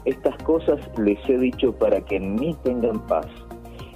estas 0.05 0.41
cosas 0.45 0.79
les 0.99 1.19
he 1.29 1.37
dicho 1.37 1.73
para 1.73 2.01
que 2.01 2.17
en 2.17 2.37
mí 2.37 2.57
tengan 2.63 3.05
paz. 3.07 3.27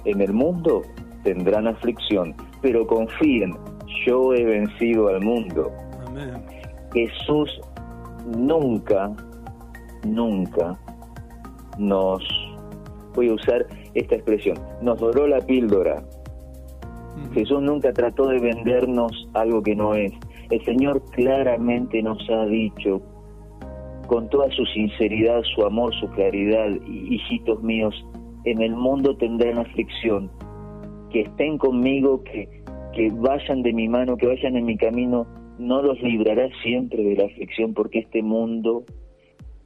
En 0.03 0.21
el 0.21 0.33
mundo 0.33 0.81
tendrán 1.23 1.67
aflicción, 1.67 2.35
pero 2.61 2.85
confíen, 2.85 3.55
yo 4.05 4.33
he 4.33 4.43
vencido 4.43 5.07
al 5.07 5.21
mundo. 5.21 5.71
Amén. 6.07 6.45
Jesús 6.93 7.49
nunca 8.37 9.11
nunca 10.05 10.77
nos, 11.77 12.23
voy 13.15 13.29
a 13.29 13.33
usar 13.33 13.65
esta 13.93 14.15
expresión, 14.15 14.57
nos 14.81 14.99
doró 14.99 15.27
la 15.27 15.39
píldora. 15.39 16.03
Jesús 17.33 17.61
nunca 17.61 17.93
trató 17.93 18.27
de 18.27 18.39
vendernos 18.39 19.29
algo 19.33 19.61
que 19.63 19.75
no 19.75 19.95
es. 19.95 20.11
El 20.49 20.63
Señor 20.63 21.01
claramente 21.11 22.01
nos 22.03 22.29
ha 22.29 22.45
dicho, 22.45 23.01
con 24.07 24.29
toda 24.29 24.49
su 24.51 24.65
sinceridad, 24.65 25.41
su 25.55 25.65
amor, 25.65 25.93
su 25.95 26.07
claridad, 26.09 26.69
hijitos 26.85 27.63
míos, 27.63 27.95
en 28.43 28.61
el 28.61 28.75
mundo 28.75 29.17
tendrán 29.17 29.57
aflicción, 29.57 30.29
que 31.09 31.21
estén 31.21 31.57
conmigo, 31.57 32.23
que, 32.23 32.47
que 32.93 33.09
vayan 33.11 33.63
de 33.63 33.73
mi 33.73 33.87
mano, 33.87 34.17
que 34.17 34.27
vayan 34.27 34.55
en 34.55 34.65
mi 34.65 34.77
camino, 34.77 35.25
no 35.57 35.81
los 35.81 35.99
librará 36.01 36.49
siempre 36.61 37.03
de 37.03 37.15
la 37.15 37.25
aflicción, 37.25 37.73
porque 37.73 37.99
este 37.99 38.21
mundo 38.21 38.83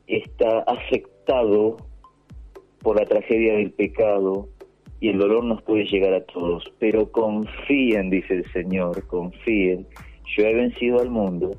está 0.07 0.59
afectado 0.59 1.77
por 2.81 2.99
la 2.99 3.05
tragedia 3.05 3.55
del 3.55 3.71
pecado 3.71 4.47
y 4.99 5.09
el 5.09 5.17
dolor 5.17 5.43
nos 5.43 5.61
puede 5.61 5.85
llegar 5.85 6.13
a 6.13 6.23
todos, 6.25 6.63
pero 6.79 7.11
confíen, 7.11 8.09
dice 8.09 8.35
el 8.35 8.51
Señor, 8.51 9.05
confíen, 9.07 9.87
yo 10.35 10.45
he 10.45 10.53
vencido 10.53 10.99
al 10.99 11.09
mundo 11.09 11.51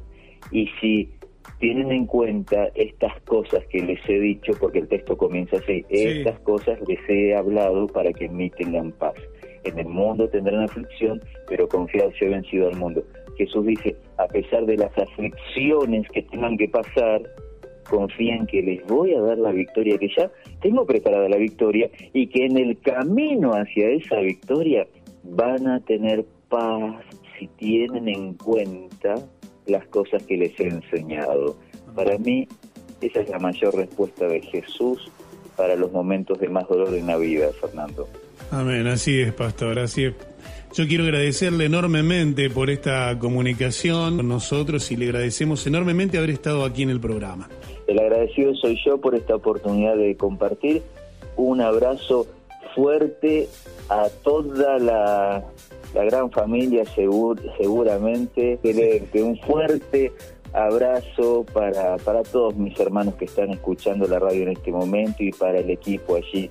y 0.53 0.69
si 0.81 1.09
tienen 1.59 1.91
en 1.93 2.07
cuenta 2.07 2.69
estas 2.75 3.21
cosas 3.23 3.65
que 3.67 3.83
les 3.83 4.01
he 4.09 4.19
dicho, 4.19 4.53
porque 4.59 4.79
el 4.79 4.89
texto 4.89 5.17
comienza 5.17 5.57
así, 5.59 5.85
estas 5.91 6.39
cosas 6.41 6.79
les 6.89 6.99
he 7.09 7.35
hablado 7.35 7.87
para 7.87 8.13
que 8.13 8.27
en 8.27 8.37
mí 8.37 8.51
tengan 8.51 8.93
paz. 8.93 9.15
En 9.65 9.79
el 9.79 9.87
mundo 9.87 10.27
tendrán 10.29 10.63
aflicción, 10.63 11.21
pero 11.47 11.69
confiad, 11.69 12.11
yo 12.19 12.27
he 12.27 12.31
vencido 12.31 12.69
al 12.69 12.77
mundo. 12.77 13.05
Jesús 13.37 13.67
dice, 13.67 13.95
a 14.17 14.27
pesar 14.27 14.65
de 14.65 14.79
las 14.79 14.97
aflicciones 14.97 16.09
que 16.09 16.23
tengan 16.23 16.57
que 16.57 16.69
pasar, 16.69 17.23
confíen 17.91 18.47
que 18.47 18.63
les 18.63 18.87
voy 18.87 19.15
a 19.15 19.21
dar 19.21 19.37
la 19.37 19.53
victoria, 19.53 19.99
que 19.99 20.09
ya 20.17 20.31
tengo 20.61 20.87
preparada 20.87 21.29
la 21.29 21.37
victoria 21.37 21.91
y 22.13 22.27
que 22.29 22.47
en 22.47 22.59
el 22.59 22.79
camino 22.81 23.53
hacia 23.53 23.91
esa 23.91 24.21
victoria 24.21 24.87
van 25.25 25.67
a 25.67 25.81
tener 25.81 26.25
paz 26.49 27.05
si 27.39 27.47
tienen 27.49 28.09
en 28.09 28.35
cuenta 28.35 29.15
las 29.67 29.87
cosas 29.89 30.23
que 30.25 30.37
les 30.37 30.59
he 30.61 30.69
enseñado. 30.69 31.57
Para 31.95 32.19
mí, 32.19 32.47
esa 33.01 33.21
es 33.21 33.29
la 33.31 33.39
mayor 33.39 33.75
respuesta 33.75 34.27
de 34.27 34.41
Jesús 34.41 35.11
para 35.57 35.77
los 35.77 35.93
momentos 35.93 36.39
de 36.39 36.49
más 36.49 36.69
dolor 36.69 36.95
en 36.95 37.07
la 37.07 37.17
vida, 37.17 37.49
Fernando. 37.61 38.09
Amén, 38.51 38.87
así 38.87 39.21
es, 39.21 39.33
pastor, 39.33 39.79
así 39.79 40.05
es. 40.05 40.15
Yo 40.73 40.87
quiero 40.87 41.05
agradecerle 41.05 41.65
enormemente 41.65 42.49
por 42.49 42.71
esta 42.71 43.19
comunicación 43.19 44.19
con 44.19 44.29
nosotros 44.29 44.91
y 44.93 44.97
le 44.97 45.07
agradecemos 45.07 45.67
enormemente 45.67 46.17
haber 46.17 46.31
estado 46.31 46.65
aquí 46.65 46.83
en 46.83 46.91
el 46.91 47.01
programa. 47.01 47.49
El 47.91 47.99
agradecido 47.99 48.55
soy 48.55 48.79
yo 48.85 48.99
por 48.99 49.17
esta 49.17 49.35
oportunidad 49.35 49.97
de 49.97 50.17
compartir. 50.17 50.81
Un 51.35 51.61
abrazo 51.61 52.25
fuerte 52.73 53.49
a 53.89 54.07
toda 54.23 54.79
la, 54.79 55.43
la 55.93 56.05
gran 56.05 56.31
familia, 56.31 56.85
segur, 56.85 57.43
seguramente. 57.59 58.61
Un 59.15 59.37
fuerte 59.41 60.13
abrazo 60.53 61.45
para, 61.53 61.97
para 61.97 62.23
todos 62.23 62.55
mis 62.55 62.79
hermanos 62.79 63.17
que 63.17 63.25
están 63.25 63.51
escuchando 63.51 64.07
la 64.07 64.21
radio 64.21 64.45
en 64.45 64.51
este 64.51 64.71
momento 64.71 65.25
y 65.25 65.33
para 65.33 65.59
el 65.59 65.69
equipo 65.71 66.15
allí 66.15 66.49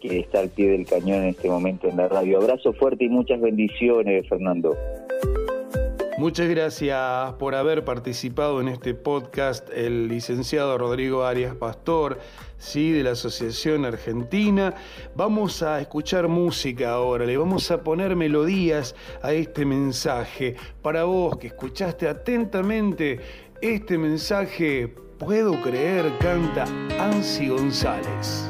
que 0.00 0.20
está 0.20 0.40
al 0.40 0.48
pie 0.48 0.70
del 0.70 0.86
cañón 0.86 1.18
en 1.18 1.28
este 1.28 1.50
momento 1.50 1.86
en 1.86 1.98
la 1.98 2.08
radio. 2.08 2.38
Abrazo 2.38 2.72
fuerte 2.72 3.04
y 3.04 3.08
muchas 3.10 3.42
bendiciones, 3.42 4.26
Fernando. 4.26 4.74
Muchas 6.18 6.48
gracias 6.48 7.34
por 7.34 7.54
haber 7.54 7.84
participado 7.84 8.60
en 8.60 8.66
este 8.66 8.92
podcast 8.92 9.68
el 9.72 10.08
licenciado 10.08 10.76
Rodrigo 10.76 11.24
Arias 11.24 11.54
Pastor, 11.54 12.18
sí, 12.58 12.90
de 12.90 13.04
la 13.04 13.12
Asociación 13.12 13.84
Argentina. 13.84 14.74
Vamos 15.14 15.62
a 15.62 15.80
escuchar 15.80 16.26
música 16.26 16.90
ahora, 16.90 17.24
le 17.24 17.36
vamos 17.36 17.70
a 17.70 17.84
poner 17.84 18.16
melodías 18.16 18.96
a 19.22 19.32
este 19.32 19.64
mensaje. 19.64 20.56
Para 20.82 21.04
vos 21.04 21.36
que 21.36 21.46
escuchaste 21.46 22.08
atentamente 22.08 23.20
este 23.62 23.96
mensaje, 23.96 24.88
puedo 25.20 25.62
creer, 25.62 26.12
canta 26.18 26.64
Ansi 26.98 27.46
González. 27.48 28.48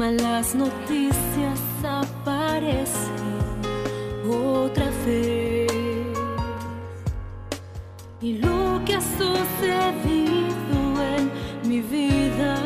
Malas 0.00 0.54
noticias 0.54 1.60
aparecen 1.84 3.60
otra 4.26 4.88
vez. 5.04 5.70
Y 8.22 8.38
lo 8.38 8.80
que 8.86 8.94
ha 8.94 9.00
sucedido 9.02 10.78
en 11.18 11.30
mi 11.68 11.82
vida 11.82 12.56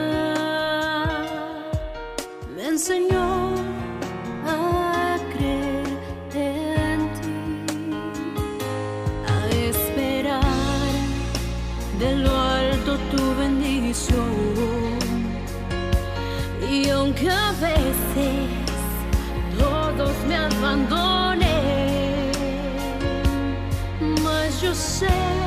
me 2.55 2.69
enseñó 2.69 3.54
aunque 17.15 17.31
a 17.31 17.53
veces 17.53 18.49
todos 19.59 20.13
me 20.27 20.37
abandonen, 20.37 21.43
mas 24.23 24.61
yo 24.61 24.75
sé 24.75 25.44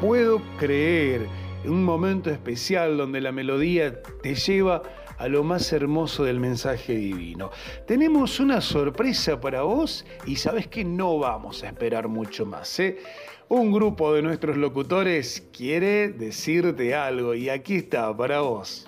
Puedo 0.00 0.42
creer, 0.58 1.26
un 1.64 1.82
momento 1.82 2.30
especial 2.30 2.98
donde 2.98 3.22
la 3.22 3.32
melodía 3.32 4.02
te 4.22 4.34
lleva 4.34 4.82
a 5.16 5.26
lo 5.26 5.42
más 5.42 5.72
hermoso 5.72 6.24
del 6.24 6.38
mensaje 6.38 6.94
divino. 6.94 7.50
Tenemos 7.86 8.38
una 8.38 8.60
sorpresa 8.60 9.40
para 9.40 9.62
vos 9.62 10.04
y 10.26 10.36
sabes 10.36 10.66
que 10.66 10.84
no 10.84 11.18
vamos 11.18 11.62
a 11.62 11.68
esperar 11.68 12.08
mucho 12.08 12.44
más. 12.44 12.78
¿eh? 12.78 12.98
Un 13.48 13.72
grupo 13.72 14.12
de 14.12 14.20
nuestros 14.20 14.58
locutores 14.58 15.48
quiere 15.50 16.08
decirte 16.08 16.94
algo 16.94 17.34
y 17.34 17.48
aquí 17.48 17.76
está 17.76 18.14
para 18.14 18.42
vos. 18.42 18.86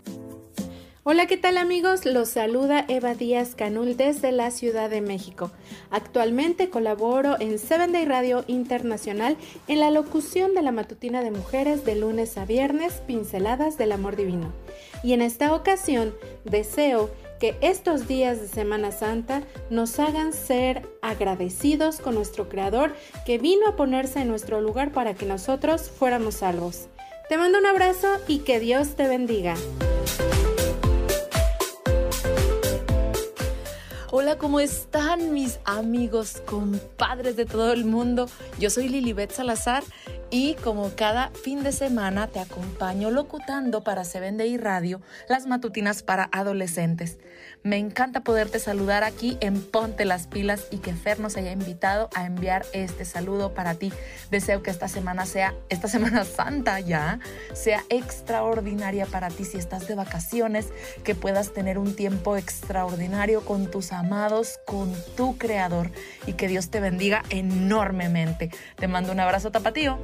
Hola, 1.10 1.24
¿qué 1.24 1.38
tal 1.38 1.56
amigos? 1.56 2.04
Los 2.04 2.28
saluda 2.28 2.84
Eva 2.86 3.14
Díaz 3.14 3.54
Canul 3.54 3.96
desde 3.96 4.30
la 4.30 4.50
Ciudad 4.50 4.90
de 4.90 5.00
México. 5.00 5.50
Actualmente 5.90 6.68
colaboro 6.68 7.40
en 7.40 7.58
Seven 7.58 7.92
Day 7.92 8.04
Radio 8.04 8.44
Internacional 8.46 9.38
en 9.68 9.80
la 9.80 9.90
locución 9.90 10.52
de 10.52 10.60
la 10.60 10.70
matutina 10.70 11.22
de 11.22 11.30
mujeres 11.30 11.86
de 11.86 11.96
lunes 11.96 12.36
a 12.36 12.44
viernes, 12.44 13.00
pinceladas 13.06 13.78
del 13.78 13.92
amor 13.92 14.16
divino. 14.16 14.52
Y 15.02 15.14
en 15.14 15.22
esta 15.22 15.54
ocasión 15.54 16.14
deseo 16.44 17.08
que 17.40 17.56
estos 17.62 18.06
días 18.06 18.38
de 18.42 18.46
Semana 18.48 18.92
Santa 18.92 19.44
nos 19.70 19.98
hagan 20.00 20.34
ser 20.34 20.86
agradecidos 21.00 22.00
con 22.00 22.16
nuestro 22.16 22.50
Creador 22.50 22.94
que 23.24 23.38
vino 23.38 23.66
a 23.66 23.76
ponerse 23.76 24.20
en 24.20 24.28
nuestro 24.28 24.60
lugar 24.60 24.92
para 24.92 25.14
que 25.14 25.24
nosotros 25.24 25.88
fuéramos 25.88 26.34
salvos. 26.34 26.88
Te 27.30 27.38
mando 27.38 27.58
un 27.58 27.64
abrazo 27.64 28.08
y 28.26 28.40
que 28.40 28.60
Dios 28.60 28.94
te 28.94 29.08
bendiga. 29.08 29.54
Hola, 34.10 34.38
¿cómo 34.38 34.58
están 34.58 35.34
mis 35.34 35.60
amigos, 35.66 36.40
compadres 36.46 37.36
de 37.36 37.44
todo 37.44 37.74
el 37.74 37.84
mundo? 37.84 38.26
Yo 38.58 38.70
soy 38.70 38.88
Lilibet 38.88 39.30
Salazar 39.30 39.82
y 40.30 40.54
como 40.54 40.90
cada 40.96 41.28
fin 41.28 41.62
de 41.62 41.72
semana 41.72 42.26
te 42.26 42.40
acompaño 42.40 43.10
locutando 43.10 43.84
para 43.84 44.04
Se 44.04 44.18
Vende 44.18 44.46
y 44.46 44.56
Radio 44.56 45.02
las 45.28 45.46
matutinas 45.46 46.02
para 46.02 46.30
adolescentes. 46.32 47.18
Me 47.62 47.76
encanta 47.76 48.20
poderte 48.20 48.60
saludar 48.60 49.04
aquí 49.04 49.36
en 49.40 49.60
Ponte 49.60 50.04
las 50.04 50.26
Pilas 50.26 50.66
y 50.70 50.78
que 50.78 50.94
Fer 50.94 51.20
nos 51.20 51.36
haya 51.36 51.52
invitado 51.52 52.08
a 52.14 52.24
enviar 52.24 52.64
este 52.72 53.04
saludo 53.04 53.52
para 53.52 53.74
ti. 53.74 53.92
Deseo 54.30 54.62
que 54.62 54.70
esta 54.70 54.88
semana 54.88 55.26
sea, 55.26 55.54
esta 55.68 55.88
Semana 55.98 56.24
Santa 56.24 56.80
ya, 56.80 57.18
sea 57.54 57.82
extraordinaria 57.88 59.06
para 59.06 59.28
ti 59.28 59.44
si 59.44 59.58
estás 59.58 59.88
de 59.88 59.94
vacaciones, 59.94 60.68
que 61.02 61.14
puedas 61.14 61.52
tener 61.52 61.78
un 61.78 61.96
tiempo 61.96 62.36
extraordinario 62.36 63.44
con 63.44 63.70
tus 63.70 63.92
amados, 63.92 64.60
con 64.64 64.92
tu 65.16 65.36
creador 65.38 65.90
y 66.26 66.34
que 66.34 66.48
Dios 66.48 66.70
te 66.70 66.80
bendiga 66.80 67.22
enormemente. 67.30 68.50
Te 68.76 68.86
mando 68.86 69.12
un 69.12 69.20
abrazo 69.20 69.50
tapatío. 69.50 69.98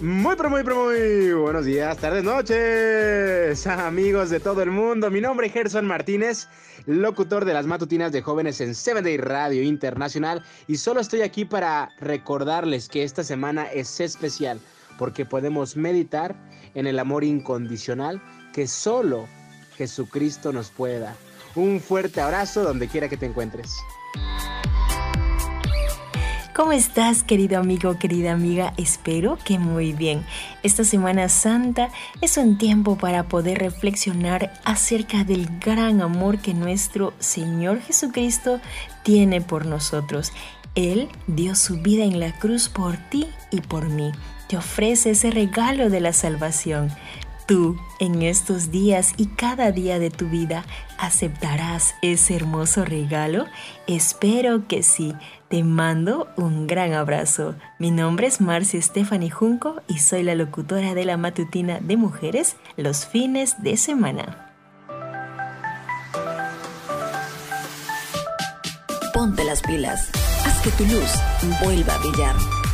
Muy, 0.00 0.36
pero 0.36 0.50
muy, 0.50 0.62
pero 0.62 0.84
muy 0.84 1.32
buenos 1.32 1.64
días, 1.64 1.96
tardes, 1.96 2.22
noches, 2.22 3.66
amigos 3.66 4.28
de 4.28 4.40
todo 4.40 4.62
el 4.62 4.70
mundo. 4.70 5.10
Mi 5.10 5.22
nombre 5.22 5.46
es 5.46 5.54
Gerson 5.54 5.86
Martínez, 5.86 6.48
locutor 6.84 7.46
de 7.46 7.54
las 7.54 7.64
matutinas 7.64 8.12
de 8.12 8.20
jóvenes 8.20 8.60
en 8.60 8.74
Seven 8.74 9.04
Day 9.04 9.16
Radio 9.16 9.62
Internacional. 9.62 10.44
Y 10.66 10.76
solo 10.76 11.00
estoy 11.00 11.22
aquí 11.22 11.46
para 11.46 11.88
recordarles 11.98 12.90
que 12.90 13.04
esta 13.04 13.24
semana 13.24 13.64
es 13.72 13.98
especial 14.00 14.60
porque 14.98 15.24
podemos 15.24 15.78
meditar 15.78 16.36
en 16.74 16.86
el 16.86 16.98
amor 16.98 17.24
incondicional 17.24 18.20
que 18.52 18.66
solo 18.66 19.26
Jesucristo 19.78 20.52
nos 20.52 20.70
puede 20.70 20.98
dar. 20.98 21.16
Un 21.54 21.80
fuerte 21.80 22.20
abrazo 22.20 22.64
donde 22.64 22.86
quiera 22.88 23.08
que 23.08 23.16
te 23.16 23.24
encuentres. 23.24 23.74
¿Cómo 26.56 26.72
estás, 26.72 27.22
querido 27.22 27.58
amigo, 27.58 27.98
querida 27.98 28.32
amiga? 28.32 28.72
Espero 28.78 29.36
que 29.44 29.58
muy 29.58 29.92
bien. 29.92 30.24
Esta 30.62 30.84
Semana 30.84 31.28
Santa 31.28 31.90
es 32.22 32.38
un 32.38 32.56
tiempo 32.56 32.96
para 32.96 33.24
poder 33.24 33.58
reflexionar 33.58 34.54
acerca 34.64 35.22
del 35.22 35.46
gran 35.58 36.00
amor 36.00 36.38
que 36.38 36.54
nuestro 36.54 37.12
Señor 37.18 37.82
Jesucristo 37.82 38.58
tiene 39.02 39.42
por 39.42 39.66
nosotros. 39.66 40.32
Él 40.74 41.10
dio 41.26 41.54
su 41.56 41.76
vida 41.82 42.04
en 42.04 42.20
la 42.20 42.32
cruz 42.32 42.70
por 42.70 42.96
ti 43.10 43.26
y 43.50 43.60
por 43.60 43.90
mí. 43.90 44.12
Te 44.48 44.56
ofrece 44.56 45.10
ese 45.10 45.30
regalo 45.30 45.90
de 45.90 46.00
la 46.00 46.14
salvación. 46.14 46.90
Tú, 47.46 47.78
en 48.00 48.22
estos 48.22 48.72
días 48.72 49.12
y 49.16 49.26
cada 49.26 49.70
día 49.70 50.00
de 50.00 50.10
tu 50.10 50.28
vida, 50.28 50.64
¿aceptarás 50.98 51.94
ese 52.02 52.34
hermoso 52.34 52.84
regalo? 52.84 53.44
Espero 53.86 54.66
que 54.66 54.82
sí. 54.82 55.14
Te 55.48 55.62
mando 55.62 56.26
un 56.36 56.66
gran 56.66 56.92
abrazo. 56.92 57.54
Mi 57.78 57.92
nombre 57.92 58.26
es 58.26 58.40
Marcia 58.40 58.82
Stephanie 58.82 59.30
Junco 59.30 59.80
y 59.86 59.98
soy 59.98 60.24
la 60.24 60.34
locutora 60.34 60.94
de 60.94 61.04
la 61.04 61.16
matutina 61.16 61.78
de 61.78 61.96
mujeres 61.96 62.56
los 62.76 63.06
fines 63.06 63.62
de 63.62 63.76
semana. 63.76 64.52
Ponte 69.14 69.44
las 69.44 69.62
pilas. 69.62 70.10
Haz 70.44 70.60
que 70.62 70.70
tu 70.70 70.84
luz 70.84 71.12
vuelva 71.62 71.94
a 71.94 71.98
brillar. 71.98 72.65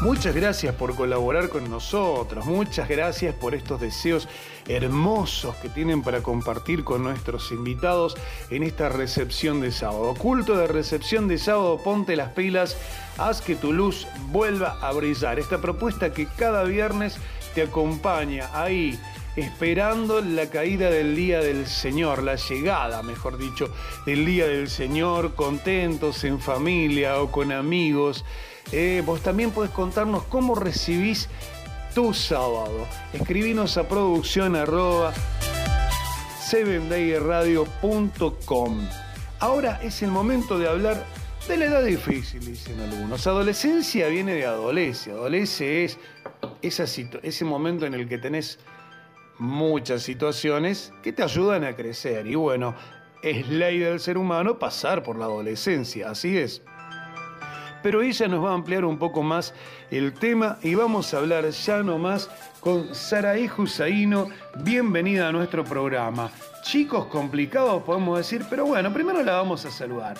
Muchas 0.00 0.32
gracias 0.32 0.76
por 0.76 0.94
colaborar 0.94 1.48
con 1.48 1.68
nosotros, 1.68 2.46
muchas 2.46 2.88
gracias 2.88 3.34
por 3.34 3.56
estos 3.56 3.80
deseos 3.80 4.28
hermosos 4.68 5.56
que 5.56 5.68
tienen 5.68 6.02
para 6.02 6.22
compartir 6.22 6.84
con 6.84 7.02
nuestros 7.02 7.50
invitados 7.50 8.16
en 8.50 8.62
esta 8.62 8.88
recepción 8.90 9.60
de 9.60 9.72
sábado. 9.72 10.14
Culto 10.14 10.56
de 10.56 10.68
recepción 10.68 11.26
de 11.26 11.36
sábado, 11.36 11.80
ponte 11.82 12.14
las 12.14 12.30
pilas, 12.30 12.76
haz 13.16 13.42
que 13.42 13.56
tu 13.56 13.72
luz 13.72 14.06
vuelva 14.30 14.78
a 14.80 14.92
brillar. 14.92 15.40
Esta 15.40 15.58
propuesta 15.58 16.12
que 16.12 16.26
cada 16.26 16.62
viernes 16.62 17.18
te 17.56 17.62
acompaña 17.62 18.50
ahí 18.54 18.96
esperando 19.34 20.20
la 20.20 20.48
caída 20.48 20.90
del 20.90 21.16
día 21.16 21.40
del 21.40 21.66
Señor, 21.66 22.22
la 22.22 22.36
llegada, 22.36 23.02
mejor 23.02 23.36
dicho, 23.36 23.72
del 24.06 24.24
día 24.24 24.46
del 24.46 24.68
Señor, 24.68 25.34
contentos 25.34 26.22
en 26.22 26.40
familia 26.40 27.20
o 27.20 27.32
con 27.32 27.50
amigos. 27.50 28.24
Eh, 28.72 29.02
vos 29.04 29.20
también 29.22 29.50
podés 29.50 29.70
contarnos 29.70 30.24
cómo 30.24 30.54
recibís 30.54 31.28
tu 31.94 32.12
sábado. 32.12 32.86
Escribinos 33.12 33.76
a 33.78 33.88
producción 33.88 34.56
arroba 34.56 35.12
sevendayradio.com. 36.40 38.88
Ahora 39.40 39.80
es 39.82 40.02
el 40.02 40.10
momento 40.10 40.58
de 40.58 40.68
hablar 40.68 41.04
de 41.46 41.56
la 41.56 41.66
edad 41.66 41.84
difícil, 41.84 42.44
dicen 42.44 42.80
algunos. 42.80 43.24
Adolescencia 43.26 44.08
viene 44.08 44.34
de 44.34 44.44
adolece. 44.44 45.12
Adolece 45.12 45.84
es 45.84 45.98
ese 46.60 47.44
momento 47.44 47.86
en 47.86 47.94
el 47.94 48.08
que 48.08 48.18
tenés 48.18 48.58
muchas 49.38 50.02
situaciones 50.02 50.92
que 51.02 51.12
te 51.12 51.22
ayudan 51.22 51.64
a 51.64 51.74
crecer. 51.74 52.26
Y 52.26 52.34
bueno, 52.34 52.74
Es 53.20 53.48
ley 53.48 53.80
del 53.80 53.98
ser 53.98 54.16
humano 54.16 54.60
pasar 54.60 55.02
por 55.02 55.18
la 55.18 55.24
adolescencia, 55.24 56.10
así 56.10 56.38
es. 56.38 56.62
Pero 57.82 58.02
ella 58.02 58.28
nos 58.28 58.44
va 58.44 58.50
a 58.50 58.54
ampliar 58.54 58.84
un 58.84 58.98
poco 58.98 59.22
más 59.22 59.54
el 59.90 60.12
tema 60.12 60.58
y 60.62 60.74
vamos 60.74 61.14
a 61.14 61.18
hablar 61.18 61.48
ya 61.48 61.82
nomás 61.82 62.30
con 62.60 62.94
Saraí 62.94 63.48
Husaino. 63.56 64.28
Bienvenida 64.62 65.28
a 65.28 65.32
nuestro 65.32 65.64
programa. 65.64 66.30
Chicos 66.62 67.06
complicados 67.06 67.82
podemos 67.82 68.18
decir, 68.18 68.44
pero 68.50 68.66
bueno, 68.66 68.92
primero 68.92 69.22
la 69.22 69.34
vamos 69.34 69.64
a 69.64 69.70
saludar. 69.70 70.16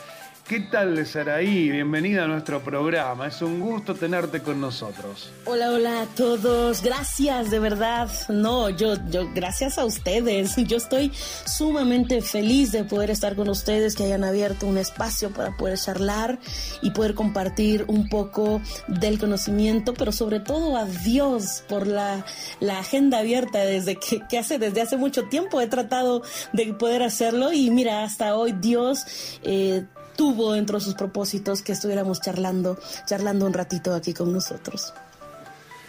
¿Qué 0.49 0.61
tal, 0.61 1.07
Saraí? 1.07 1.70
Bienvenida 1.70 2.24
a 2.24 2.26
nuestro 2.26 2.64
programa. 2.64 3.26
Es 3.26 3.42
un 3.42 3.61
gusto 3.61 3.94
tenerte 3.94 4.40
con 4.40 4.59
nosotros. 4.59 5.30
Hola, 5.44 5.72
hola 5.72 6.01
a 6.01 6.07
todos. 6.07 6.82
Gracias, 6.82 7.51
de 7.51 7.59
verdad. 7.59 8.09
No, 8.30 8.70
yo, 8.70 8.94
yo, 9.11 9.28
gracias 9.34 9.76
a 9.76 9.84
ustedes. 9.84 10.57
Yo 10.57 10.78
estoy 10.78 11.12
sumamente 11.44 12.22
feliz 12.22 12.72
de 12.72 12.84
poder 12.84 13.11
estar 13.11 13.36
con 13.36 13.51
ustedes, 13.51 13.94
que 13.94 14.05
hayan 14.05 14.24
abierto 14.24 14.66
un 14.66 14.78
espacio 14.78 15.30
para 15.34 15.55
poder 15.55 15.76
charlar 15.76 16.38
y 16.80 16.92
poder 16.92 17.14
compartir 17.14 17.84
un 17.86 18.09
poco 18.09 18.62
del 18.86 19.18
conocimiento, 19.18 19.92
pero 19.92 20.12
sobre 20.12 20.40
todo 20.40 20.78
a 20.78 20.86
Dios 20.86 21.62
por 21.68 21.86
la, 21.86 22.24
agenda 22.70 23.18
abierta 23.18 23.59
desde 23.59 23.96
que, 23.96 24.22
que 24.30 24.38
hace, 24.38 24.59
desde 24.59 24.80
hace 24.80 24.96
mucho 24.96 25.24
tiempo 25.24 25.61
he 25.61 25.66
tratado 25.66 26.22
de 26.55 26.72
poder 26.72 27.03
hacerlo 27.03 27.53
y 27.53 27.70
mira, 27.70 28.03
hasta 28.03 28.34
hoy 28.34 28.53
Dios 28.53 29.05
eh, 29.42 29.84
tuvo 30.19 30.53
dentro 30.53 30.79
de 30.79 30.85
sus 30.85 30.95
propósitos 30.95 31.62
que 31.62 31.71
estuviéramos 31.71 32.21
charlando, 32.21 32.77
charlando 33.07 33.47
un 33.47 33.53
ratito 33.53 33.95
aquí 33.95 34.12
con 34.12 34.33
nosotros. 34.33 34.93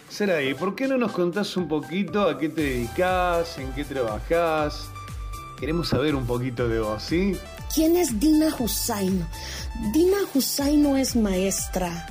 Saraí, 0.08 0.54
¿por 0.54 0.76
qué 0.76 0.86
no 0.86 0.96
nos 0.96 1.10
contás 1.10 1.56
un 1.56 1.66
poquito 1.66 2.22
a 2.22 2.38
qué 2.38 2.48
te 2.48 2.62
dedicas, 2.62 3.58
en 3.58 3.72
qué 3.72 3.84
trabajás? 3.84 4.84
Queremos 5.58 5.88
saber 5.88 6.14
un 6.14 6.26
poquito 6.26 6.68
de 6.68 6.78
vos, 6.78 7.02
¿sí? 7.02 7.36
¿Quién 7.74 7.96
es 7.96 8.20
Dina 8.20 8.54
Husaino? 8.56 9.26
Dina 9.92 10.18
Husaino 10.32 10.96
es 10.96 11.16
maestra 11.16 12.06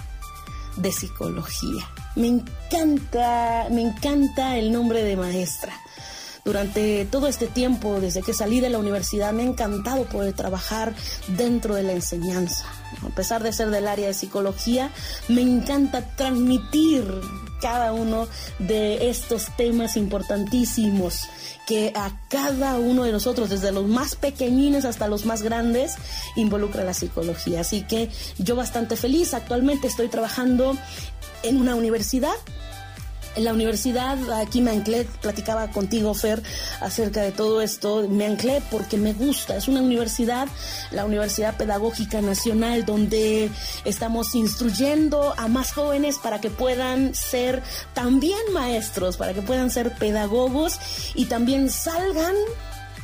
de 0.75 0.91
psicología. 0.91 1.89
Me 2.17 2.27
encanta, 2.27 3.67
me 3.71 3.81
encanta 3.81 4.57
el 4.57 4.73
nombre 4.73 5.03
de 5.03 5.15
maestra. 5.15 5.73
Durante 6.45 7.05
todo 7.05 7.27
este 7.27 7.47
tiempo, 7.47 7.99
desde 7.99 8.21
que 8.21 8.33
salí 8.33 8.59
de 8.59 8.69
la 8.69 8.79
universidad, 8.79 9.33
me 9.33 9.43
ha 9.43 9.45
encantado 9.45 10.05
poder 10.05 10.33
trabajar 10.33 10.93
dentro 11.27 11.75
de 11.75 11.83
la 11.83 11.93
enseñanza. 11.93 12.65
A 13.05 13.15
pesar 13.15 13.43
de 13.43 13.53
ser 13.53 13.69
del 13.69 13.87
área 13.87 14.07
de 14.07 14.13
psicología, 14.13 14.91
me 15.27 15.41
encanta 15.41 16.01
transmitir 16.15 17.05
cada 17.61 17.93
uno 17.93 18.27
de 18.57 19.09
estos 19.09 19.47
temas 19.57 19.97
importantísimos 19.97 21.27
que 21.67 21.91
a 21.95 22.19
cada 22.29 22.79
uno 22.79 23.03
de 23.03 23.11
nosotros, 23.11 23.49
desde 23.49 23.71
los 23.71 23.87
más 23.87 24.15
pequeñines 24.15 24.85
hasta 24.85 25.07
los 25.07 25.25
más 25.25 25.43
grandes, 25.43 25.95
involucra 26.35 26.83
la 26.83 26.93
psicología. 26.93 27.61
Así 27.61 27.83
que 27.83 28.09
yo 28.37 28.55
bastante 28.55 28.95
feliz. 28.95 29.33
Actualmente 29.33 29.87
estoy 29.87 30.07
trabajando 30.07 30.75
en 31.43 31.57
una 31.57 31.75
universidad 31.75 32.33
en 33.39 33.45
la 33.45 33.53
universidad 33.53 34.17
aquí 34.33 34.59
me 34.59 34.71
anclé, 34.71 35.05
platicaba 35.21 35.69
contigo 35.69 36.13
Fer 36.13 36.43
acerca 36.81 37.21
de 37.21 37.31
todo 37.31 37.61
esto, 37.61 38.05
me 38.09 38.25
anclé 38.25 38.61
porque 38.69 38.97
me 38.97 39.13
gusta, 39.13 39.55
es 39.55 39.69
una 39.69 39.81
universidad, 39.81 40.49
la 40.91 41.05
Universidad 41.05 41.55
Pedagógica 41.55 42.21
Nacional, 42.21 42.85
donde 42.85 43.49
estamos 43.85 44.35
instruyendo 44.35 45.33
a 45.37 45.47
más 45.47 45.71
jóvenes 45.71 46.17
para 46.17 46.41
que 46.41 46.49
puedan 46.49 47.15
ser 47.15 47.63
también 47.93 48.39
maestros, 48.53 49.15
para 49.15 49.33
que 49.33 49.41
puedan 49.41 49.71
ser 49.71 49.95
pedagogos 49.95 50.77
y 51.15 51.25
también 51.25 51.69
salgan 51.69 52.35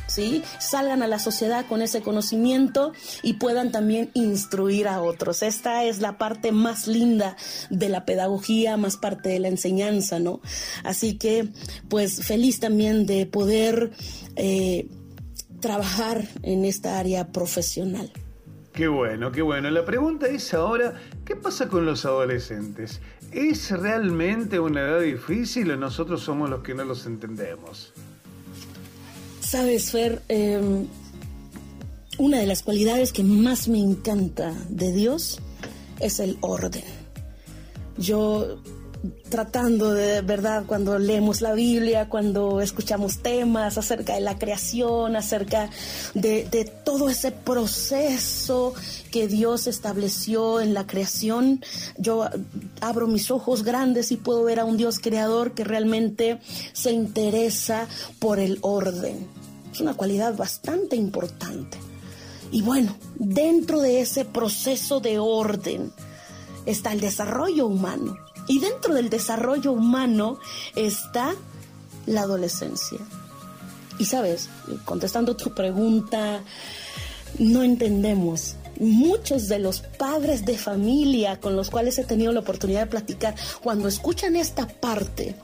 ¿sí? 0.06 0.42
Salgan 0.58 1.02
a 1.02 1.06
la 1.06 1.18
sociedad 1.18 1.66
con 1.66 1.82
ese 1.82 2.02
conocimiento 2.02 2.92
y 3.22 3.34
puedan 3.34 3.72
también 3.72 4.10
instruir 4.14 4.88
a 4.88 5.02
otros. 5.02 5.42
Esta 5.42 5.84
es 5.84 6.00
la 6.00 6.18
parte 6.18 6.52
más 6.52 6.86
linda 6.86 7.36
de 7.70 7.88
la 7.88 8.04
pedagogía, 8.04 8.76
más 8.76 8.96
parte 8.96 9.28
de 9.30 9.40
la 9.40 9.48
enseñanza, 9.48 10.18
¿no? 10.18 10.40
Así 10.84 11.18
que, 11.18 11.48
pues, 11.88 12.24
feliz 12.24 12.60
también 12.60 13.06
de 13.06 13.26
poder 13.26 13.92
eh, 14.36 14.88
trabajar 15.60 16.24
en 16.42 16.64
esta 16.64 16.98
área 16.98 17.28
profesional. 17.28 18.10
Qué 18.72 18.88
bueno, 18.88 19.32
qué 19.32 19.40
bueno. 19.40 19.70
La 19.70 19.86
pregunta 19.86 20.26
es 20.26 20.52
ahora, 20.52 21.00
¿qué 21.24 21.34
pasa 21.34 21.66
con 21.66 21.86
los 21.86 22.04
adolescentes? 22.04 23.00
¿Es 23.32 23.70
realmente 23.70 24.60
una 24.60 24.82
edad 24.82 25.00
difícil 25.00 25.70
o 25.70 25.76
nosotros 25.76 26.22
somos 26.22 26.50
los 26.50 26.60
que 26.60 26.74
no 26.74 26.84
los 26.84 27.06
entendemos? 27.06 27.94
Sabes, 29.46 29.92
Fer, 29.92 30.22
eh, 30.28 30.60
una 32.18 32.40
de 32.40 32.46
las 32.46 32.64
cualidades 32.64 33.12
que 33.12 33.22
más 33.22 33.68
me 33.68 33.78
encanta 33.78 34.52
de 34.68 34.90
Dios 34.90 35.38
es 36.00 36.18
el 36.18 36.36
orden. 36.40 36.82
Yo 37.96 38.58
tratando 39.28 39.92
de 39.92 40.20
verdad 40.22 40.64
cuando 40.66 40.98
leemos 40.98 41.40
la 41.40 41.52
Biblia, 41.52 42.08
cuando 42.08 42.60
escuchamos 42.60 43.18
temas 43.18 43.78
acerca 43.78 44.14
de 44.14 44.20
la 44.20 44.38
creación, 44.38 45.16
acerca 45.16 45.70
de, 46.14 46.72
todo 46.84 47.08
ese 47.08 47.32
proceso 47.32 48.74
que 49.10 49.28
Dios 49.28 49.66
estableció 49.66 50.60
en 50.60 50.74
la 50.74 50.86
creación, 50.86 51.62
yo 51.98 52.28
abro 52.80 53.06
mis 53.06 53.30
ojos 53.30 53.62
grandes 53.62 54.12
y 54.12 54.16
puedo 54.16 54.44
ver 54.44 54.60
a 54.60 54.64
un 54.64 54.76
Dios 54.76 54.98
creador 54.98 55.52
que 55.52 55.64
realmente 55.64 56.38
se 56.72 56.92
interesa 56.92 57.86
por 58.18 58.38
el 58.38 58.58
orden. 58.62 59.35
Es 59.76 59.82
una 59.82 59.92
cualidad 59.92 60.34
bastante 60.34 60.96
importante. 60.96 61.76
Y 62.50 62.62
bueno, 62.62 62.96
dentro 63.16 63.82
de 63.82 64.00
ese 64.00 64.24
proceso 64.24 65.00
de 65.00 65.18
orden 65.18 65.92
está 66.64 66.94
el 66.94 67.00
desarrollo 67.02 67.66
humano. 67.66 68.16
Y 68.48 68.58
dentro 68.58 68.94
del 68.94 69.10
desarrollo 69.10 69.72
humano 69.72 70.38
está 70.76 71.34
la 72.06 72.22
adolescencia. 72.22 73.00
Y 73.98 74.06
sabes, 74.06 74.48
contestando 74.86 75.36
tu 75.36 75.52
pregunta, 75.52 76.40
no 77.38 77.62
entendemos. 77.62 78.56
Muchos 78.80 79.46
de 79.46 79.58
los 79.58 79.80
padres 79.80 80.46
de 80.46 80.56
familia 80.56 81.38
con 81.38 81.54
los 81.54 81.68
cuales 81.68 81.98
he 81.98 82.04
tenido 82.04 82.32
la 82.32 82.40
oportunidad 82.40 82.80
de 82.80 82.86
platicar, 82.86 83.34
cuando 83.62 83.88
escuchan 83.88 84.36
esta 84.36 84.66
parte, 84.66 85.36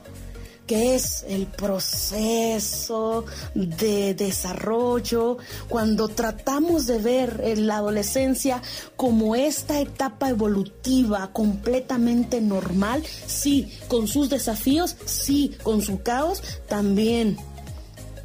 que 0.67 0.95
es 0.95 1.25
el 1.27 1.45
proceso 1.47 3.25
de 3.53 4.13
desarrollo, 4.13 5.37
cuando 5.67 6.07
tratamos 6.07 6.85
de 6.85 6.97
ver 6.99 7.57
la 7.57 7.77
adolescencia 7.77 8.61
como 8.95 9.35
esta 9.35 9.79
etapa 9.79 10.29
evolutiva 10.29 11.31
completamente 11.33 12.41
normal, 12.41 13.03
sí, 13.27 13.71
con 13.87 14.07
sus 14.07 14.29
desafíos, 14.29 14.95
sí, 15.05 15.55
con 15.63 15.81
su 15.81 16.01
caos, 16.01 16.41
también. 16.67 17.37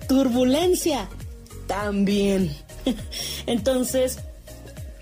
Turbulencia, 0.09 1.09
también. 1.67 2.55
Entonces, 3.47 4.19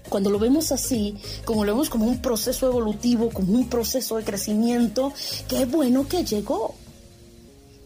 cuando 0.09 0.30
lo 0.30 0.39
vemos 0.39 0.72
así, 0.72 1.16
como 1.45 1.64
lo 1.64 1.72
vemos 1.72 1.91
como 1.91 2.07
un 2.07 2.20
proceso 2.20 2.66
evolutivo, 2.66 3.30
como 3.30 3.53
un 3.53 3.68
proceso 3.68 4.16
de 4.16 4.24
crecimiento, 4.24 5.12
qué 5.49 5.64
bueno 5.64 6.09
que 6.09 6.24
llegó. 6.24 6.74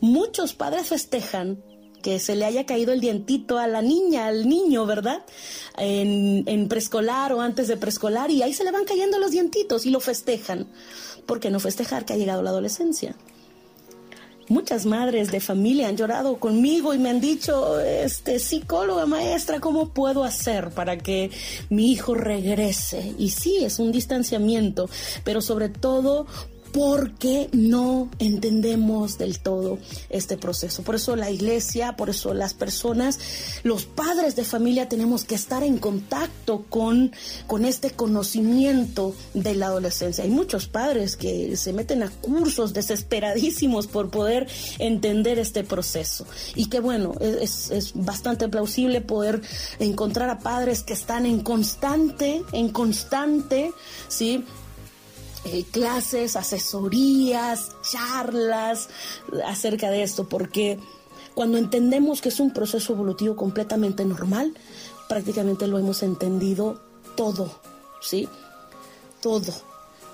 Muchos 0.00 0.54
padres 0.54 0.88
festejan 0.88 1.62
que 2.00 2.18
se 2.18 2.34
le 2.34 2.44
haya 2.44 2.66
caído 2.66 2.92
el 2.92 3.00
dientito 3.00 3.58
a 3.58 3.66
la 3.66 3.82
niña, 3.82 4.26
al 4.26 4.48
niño, 4.48 4.86
¿verdad? 4.86 5.22
En, 5.76 6.68
preescolar 6.68 7.32
o 7.32 7.40
antes 7.40 7.68
de 7.68 7.76
preescolar 7.76 8.30
y 8.30 8.42
ahí 8.42 8.54
se 8.54 8.64
le 8.64 8.72
van 8.72 8.84
cayendo 8.84 9.18
los 9.18 9.30
dientitos 9.30 9.86
y 9.86 9.90
lo 9.90 10.00
festejan. 10.00 10.68
¿Por 11.26 11.40
qué 11.40 11.50
no 11.50 11.60
festejar 11.60 12.04
que 12.04 12.14
ha 12.14 12.16
llegado 12.16 12.42
la 12.42 12.50
adolescencia? 12.50 13.14
Muchas 14.48 14.84
madres 14.84 15.30
de 15.30 15.38
familia 15.38 15.86
han 15.86 15.96
llorado 15.96 16.40
conmigo 16.40 16.92
y 16.92 16.98
me 16.98 17.10
han 17.10 17.20
dicho, 17.20 17.78
este, 17.78 18.40
psicóloga, 18.40 19.06
maestra, 19.06 19.60
¿cómo 19.60 19.90
puedo 19.90 20.24
hacer 20.24 20.70
para 20.70 20.98
que 20.98 21.30
mi 21.68 21.92
hijo 21.92 22.14
regrese? 22.14 23.14
Y 23.16 23.28
sí, 23.28 23.58
es 23.64 23.78
un 23.78 23.92
distanciamiento, 23.92 24.90
pero 25.22 25.40
sobre 25.40 25.68
todo 25.68 26.26
porque 26.72 27.48
no 27.52 28.08
entendemos 28.18 29.18
del 29.18 29.40
todo 29.40 29.78
este 30.08 30.36
proceso. 30.36 30.82
Por 30.82 30.94
eso 30.94 31.16
la 31.16 31.30
iglesia, 31.30 31.96
por 31.96 32.10
eso 32.10 32.34
las 32.34 32.54
personas, 32.54 33.18
los 33.62 33.84
padres 33.84 34.36
de 34.36 34.44
familia 34.44 34.88
tenemos 34.88 35.24
que 35.24 35.34
estar 35.34 35.62
en 35.62 35.78
contacto 35.78 36.64
con, 36.68 37.12
con 37.46 37.64
este 37.64 37.90
conocimiento 37.90 39.14
de 39.34 39.54
la 39.54 39.66
adolescencia. 39.66 40.24
Hay 40.24 40.30
muchos 40.30 40.66
padres 40.66 41.16
que 41.16 41.56
se 41.56 41.72
meten 41.72 42.02
a 42.02 42.10
cursos 42.10 42.72
desesperadísimos 42.72 43.86
por 43.86 44.10
poder 44.10 44.46
entender 44.78 45.38
este 45.38 45.64
proceso. 45.64 46.26
Y 46.54 46.66
que 46.66 46.80
bueno, 46.80 47.14
es, 47.20 47.70
es 47.70 47.92
bastante 47.94 48.48
plausible 48.48 49.00
poder 49.00 49.40
encontrar 49.78 50.30
a 50.30 50.38
padres 50.38 50.82
que 50.82 50.92
están 50.92 51.26
en 51.26 51.40
constante, 51.40 52.42
en 52.52 52.68
constante, 52.70 53.72
¿sí? 54.08 54.44
Eh, 55.44 55.64
clases, 55.70 56.36
asesorías, 56.36 57.70
charlas 57.82 58.88
acerca 59.46 59.90
de 59.90 60.02
esto, 60.02 60.28
porque 60.28 60.78
Cuando 61.34 61.58
entendemos 61.58 62.20
que 62.20 62.28
es 62.28 62.40
un 62.40 62.52
proceso 62.52 62.92
evolutivo 62.92 63.36
completamente 63.36 64.04
normal, 64.04 64.52
prácticamente 65.08 65.66
lo 65.66 65.78
hemos 65.78 66.02
entendido 66.02 66.82
todo, 67.16 67.60
¿sí? 68.02 68.28
Todo. 69.22 69.52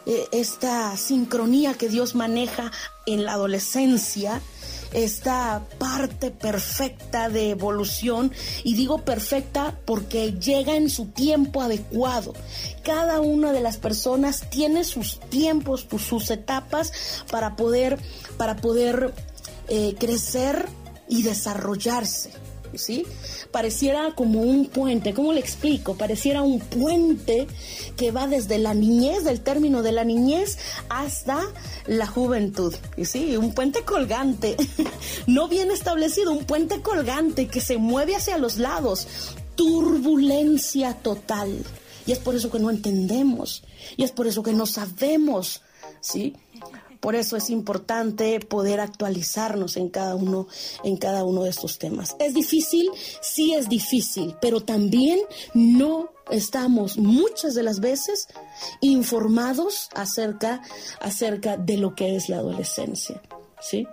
Eh, 0.05 0.29
esta 0.31 0.97
sincronía 0.97 1.75
que 1.75 1.89
Dios 1.89 2.15
maneja 2.15 2.71
en 3.07 3.25
la 3.25 3.33
adolescencia, 3.33 4.41
esta 4.97 5.63
parte 5.79 6.31
perfecta 6.31 7.29
de 7.29 7.51
evolución, 7.51 8.33
y 8.65 8.75
digo 8.75 9.05
perfecta 9.05 9.79
porque 9.85 10.33
llega 10.33 10.75
en 10.75 10.89
su 10.89 11.07
tiempo 11.07 11.61
adecuado. 11.61 12.33
Cada 12.83 13.21
una 13.21 13.53
de 13.53 13.61
las 13.61 13.77
personas 13.77 14.49
tiene 14.49 14.85
sus 14.85 15.21
tiempos, 15.21 15.87
sus, 15.99 16.31
etapas 16.31 16.93
para 17.31 17.57
poder, 17.57 17.99
para 18.39 18.57
poder 18.57 19.13
eh, 19.69 19.95
crecer 19.99 20.67
y 21.09 21.23
desarrollarse. 21.23 22.46
¿Sí? 22.75 23.07
Pareciera 23.51 24.15
como 24.15 24.41
un 24.41 24.67
puente, 24.67 25.15
¿cómo 25.15 25.33
le 25.33 25.41
explico? 25.41 25.95
Pareciera 25.95 26.43
un 26.43 26.61
puente 26.61 27.47
que 27.97 28.11
va 28.11 28.27
desde 28.27 28.59
la 28.59 28.75
niñez, 28.75 29.25
del 29.25 29.41
término 29.41 29.83
de 29.83 29.93
la 29.93 30.05
niñez, 30.05 30.59
hasta 30.89 31.41
la 31.87 32.07
juventud. 32.07 32.75
¿Sí? 33.03 33.37
Un 33.37 33.55
puente 33.55 33.83
colgante, 33.83 34.57
no 35.27 35.49
bien 35.49 35.71
establecido, 35.71 36.33
un 36.33 36.45
puente 36.45 36.83
colgante 36.83 37.49
que 37.49 37.61
se 37.61 37.79
mueve 37.79 38.17
hacia 38.17 38.39
los 38.39 38.59
lados. 38.59 39.09
Turbulencia 39.55 40.95
total. 40.95 41.65
Y 42.07 42.13
es 42.13 42.19
por 42.19 42.37
eso 42.37 42.51
que 42.51 42.59
no 42.59 42.71
entendemos. 42.71 43.65
Y 43.97 44.05
es 44.05 44.13
por 44.13 44.27
eso 44.27 44.43
que 44.43 44.53
no 44.53 44.67
sabemos. 44.67 45.63
¿Sí? 46.01 46.37
Por 47.07 47.15
eso 47.15 47.37
es 47.37 47.51
importante 47.51 48.41
poder 48.41 48.81
actualizarnos 48.81 49.77
en 49.77 49.91
cada 49.91 50.17
uno, 50.17 50.49
en 50.83 50.97
cada 50.97 51.23
uno 51.23 51.45
de 51.45 51.51
estos 51.51 51.79
temas. 51.79 52.17
¿Es 52.19 52.35
difícil? 52.35 52.91
Sí 53.21 53.55
es 53.55 53.69
difícil, 53.69 54.35
pero 54.41 54.61
también 54.61 55.21
no 55.55 56.11
estamos 56.33 56.99
muchas 56.99 57.55
de 57.55 57.63
las 57.63 57.79
veces 57.79 58.27
informados 58.81 59.89
acerca, 59.95 60.63
acerca 61.01 61.57
de 61.57 61.77
lo 61.77 61.95
que 61.95 62.17
es 62.17 62.29
la 62.29 62.39
adolescencia. 62.39 63.23
¿Sí? 63.61 63.87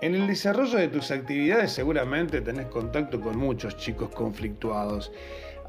En 0.00 0.16
el 0.16 0.26
desarrollo 0.26 0.76
de 0.76 0.88
tus 0.88 1.12
actividades 1.12 1.70
seguramente 1.70 2.40
tenés 2.40 2.66
contacto 2.66 3.20
con 3.20 3.38
muchos 3.38 3.76
chicos 3.76 4.10
conflictuados. 4.10 5.12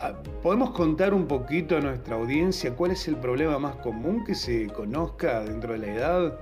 Ah, 0.02 0.14
¿Podemos 0.42 0.72
contar 0.72 1.14
un 1.14 1.28
poquito 1.28 1.76
a 1.76 1.82
nuestra 1.82 2.16
audiencia 2.16 2.74
cuál 2.74 2.92
es 2.92 3.06
el 3.10 3.18
problema 3.18 3.60
más 3.60 3.76
común 3.78 4.24
que 4.24 4.34
se 4.34 4.68
conozca 4.68 5.42
dentro 5.44 5.74
de 5.74 5.80
la 5.80 5.88
edad? 5.88 6.40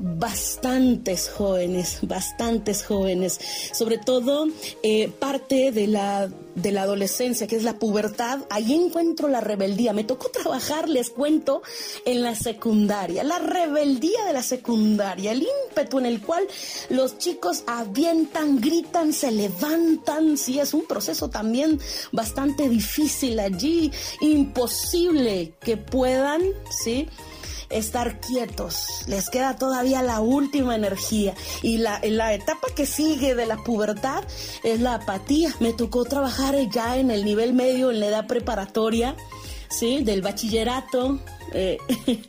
Bastantes 0.00 1.28
jóvenes, 1.28 1.98
bastantes 2.02 2.84
jóvenes, 2.84 3.38
sobre 3.72 3.98
todo 3.98 4.46
eh, 4.82 5.08
parte 5.08 5.72
de 5.72 5.86
la, 5.86 6.30
de 6.54 6.72
la 6.72 6.82
adolescencia, 6.82 7.46
que 7.46 7.56
es 7.56 7.64
la 7.64 7.78
pubertad, 7.78 8.40
ahí 8.48 8.72
encuentro 8.72 9.28
la 9.28 9.40
rebeldía. 9.40 9.92
Me 9.92 10.04
tocó 10.04 10.30
trabajar, 10.30 10.88
les 10.88 11.10
cuento, 11.10 11.62
en 12.06 12.22
la 12.22 12.34
secundaria, 12.34 13.22
la 13.24 13.38
rebeldía 13.38 14.24
de 14.24 14.32
la 14.32 14.42
secundaria, 14.42 15.32
el 15.32 15.46
ímpetu 15.68 15.98
en 15.98 16.06
el 16.06 16.22
cual 16.22 16.46
los 16.88 17.18
chicos 17.18 17.64
avientan, 17.66 18.60
gritan, 18.60 19.12
se 19.12 19.30
levantan, 19.30 20.38
sí, 20.38 20.58
es 20.58 20.72
un 20.72 20.86
proceso 20.86 21.28
también 21.28 21.78
bastante 22.10 22.68
difícil 22.68 23.38
allí, 23.38 23.90
imposible 24.20 25.52
que 25.60 25.76
puedan, 25.76 26.42
sí 26.84 27.06
estar 27.70 28.20
quietos, 28.20 28.84
les 29.06 29.30
queda 29.30 29.56
todavía 29.56 30.02
la 30.02 30.20
última 30.20 30.74
energía. 30.74 31.34
Y 31.62 31.78
la, 31.78 32.00
la 32.04 32.34
etapa 32.34 32.68
que 32.74 32.86
sigue 32.86 33.34
de 33.34 33.46
la 33.46 33.56
pubertad 33.58 34.24
es 34.62 34.80
la 34.80 34.94
apatía. 34.94 35.54
Me 35.60 35.72
tocó 35.72 36.04
trabajar 36.04 36.56
ya 36.70 36.96
en 36.98 37.10
el 37.10 37.24
nivel 37.24 37.52
medio, 37.52 37.90
en 37.90 38.00
la 38.00 38.06
edad 38.06 38.26
preparatoria, 38.26 39.16
¿sí? 39.70 40.02
Del 40.02 40.20
bachillerato, 40.20 41.20
eh, 41.52 41.78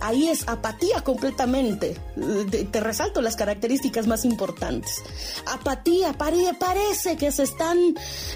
ahí 0.00 0.28
es 0.28 0.48
apatía 0.48 1.02
completamente. 1.02 1.96
Te 2.70 2.80
resalto 2.80 3.20
las 3.20 3.36
características 3.36 4.06
más 4.06 4.24
importantes. 4.24 5.02
Apatía, 5.46 6.12
parece 6.12 7.16
que 7.16 7.32
se 7.32 7.42
están, 7.42 7.78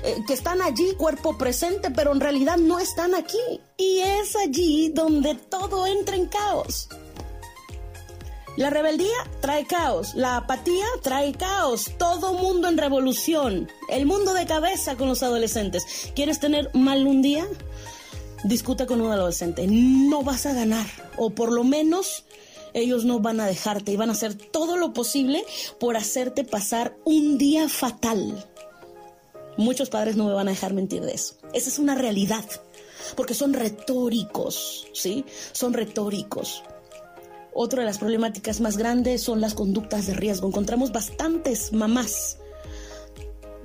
eh, 0.03 0.17
que 0.27 0.35
están 0.35 0.63
allí, 0.63 0.95
cuerpo 0.97 1.39
presente, 1.39 1.91
pero 1.91 2.13
en 2.13 2.21
realidad 2.21 2.57
no 2.57 2.79
están 2.79 3.15
aquí. 3.15 3.39
Y 3.77 4.01
es 4.01 4.37
allí 4.37 4.91
donde 4.91 5.35
todo 5.35 5.87
entra 5.87 6.17
en 6.17 6.27
caos. 6.27 6.89
La 8.57 8.71
rebeldía 8.71 9.09
trae 9.41 9.67
caos, 9.67 10.15
la 10.15 10.37
apatía 10.37 10.85
trae 11.03 11.33
caos, 11.33 11.91
todo 11.99 12.35
mundo 12.35 12.69
en 12.69 12.79
revolución, 12.79 13.69
el 13.89 14.07
mundo 14.07 14.33
de 14.33 14.47
cabeza 14.47 14.95
con 14.95 15.09
los 15.09 15.25
adolescentes. 15.25 16.13
¿Quieres 16.15 16.39
tener 16.39 16.71
mal 16.73 17.05
un 17.05 17.21
día? 17.21 17.49
Discuta 18.45 18.87
con 18.87 19.01
un 19.01 19.11
adolescente. 19.11 19.67
No 19.67 20.23
vas 20.23 20.47
a 20.47 20.53
ganar, 20.53 20.87
o 21.17 21.31
por 21.31 21.53
lo 21.53 21.65
menos 21.65 22.25
ellos 22.75 23.05
no 23.05 23.21
van 23.21 23.41
a 23.41 23.47
dejarte 23.47 23.93
y 23.93 23.97
van 23.97 24.11
a 24.11 24.13
hacer 24.13 24.35
todo 24.35 24.77
lo 24.77 24.93
posible 24.93 25.45
por 25.81 25.97
hacerte 25.97 26.45
pasar 26.45 26.97
un 27.05 27.39
día 27.39 27.69
fatal. 27.69 28.47
Muchos 29.57 29.89
padres 29.89 30.17
no 30.17 30.27
me 30.27 30.35
van 30.35 30.49
a 30.49 30.51
dejar 30.51 30.75
mentir 30.75 31.03
de 31.03 31.13
eso. 31.13 31.37
Esa 31.53 31.69
es 31.69 31.79
una 31.79 31.95
realidad, 31.95 32.45
porque 33.17 33.35
son 33.35 33.53
retóricos, 33.53 34.89
¿sí? 34.93 35.25
Son 35.53 35.73
retóricos. 35.73 36.65
Otra 37.55 37.81
de 37.81 37.87
las 37.87 37.99
problemáticas 37.99 38.61
más 38.61 38.77
grandes 38.77 39.23
son 39.23 39.41
las 39.41 39.55
conductas 39.55 40.07
de 40.07 40.15
riesgo. 40.15 40.49
Encontramos 40.49 40.91
bastantes 40.91 41.73
mamás, 41.73 42.39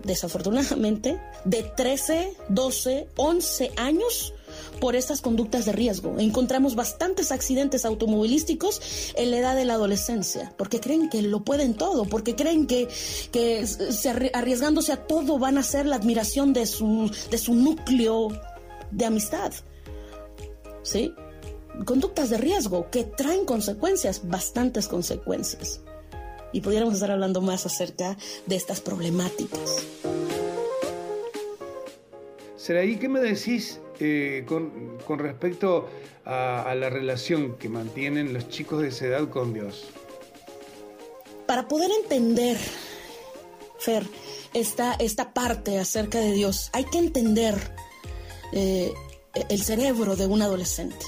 desafortunadamente, 0.03 1.19
de 1.43 1.63
13, 1.63 2.37
12, 2.49 3.07
11 3.17 3.71
años 3.77 4.33
por 4.79 4.95
estas 4.95 5.21
conductas 5.21 5.65
de 5.65 5.71
riesgo. 5.71 6.15
Encontramos 6.19 6.75
bastantes 6.75 7.31
accidentes 7.31 7.85
automovilísticos 7.85 9.13
en 9.15 9.31
la 9.31 9.37
edad 9.37 9.55
de 9.55 9.65
la 9.65 9.73
adolescencia, 9.73 10.53
porque 10.57 10.79
creen 10.79 11.09
que 11.09 11.21
lo 11.21 11.43
pueden 11.43 11.73
todo, 11.73 12.05
porque 12.05 12.35
creen 12.35 12.67
que, 12.67 12.87
que 13.31 13.65
arriesgándose 14.33 14.93
a 14.93 15.07
todo 15.07 15.39
van 15.39 15.57
a 15.57 15.63
ser 15.63 15.85
la 15.85 15.97
admiración 15.97 16.53
de 16.53 16.65
su, 16.65 17.11
de 17.29 17.37
su 17.37 17.53
núcleo 17.53 18.29
de 18.91 19.05
amistad. 19.05 19.53
¿Sí? 20.83 21.13
Conductas 21.85 22.29
de 22.29 22.37
riesgo 22.37 22.89
que 22.89 23.03
traen 23.03 23.45
consecuencias, 23.45 24.27
bastantes 24.27 24.87
consecuencias. 24.87 25.81
Y 26.51 26.61
pudiéramos 26.61 26.95
estar 26.95 27.11
hablando 27.11 27.41
más 27.41 27.65
acerca 27.65 28.17
de 28.47 28.55
estas 28.55 28.81
problemáticas. 28.81 29.83
¿Será 32.57 32.81
qué 32.81 33.07
me 33.07 33.19
decís 33.19 33.79
eh, 33.99 34.45
con, 34.45 35.19
respecto 35.19 35.89
a, 36.25 36.73
la 36.75 36.89
relación 36.89 37.57
que 37.57 37.69
mantienen 37.69 38.33
los 38.33 38.49
chicos 38.49 38.81
de 38.81 38.89
esa 38.89 39.05
edad 39.05 39.29
con 39.29 39.53
Dios? 39.53 39.87
Para 41.45 41.67
poder 41.67 41.89
entender, 42.03 42.57
Fer, 43.79 44.05
esta, 44.53 44.93
esta 44.93 45.33
parte 45.33 45.79
acerca 45.79 46.19
de 46.19 46.33
Dios, 46.33 46.69
hay 46.73 46.85
que 46.85 46.99
entender 46.99 47.55
eh, 48.53 48.93
el 49.49 49.61
cerebro 49.61 50.15
de 50.15 50.27
un 50.27 50.41
adolescente. 50.41 51.05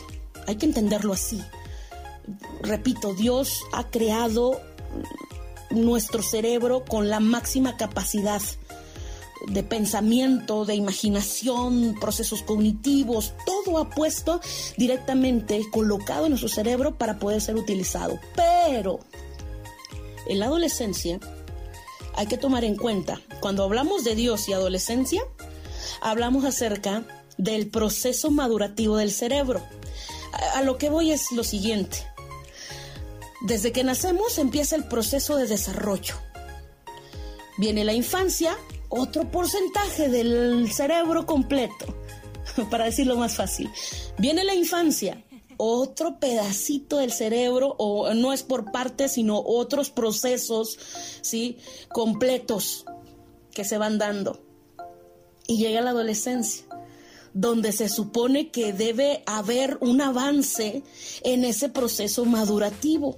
Hay 0.48 0.56
que 0.56 0.66
entenderlo 0.66 1.14
así. 1.14 1.42
Repito, 2.62 3.14
Dios 3.14 3.64
ha 3.74 3.90
creado 3.90 4.60
nuestro 5.70 6.22
cerebro 6.22 6.84
con 6.86 7.10
la 7.10 7.20
máxima 7.20 7.78
capacidad 7.78 8.42
de 9.48 9.64
pensamiento, 9.64 10.66
de 10.66 10.76
imaginación, 10.76 11.96
procesos 12.00 12.44
cognitivos, 12.44 13.34
todo 13.46 13.78
apuesto 13.78 14.40
directamente 14.78 15.62
colocado 15.72 16.26
en 16.26 16.32
nuestro 16.32 16.50
cerebro 16.50 16.98
para 16.98 17.20
poder 17.20 17.42
ser 17.42 17.56
utilizado. 17.56 18.20
Pero 18.36 19.00
en 20.28 20.40
la 20.40 20.46
adolescencia 20.46 21.20
hay 22.16 22.28
que 22.28 22.38
tomar 22.38 22.64
en 22.64 22.76
cuenta, 22.76 23.22
cuando 23.40 23.64
hablamos 23.64 24.04
de 24.04 24.16
Dios 24.16 24.48
y 24.48 24.54
adolescencia, 24.54 25.22
hablamos 26.02 26.46
acerca 26.46 27.04
del 27.38 27.70
proceso 27.70 28.32
madurativo 28.32 28.98
del 28.98 29.12
cerebro. 29.12 29.62
A 30.56 30.62
lo 30.62 30.78
que 30.78 30.90
voy 30.90 31.12
es 31.12 31.32
lo 31.32 31.44
siguiente. 31.44 32.06
Desde 33.42 33.72
que 33.72 33.84
nacemos 33.84 34.38
empieza 34.38 34.76
el 34.76 34.84
proceso 34.84 35.36
de 35.36 35.48
desarrollo. 35.48 36.16
Viene 37.58 37.84
la 37.84 37.94
infancia, 37.94 38.56
otro 38.92 39.32
porcentaje 39.32 40.10
del 40.10 40.72
cerebro 40.72 41.26
completo, 41.26 41.86
para 42.70 42.86
decirlo 42.86 43.18
más 43.18 43.36
fácil. 43.36 43.70
Viene 44.18 44.44
la 44.44 44.54
infancia, 44.54 45.24
otro 45.58 46.20
pedacito 46.20 46.98
del 46.98 47.12
cerebro, 47.12 47.76
o 47.78 48.14
no 48.14 48.34
es 48.34 48.44
por 48.44 48.72
partes, 48.72 49.14
sino 49.14 49.42
otros 49.44 49.90
procesos, 49.90 50.78
¿sí? 51.22 51.58
Completos 51.90 52.86
que 53.54 53.64
se 53.64 53.78
van 53.78 53.98
dando. 53.98 54.42
Y 55.48 55.58
llega 55.58 55.82
la 55.82 55.92
adolescencia, 55.92 56.66
donde 57.34 57.72
se 57.72 57.90
supone 57.90 58.50
que 58.52 58.74
debe 58.74 59.24
haber 59.26 59.78
un 59.80 60.02
avance 60.02 60.84
en 61.24 61.46
ese 61.46 61.70
proceso 61.70 62.26
madurativo. 62.26 63.16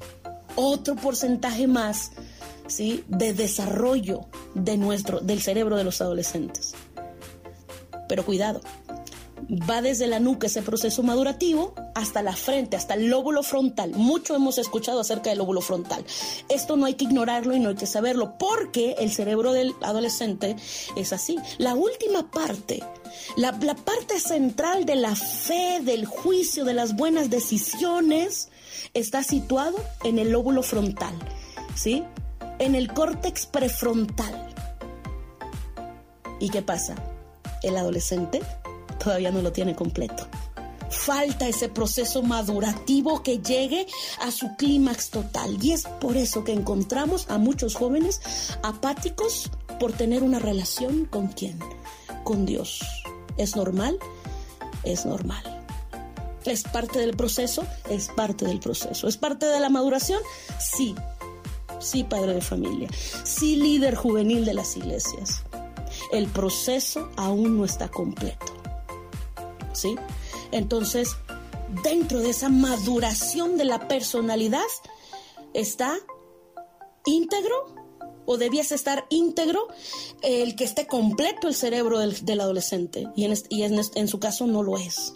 otro 0.56 0.96
porcentaje 0.96 1.66
más, 1.66 2.12
De 2.78 3.34
desarrollo 3.34 4.22
de 4.56 4.78
nuestro, 4.78 5.20
del 5.20 5.42
cerebro 5.42 5.78
de 5.78 5.84
los 5.84 6.02
adolescentes. 6.02 6.74
Pero 8.08 8.26
cuidado, 8.26 8.62
va 9.70 9.82
desde 9.82 10.08
la 10.08 10.20
nuca 10.20 10.48
ese 10.48 10.62
proceso 10.62 11.04
madurativo 11.04 11.74
hasta 11.96 12.24
la 12.24 12.36
frente, 12.36 12.76
hasta 12.76 12.96
el 12.96 13.08
lóbulo 13.08 13.44
frontal. 13.44 13.92
Mucho 13.92 14.36
hemos 14.36 14.58
escuchado 14.58 15.02
acerca 15.02 15.30
del 15.30 15.40
lóbulo 15.40 15.62
frontal. 15.62 16.04
Esto 16.50 16.76
no 16.76 16.86
hay 16.86 16.96
que 16.96 17.06
ignorarlo 17.06 17.56
y 17.56 17.60
no 17.60 17.70
hay 17.70 17.76
que 17.76 17.86
saberlo 17.86 18.38
porque 18.38 18.96
el 19.00 19.12
cerebro 19.12 19.54
del 19.54 19.74
adolescente 19.82 20.56
es 20.96 21.14
así. 21.14 21.38
La 21.58 21.76
última 21.76 22.32
parte, 22.32 22.84
la, 23.38 23.52
la 23.62 23.76
parte 23.76 24.20
central 24.20 24.86
de 24.86 24.96
la 24.96 25.16
fe, 25.16 25.80
del 25.82 26.06
juicio, 26.06 26.66
de 26.66 26.74
las 26.74 26.96
buenas 26.96 27.30
decisiones, 27.30 28.50
está 28.94 29.24
situado 29.24 29.78
en 30.04 30.20
el 30.20 30.32
lóbulo 30.32 30.64
frontal, 30.64 31.14
¿sí? 31.76 32.04
En 32.60 32.76
el 32.76 32.94
córtex 32.94 33.46
prefrontal. 33.46 34.54
¿Y 36.40 36.50
qué 36.50 36.62
pasa? 36.62 36.96
El 37.62 37.78
adolescente 37.78 38.42
todavía 39.04 39.32
no 39.32 39.42
lo 39.42 39.52
tiene 39.52 39.76
completo. 39.76 40.28
Falta 40.90 41.48
ese 41.48 41.70
proceso 41.70 42.22
madurativo 42.22 43.24
que 43.24 43.40
llegue 43.40 43.88
a 44.22 44.32
su 44.32 44.56
clímax 44.56 45.10
total. 45.10 45.58
Y 45.62 45.72
es 45.72 45.84
por 45.84 46.18
eso 46.18 46.44
que 46.44 46.54
encontramos 46.54 47.30
a 47.30 47.38
muchos 47.38 47.76
jóvenes 47.76 48.22
apáticos 48.62 49.50
por 49.80 49.92
tener 49.94 50.24
una 50.24 50.40
relación 50.40 51.06
con 51.06 51.28
quién? 51.28 51.60
Con 52.24 52.46
Dios. 52.46 52.82
¿Es 53.38 53.56
normal? 53.56 53.98
Es 54.84 55.06
normal. 55.06 55.44
¿Es 56.46 56.64
parte 56.64 57.00
del 57.00 57.16
proceso? 57.16 57.66
Es 57.90 58.10
parte 58.10 58.46
del 58.46 58.60
proceso. 58.60 59.08
¿Es 59.08 59.18
parte 59.18 59.46
de 59.46 59.60
la 59.60 59.70
maduración? 59.70 60.22
Sí. 60.60 60.94
Sí, 61.84 62.06
padre 62.06 62.36
de 62.36 62.42
familia. 62.42 62.90
Sí, 63.24 63.58
líder 63.58 63.96
juvenil 63.96 64.46
de 64.46 64.54
las 64.54 64.78
iglesias. 64.78 65.44
El 66.12 66.28
proceso 66.28 67.10
aún 67.18 67.58
no 67.58 67.66
está 67.66 67.90
completo. 67.90 68.54
¿Sí? 69.74 69.96
Entonces, 70.52 71.18
dentro 71.84 72.20
de 72.20 72.30
esa 72.30 72.48
maduración 72.50 73.58
de 73.58 73.66
la 73.66 73.88
personalidad 73.88 74.62
está 75.54 76.00
íntegro 77.06 77.76
o 78.26 78.38
debiese 78.38 78.76
estar 78.76 79.06
íntegro 79.10 79.68
el 80.22 80.56
que 80.56 80.64
esté 80.64 80.88
completo 80.88 81.50
el 81.50 81.56
cerebro 81.56 82.00
del, 82.00 82.40
adolescente 82.40 83.10
y, 83.16 83.26
en 83.26 84.08
su 84.08 84.20
caso 84.20 84.48
no 84.48 84.64
lo 84.64 84.78
es. 84.78 85.16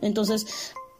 Entonces, 0.00 0.46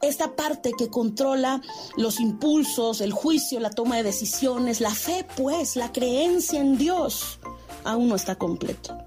esta 0.01 0.35
parte 0.35 0.71
que 0.77 0.89
controla 0.89 1.61
los 1.97 2.19
impulsos, 2.19 3.01
el 3.01 3.11
juicio, 3.11 3.59
la 3.59 3.69
toma 3.69 3.97
de 3.97 4.03
decisiones, 4.03 4.81
la 4.81 4.93
fe, 4.93 5.25
pues, 5.35 5.75
la 5.75 5.91
creencia 5.91 6.59
en 6.59 6.77
Dios, 6.77 7.39
aún 7.83 8.09
no 8.09 8.15
está 8.15 8.35
completo. 8.35 8.97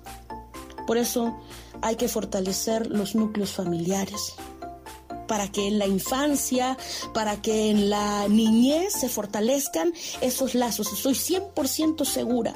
Por 0.86 0.96
eso 0.96 1.36
hay 1.82 1.96
que 1.96 2.08
fortalecer 2.08 2.86
los 2.88 3.14
núcleos 3.14 3.52
familiares 3.52 4.34
para 5.28 5.46
que 5.52 5.68
en 5.68 5.78
la 5.78 5.86
infancia, 5.86 6.76
para 7.14 7.40
que 7.40 7.70
en 7.70 7.90
la 7.90 8.26
niñez 8.28 8.94
se 8.94 9.08
fortalezcan 9.08 9.92
esos 10.20 10.54
lazos. 10.54 10.92
Estoy 10.92 11.12
100% 11.12 12.04
segura 12.04 12.54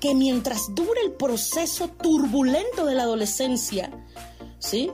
que 0.00 0.14
mientras 0.14 0.74
dure 0.74 1.00
el 1.02 1.12
proceso 1.12 1.88
turbulento 1.88 2.84
de 2.84 2.96
la 2.96 3.04
adolescencia, 3.04 3.90
¿sí? 4.58 4.90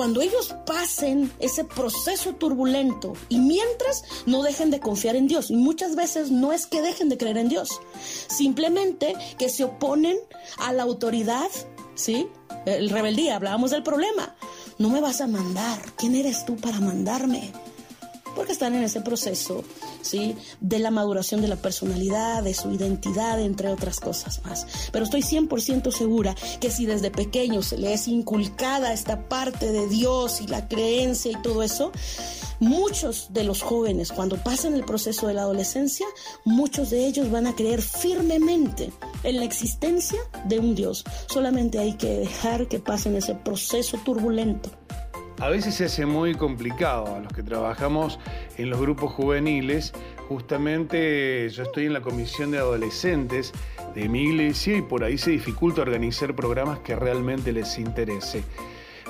Cuando 0.00 0.22
ellos 0.22 0.56
pasen 0.64 1.30
ese 1.40 1.62
proceso 1.62 2.32
turbulento 2.32 3.12
y 3.28 3.38
mientras 3.38 4.02
no 4.24 4.42
dejen 4.42 4.70
de 4.70 4.80
confiar 4.80 5.14
en 5.14 5.28
Dios, 5.28 5.50
y 5.50 5.56
muchas 5.56 5.94
veces 5.94 6.30
no 6.30 6.54
es 6.54 6.64
que 6.64 6.80
dejen 6.80 7.10
de 7.10 7.18
creer 7.18 7.36
en 7.36 7.50
Dios, 7.50 7.68
simplemente 8.02 9.14
que 9.36 9.50
se 9.50 9.64
oponen 9.64 10.16
a 10.56 10.72
la 10.72 10.84
autoridad, 10.84 11.50
¿sí? 11.96 12.26
El 12.64 12.88
rebeldía, 12.88 13.36
hablábamos 13.36 13.72
del 13.72 13.82
problema. 13.82 14.34
No 14.78 14.88
me 14.88 15.02
vas 15.02 15.20
a 15.20 15.26
mandar. 15.26 15.78
¿Quién 15.98 16.14
eres 16.14 16.46
tú 16.46 16.56
para 16.56 16.80
mandarme? 16.80 17.52
Porque 18.34 18.52
están 18.52 18.74
en 18.74 18.84
ese 18.84 19.00
proceso, 19.00 19.64
¿sí? 20.02 20.36
De 20.60 20.78
la 20.78 20.90
maduración 20.90 21.40
de 21.40 21.48
la 21.48 21.56
personalidad, 21.56 22.42
de 22.42 22.54
su 22.54 22.70
identidad, 22.70 23.40
entre 23.40 23.68
otras 23.68 24.00
cosas 24.00 24.42
más. 24.44 24.66
Pero 24.92 25.04
estoy 25.04 25.22
100% 25.22 25.90
segura 25.90 26.34
que 26.60 26.70
si 26.70 26.86
desde 26.86 27.10
pequeño 27.10 27.62
se 27.62 27.78
le 27.78 27.92
es 27.92 28.08
inculcada 28.08 28.92
esta 28.92 29.28
parte 29.28 29.72
de 29.72 29.88
Dios 29.88 30.40
y 30.40 30.46
la 30.46 30.68
creencia 30.68 31.32
y 31.32 31.42
todo 31.42 31.62
eso, 31.62 31.92
muchos 32.60 33.32
de 33.32 33.44
los 33.44 33.62
jóvenes, 33.62 34.12
cuando 34.12 34.36
pasan 34.36 34.74
el 34.74 34.84
proceso 34.84 35.26
de 35.26 35.34
la 35.34 35.42
adolescencia, 35.42 36.06
muchos 36.44 36.90
de 36.90 37.06
ellos 37.06 37.30
van 37.30 37.46
a 37.46 37.56
creer 37.56 37.82
firmemente 37.82 38.92
en 39.24 39.36
la 39.36 39.44
existencia 39.44 40.20
de 40.44 40.58
un 40.58 40.74
Dios. 40.74 41.04
Solamente 41.26 41.78
hay 41.78 41.94
que 41.94 42.18
dejar 42.18 42.68
que 42.68 42.78
pasen 42.78 43.16
ese 43.16 43.34
proceso 43.34 43.98
turbulento. 44.04 44.70
A 45.40 45.48
veces 45.48 45.74
se 45.74 45.86
hace 45.86 46.04
muy 46.04 46.34
complicado 46.34 47.16
a 47.16 47.20
los 47.20 47.32
que 47.32 47.42
trabajamos 47.42 48.18
en 48.58 48.68
los 48.68 48.78
grupos 48.78 49.12
juveniles. 49.12 49.94
Justamente 50.28 51.48
yo 51.48 51.62
estoy 51.62 51.86
en 51.86 51.94
la 51.94 52.02
comisión 52.02 52.50
de 52.50 52.58
adolescentes 52.58 53.54
de 53.94 54.06
mi 54.10 54.24
iglesia 54.24 54.76
y 54.76 54.82
por 54.82 55.02
ahí 55.02 55.16
se 55.16 55.30
dificulta 55.30 55.80
organizar 55.80 56.36
programas 56.36 56.80
que 56.80 56.94
realmente 56.94 57.52
les 57.52 57.78
interese. 57.78 58.44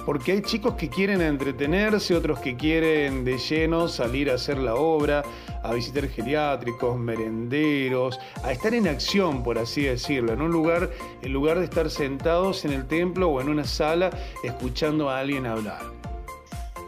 Porque 0.06 0.30
hay 0.30 0.42
chicos 0.42 0.74
que 0.74 0.88
quieren 0.88 1.20
entretenerse, 1.20 2.14
otros 2.14 2.38
que 2.38 2.56
quieren 2.56 3.24
de 3.24 3.36
lleno 3.36 3.88
salir 3.88 4.30
a 4.30 4.34
hacer 4.34 4.58
la 4.58 4.76
obra, 4.76 5.24
a 5.64 5.74
visitar 5.74 6.08
geriátricos, 6.08 6.96
merenderos, 6.96 8.20
a 8.44 8.52
estar 8.52 8.72
en 8.72 8.86
acción, 8.86 9.42
por 9.42 9.58
así 9.58 9.82
decirlo, 9.82 10.32
en 10.32 10.42
un 10.42 10.52
lugar, 10.52 10.90
en 11.22 11.32
lugar 11.32 11.58
de 11.58 11.64
estar 11.64 11.90
sentados 11.90 12.64
en 12.64 12.70
el 12.70 12.86
templo 12.86 13.28
o 13.28 13.40
en 13.40 13.48
una 13.48 13.64
sala 13.64 14.10
escuchando 14.44 15.10
a 15.10 15.18
alguien 15.18 15.44
hablar. 15.44 15.99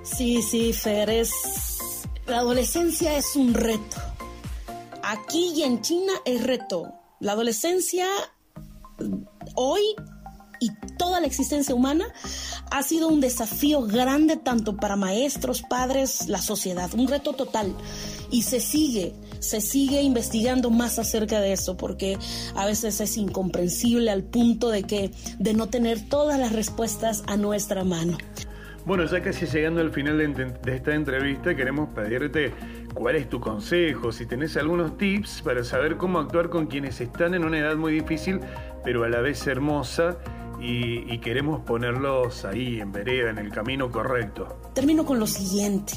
Sí, 0.03 0.43
sí, 0.43 0.73
Fer, 0.73 1.11
es... 1.11 1.33
La 2.27 2.39
adolescencia 2.39 3.17
es 3.17 3.37
un 3.37 3.55
reto. 3.55 3.97
Aquí 5.03 5.53
y 5.57 5.63
en 5.63 5.81
China 5.81 6.13
es 6.25 6.43
reto. 6.45 6.93
La 7.21 7.33
adolescencia 7.33 8.07
hoy 9.55 9.83
y 10.61 10.71
toda 10.97 11.21
la 11.21 11.27
existencia 11.27 11.75
humana 11.75 12.07
ha 12.71 12.83
sido 12.83 13.09
un 13.09 13.21
desafío 13.21 13.83
grande 13.83 14.37
tanto 14.37 14.77
para 14.77 14.95
maestros, 14.95 15.63
padres, 15.63 16.29
la 16.29 16.41
sociedad, 16.41 16.89
un 16.95 17.09
reto 17.09 17.33
total. 17.33 17.75
Y 18.31 18.43
se 18.43 18.61
sigue, 18.61 19.13
se 19.41 19.61
sigue 19.61 20.03
investigando 20.03 20.71
más 20.71 20.99
acerca 20.99 21.41
de 21.41 21.53
eso 21.53 21.77
porque 21.77 22.17
a 22.55 22.67
veces 22.67 23.01
es 23.01 23.17
incomprensible 23.17 24.11
al 24.11 24.23
punto 24.23 24.71
de 24.71 24.85
que 24.85 25.11
de 25.39 25.55
no 25.55 25.69
tener 25.69 26.09
todas 26.09 26.39
las 26.39 26.53
respuestas 26.53 27.25
a 27.27 27.37
nuestra 27.37 27.83
mano. 27.83 28.17
Bueno, 28.85 29.05
ya 29.07 29.23
casi 29.23 29.47
llegando 29.47 29.81
al 29.81 29.93
final 29.93 30.19
de, 30.19 30.75
esta 30.75 30.95
entrevista, 30.95 31.55
queremos 31.55 31.89
pedirte 31.95 32.53
cuál 32.95 33.15
es 33.15 33.29
tu 33.29 33.41
consejo, 33.41 34.11
si 34.11 34.27
tenés 34.27 34.57
algunos 34.57 34.99
tips 34.99 35.43
para 35.43 35.63
saber 35.63 35.97
cómo 35.97 36.19
actuar 36.19 36.51
con 36.51 36.67
quienes 36.67 37.01
están 37.01 37.35
en 37.35 37.45
una 37.45 37.59
edad 37.59 37.77
muy 37.77 37.93
difícil, 37.93 38.41
pero 38.83 39.05
a 39.05 39.09
la 39.09 39.21
vez 39.21 39.47
hermosa, 39.47 40.17
y, 40.61 41.13
y 41.13 41.19
queremos 41.19 41.61
ponerlos 41.61 42.45
ahí, 42.45 42.81
en 42.81 42.93
vereda, 42.93 43.31
en 43.31 43.39
el 43.39 43.51
camino 43.51 43.91
correcto. 43.91 44.49
Termino 44.75 45.05
con 45.05 45.19
lo 45.19 45.27
siguiente. 45.27 45.95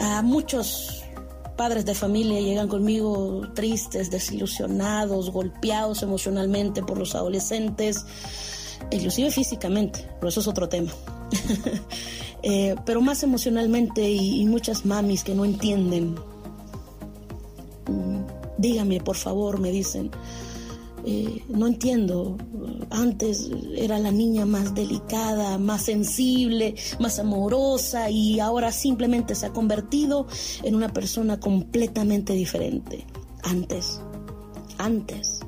A 0.00 0.22
muchos 0.22 1.02
padres 1.56 1.84
de 1.84 1.94
familia 1.94 2.40
llegan 2.40 2.68
conmigo 2.68 3.42
tristes, 3.54 4.10
desilusionados, 4.10 5.30
golpeados 5.30 6.02
emocionalmente 6.02 6.82
por 6.82 6.98
los 6.98 7.14
adolescentes, 7.14 8.04
inclusive 8.90 9.30
físicamente, 9.30 10.08
pero 10.18 10.28
eso 10.28 10.40
es 10.40 10.48
otro 10.48 10.68
tema. 10.68 10.90
Eh, 12.44 12.74
pero 12.84 13.00
más 13.00 13.22
emocionalmente 13.22 14.10
y, 14.10 14.44
muchas 14.46 14.84
mamis 14.84 15.22
que 15.22 15.32
no 15.32 15.44
entienden. 15.44 16.16
Mm, 17.86 18.22
Dígame, 18.58 19.00
por 19.00 19.16
favor, 19.16 19.60
me 19.60 19.70
dicen. 19.70 20.10
Eh, 21.04 21.42
no 21.48 21.66
entiendo. 21.66 22.36
Antes 22.90 23.50
era 23.74 23.98
la 23.98 24.12
niña 24.12 24.46
más 24.46 24.74
delicada, 24.74 25.58
más 25.58 25.82
sensible, 25.82 26.76
más 27.00 27.18
amorosa 27.18 28.10
y 28.10 28.38
ahora 28.38 28.70
simplemente 28.70 29.34
se 29.34 29.46
ha 29.46 29.50
convertido 29.50 30.26
en 30.62 30.74
una 30.74 30.92
persona 30.92 31.40
completamente 31.40 32.34
diferente. 32.34 33.04
Antes, 33.42 34.00
antes. 34.78 35.40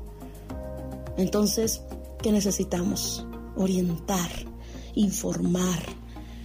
Entonces, 1.17 1.83
¿qué 2.21 2.33
necesitamos? 2.33 3.25
Orientar, 3.57 4.31
informar, 4.95 5.83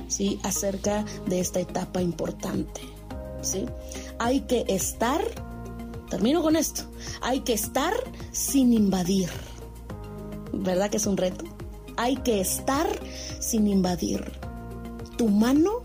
¿sí? 0.08 0.40
Acerca 0.44 1.06
de 1.28 1.40
esta 1.40 1.60
etapa 1.60 2.02
importante, 2.02 2.82
¿sí? 3.42 3.66
Hay 4.18 4.42
que 4.42 4.66
estar 4.68 5.22
Termino 6.10 6.42
con 6.42 6.56
esto. 6.56 6.84
Hay 7.22 7.42
que 7.42 7.54
estar 7.54 7.94
sin 8.32 8.74
invadir. 8.74 9.30
¿Verdad 10.52 10.90
que 10.90 10.98
es 10.98 11.06
un 11.06 11.18
reto? 11.18 11.46
Hay 11.98 12.18
que 12.18 12.42
estar 12.42 12.88
sin 13.40 13.68
invadir. 13.68 14.32
Tu 15.18 15.28
mano 15.30 15.82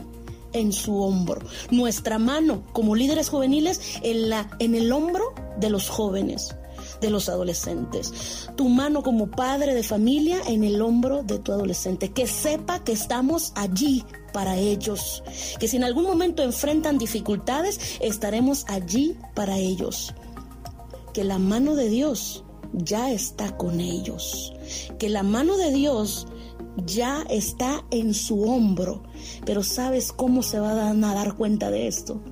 en 0.55 0.73
su 0.73 1.03
hombro. 1.03 1.41
Nuestra 1.71 2.19
mano 2.19 2.63
como 2.73 2.97
líderes 2.97 3.29
juveniles 3.29 3.99
en, 4.03 4.31
la, 4.31 4.49
en 4.61 4.75
el 4.75 4.93
hombro 4.93 5.35
de 5.59 5.69
los 5.69 5.91
jóvenes 5.91 6.57
de 7.05 7.11
los 7.11 7.29
adolescentes. 7.29 8.49
Tu 8.57 8.67
mano 8.67 9.03
como 9.03 9.31
padre 9.31 9.75
de 9.75 9.83
familia 9.83 10.41
en 10.47 10.65
el 10.65 10.81
hombro 10.81 11.23
de 11.23 11.39
tu 11.39 11.53
adolescente. 11.53 12.13
Que 12.13 12.27
sepa 12.27 12.83
que 12.83 12.93
estamos 12.93 13.53
allí 13.57 14.05
para 14.33 14.57
ellos. 14.57 15.23
Que 15.61 15.69
si 15.69 15.77
en 15.77 15.85
algún 15.85 16.05
momento 16.05 16.43
enfrentan 16.43 16.97
dificultades, 16.97 17.99
estaremos 18.01 18.65
allí 18.69 19.19
para 19.35 19.59
ellos. 19.59 20.15
Que 21.13 21.25
la 21.25 21.39
mano 21.39 21.75
de 21.75 21.91
Dios 21.91 22.43
ya 22.73 23.13
está 23.13 23.55
con 23.59 23.81
ellos. 23.81 24.55
Que 24.99 25.11
la 25.11 25.23
mano 25.23 25.59
de 25.59 25.73
Dios 25.73 26.27
ya 26.87 27.23
está 27.29 27.85
en 27.91 28.15
su 28.15 28.45
hombro. 28.45 29.03
Pero 29.45 29.63
¿sabes 29.63 30.11
cómo 30.11 30.43
se 30.43 30.59
van 30.59 31.05
a 31.05 31.15
dar 31.15 31.37
cuenta 31.37 31.71
de 31.71 31.87
esto? 31.87 32.23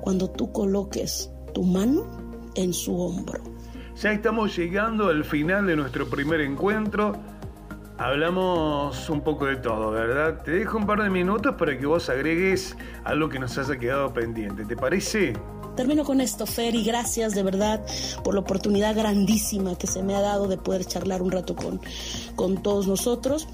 Cuando 0.00 0.30
tú 0.30 0.52
coloques 0.52 1.30
tu 1.52 1.64
mano 1.64 2.06
en 2.54 2.72
su 2.72 2.98
hombro. 2.98 3.49
Ya 4.00 4.12
estamos 4.12 4.56
llegando 4.56 5.08
al 5.08 5.24
final 5.24 5.66
de 5.66 5.76
nuestro 5.76 6.08
primer 6.08 6.40
encuentro. 6.40 7.12
Hablamos 7.98 9.10
un 9.10 9.20
poco 9.20 9.44
de 9.44 9.56
todo, 9.56 9.90
¿verdad? 9.90 10.42
Te 10.42 10.52
dejo 10.52 10.78
un 10.78 10.86
par 10.86 11.02
de 11.02 11.10
minutos 11.10 11.54
para 11.58 11.78
que 11.78 11.84
vos 11.84 12.08
agregues 12.08 12.78
algo 13.04 13.28
que 13.28 13.38
nos 13.38 13.58
haya 13.58 13.78
quedado 13.78 14.10
pendiente. 14.14 14.64
¿Te 14.64 14.74
parece? 14.74 15.34
Termino 15.76 16.02
con 16.04 16.22
esto, 16.22 16.46
Fer, 16.46 16.74
y 16.74 16.82
gracias 16.82 17.34
de 17.34 17.42
verdad 17.42 17.84
por 18.24 18.32
la 18.32 18.40
oportunidad 18.40 18.96
grandísima 18.96 19.76
que 19.76 19.86
se 19.86 20.02
me 20.02 20.16
ha 20.16 20.22
dado 20.22 20.48
de 20.48 20.56
poder 20.56 20.86
charlar 20.86 21.20
un 21.20 21.30
rato 21.30 21.54
con, 21.54 21.78
con 22.36 22.62
todos 22.62 22.88
nosotros. 22.88 23.48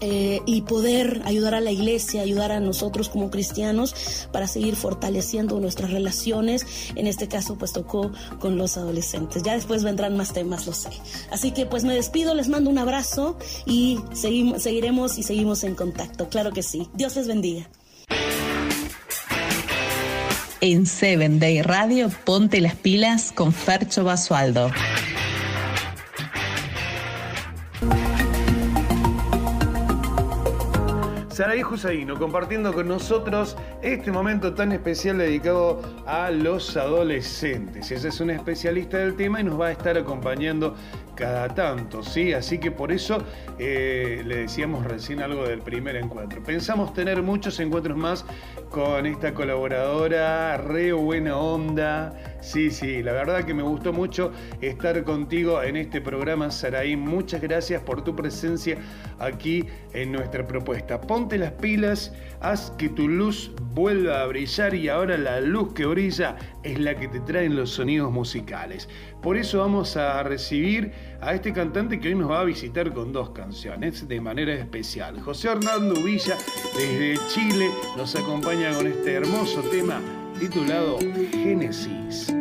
Eh, 0.00 0.40
y 0.46 0.62
poder 0.62 1.22
ayudar 1.24 1.54
a 1.54 1.60
la 1.60 1.70
iglesia, 1.70 2.22
ayudar 2.22 2.52
a 2.52 2.60
nosotros 2.60 3.08
como 3.08 3.30
cristianos 3.30 3.94
para 4.32 4.46
seguir 4.46 4.76
fortaleciendo 4.76 5.60
nuestras 5.60 5.90
relaciones. 5.90 6.66
En 6.94 7.06
este 7.06 7.28
caso, 7.28 7.56
pues 7.56 7.72
tocó 7.72 8.10
con 8.38 8.56
los 8.56 8.76
adolescentes. 8.76 9.42
Ya 9.42 9.54
después 9.54 9.84
vendrán 9.84 10.16
más 10.16 10.32
temas, 10.32 10.66
lo 10.66 10.72
sé. 10.72 10.90
Así 11.30 11.52
que 11.52 11.66
pues 11.66 11.84
me 11.84 11.94
despido, 11.94 12.34
les 12.34 12.48
mando 12.48 12.70
un 12.70 12.78
abrazo 12.78 13.36
y 13.66 13.98
seguimos, 14.12 14.62
seguiremos 14.62 15.18
y 15.18 15.22
seguimos 15.22 15.64
en 15.64 15.74
contacto. 15.74 16.28
Claro 16.28 16.52
que 16.52 16.62
sí. 16.62 16.88
Dios 16.94 17.16
les 17.16 17.28
bendiga. 17.28 17.68
En 20.62 20.84
Seven 20.84 21.38
Day 21.38 21.62
Radio, 21.62 22.10
ponte 22.24 22.60
las 22.60 22.74
pilas 22.74 23.32
con 23.32 23.52
Fercho 23.52 24.04
Basualdo. 24.04 24.70
Saraí 31.40 31.64
Husaino 31.64 32.18
compartiendo 32.18 32.70
con 32.74 32.86
nosotros 32.86 33.56
este 33.80 34.12
momento 34.12 34.52
tan 34.52 34.72
especial 34.72 35.16
dedicado 35.16 35.80
a 36.04 36.30
los 36.30 36.76
adolescentes. 36.76 37.90
Ella 37.90 38.10
es 38.10 38.20
una 38.20 38.34
especialista 38.34 38.98
del 38.98 39.16
tema 39.16 39.40
y 39.40 39.44
nos 39.44 39.58
va 39.58 39.68
a 39.68 39.72
estar 39.72 39.96
acompañando 39.96 40.76
cada 41.20 41.48
tanto, 41.48 42.02
¿sí? 42.02 42.32
Así 42.32 42.56
que 42.58 42.70
por 42.70 42.90
eso 42.90 43.18
eh, 43.58 44.22
le 44.24 44.36
decíamos 44.36 44.86
recién 44.86 45.20
algo 45.20 45.46
del 45.46 45.60
primer 45.60 45.96
encuentro. 45.96 46.42
Pensamos 46.42 46.94
tener 46.94 47.22
muchos 47.22 47.60
encuentros 47.60 47.96
más 47.96 48.24
con 48.70 49.04
esta 49.04 49.34
colaboradora, 49.34 50.56
re 50.56 50.92
buena 50.92 51.36
onda. 51.36 52.14
Sí, 52.40 52.70
sí, 52.70 53.02
la 53.02 53.12
verdad 53.12 53.44
que 53.44 53.52
me 53.52 53.62
gustó 53.62 53.92
mucho 53.92 54.32
estar 54.62 55.04
contigo 55.04 55.62
en 55.62 55.76
este 55.76 56.00
programa, 56.00 56.50
Saraí. 56.50 56.96
Muchas 56.96 57.42
gracias 57.42 57.82
por 57.82 58.02
tu 58.02 58.16
presencia 58.16 58.78
aquí 59.18 59.66
en 59.92 60.12
nuestra 60.12 60.46
propuesta. 60.46 61.02
Ponte 61.02 61.36
las 61.36 61.52
pilas, 61.52 62.14
haz 62.40 62.70
que 62.78 62.88
tu 62.88 63.08
luz 63.08 63.52
vuelva 63.74 64.22
a 64.22 64.26
brillar 64.26 64.74
y 64.74 64.88
ahora 64.88 65.18
la 65.18 65.40
luz 65.40 65.74
que 65.74 65.84
brilla 65.84 66.36
es 66.62 66.80
la 66.80 66.94
que 66.94 67.08
te 67.08 67.20
traen 67.20 67.56
los 67.56 67.70
sonidos 67.70 68.10
musicales. 68.10 68.88
Por 69.22 69.36
eso 69.36 69.58
vamos 69.58 69.96
a 69.96 70.22
recibir 70.22 70.92
a 71.20 71.34
este 71.34 71.52
cantante 71.52 72.00
que 72.00 72.08
hoy 72.08 72.14
nos 72.14 72.30
va 72.30 72.40
a 72.40 72.44
visitar 72.44 72.92
con 72.94 73.12
dos 73.12 73.30
canciones 73.30 74.08
de 74.08 74.20
manera 74.20 74.54
especial. 74.54 75.20
José 75.20 75.48
Hernando 75.48 75.94
Villa 76.02 76.38
desde 76.74 77.18
Chile 77.28 77.70
nos 77.98 78.16
acompaña 78.16 78.72
con 78.72 78.86
este 78.86 79.12
hermoso 79.12 79.60
tema 79.62 80.00
titulado 80.38 80.98
Génesis. 81.32 82.32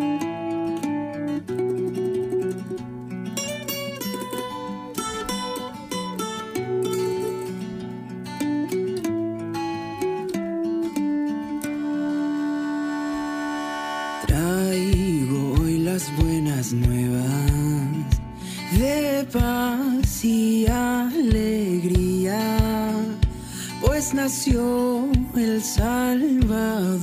Nació 24.13 25.09
el 25.35 25.63
Salvador, 25.63 27.01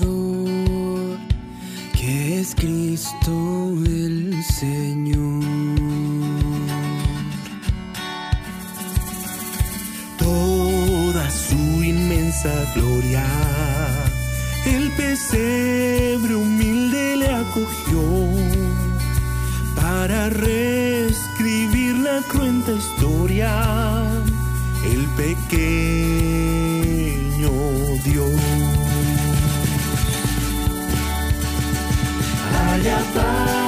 que 1.93 2.41
es 2.41 2.55
Cristo 2.55 3.73
el 3.85 4.43
Señor. 4.43 5.45
Toda 10.19 11.31
su 11.31 11.85
inmensa 11.85 12.53
gloria 12.75 13.25
el 14.67 14.91
pesebre 14.93 15.66
Haya 32.77 32.99
paz 33.15 33.66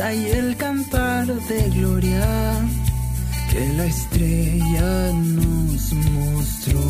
esperanza 0.00 0.14
y 0.14 0.26
el 0.30 0.56
cantar 0.56 1.26
de 1.26 1.70
gloria 1.70 2.26
que 3.50 3.68
la 3.74 3.84
estrella 3.84 5.12
nos 5.12 5.92
mostró. 5.92 6.80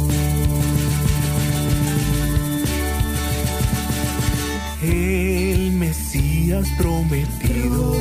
El 4.83 5.73
Mesías 5.73 6.67
prometido, 6.79 7.95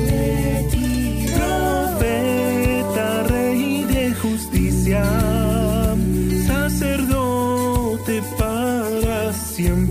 profeta, 1.37 3.23
rey 3.23 3.83
de 3.85 4.13
justicia, 4.13 5.03
sacerdote 6.47 8.21
para 8.37 9.33
siempre, 9.33 9.88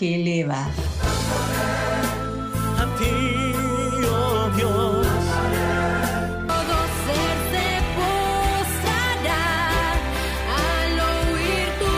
que 0.00 0.14
eleva. 0.14 0.60
A 2.78 2.84
ti, 2.98 3.16
oh 4.08 4.48
Dios. 4.56 5.06
Todo 6.50 6.76
ser 7.04 7.36
se 7.52 7.66
postrará 7.98 9.44
al 10.64 10.94
oír 11.12 11.68
tu 11.82 11.96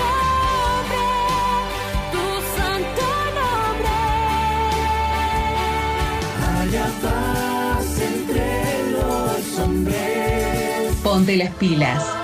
nombre, 0.00 1.06
tu 2.14 2.24
santo 2.56 3.06
nombre. 3.38 3.98
Haya 6.48 6.86
paz 7.02 7.88
entre 8.10 8.46
los 8.94 9.58
hombres. 9.58 10.96
Ponte 11.02 11.36
las 11.36 11.50
pilas. 11.56 12.17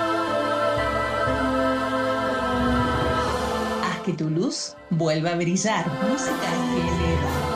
Vuelva 5.05 5.33
a 5.33 5.35
brillar. 5.35 5.85
Música 6.09 6.49
que 6.73 6.81
eleva. 6.81 7.55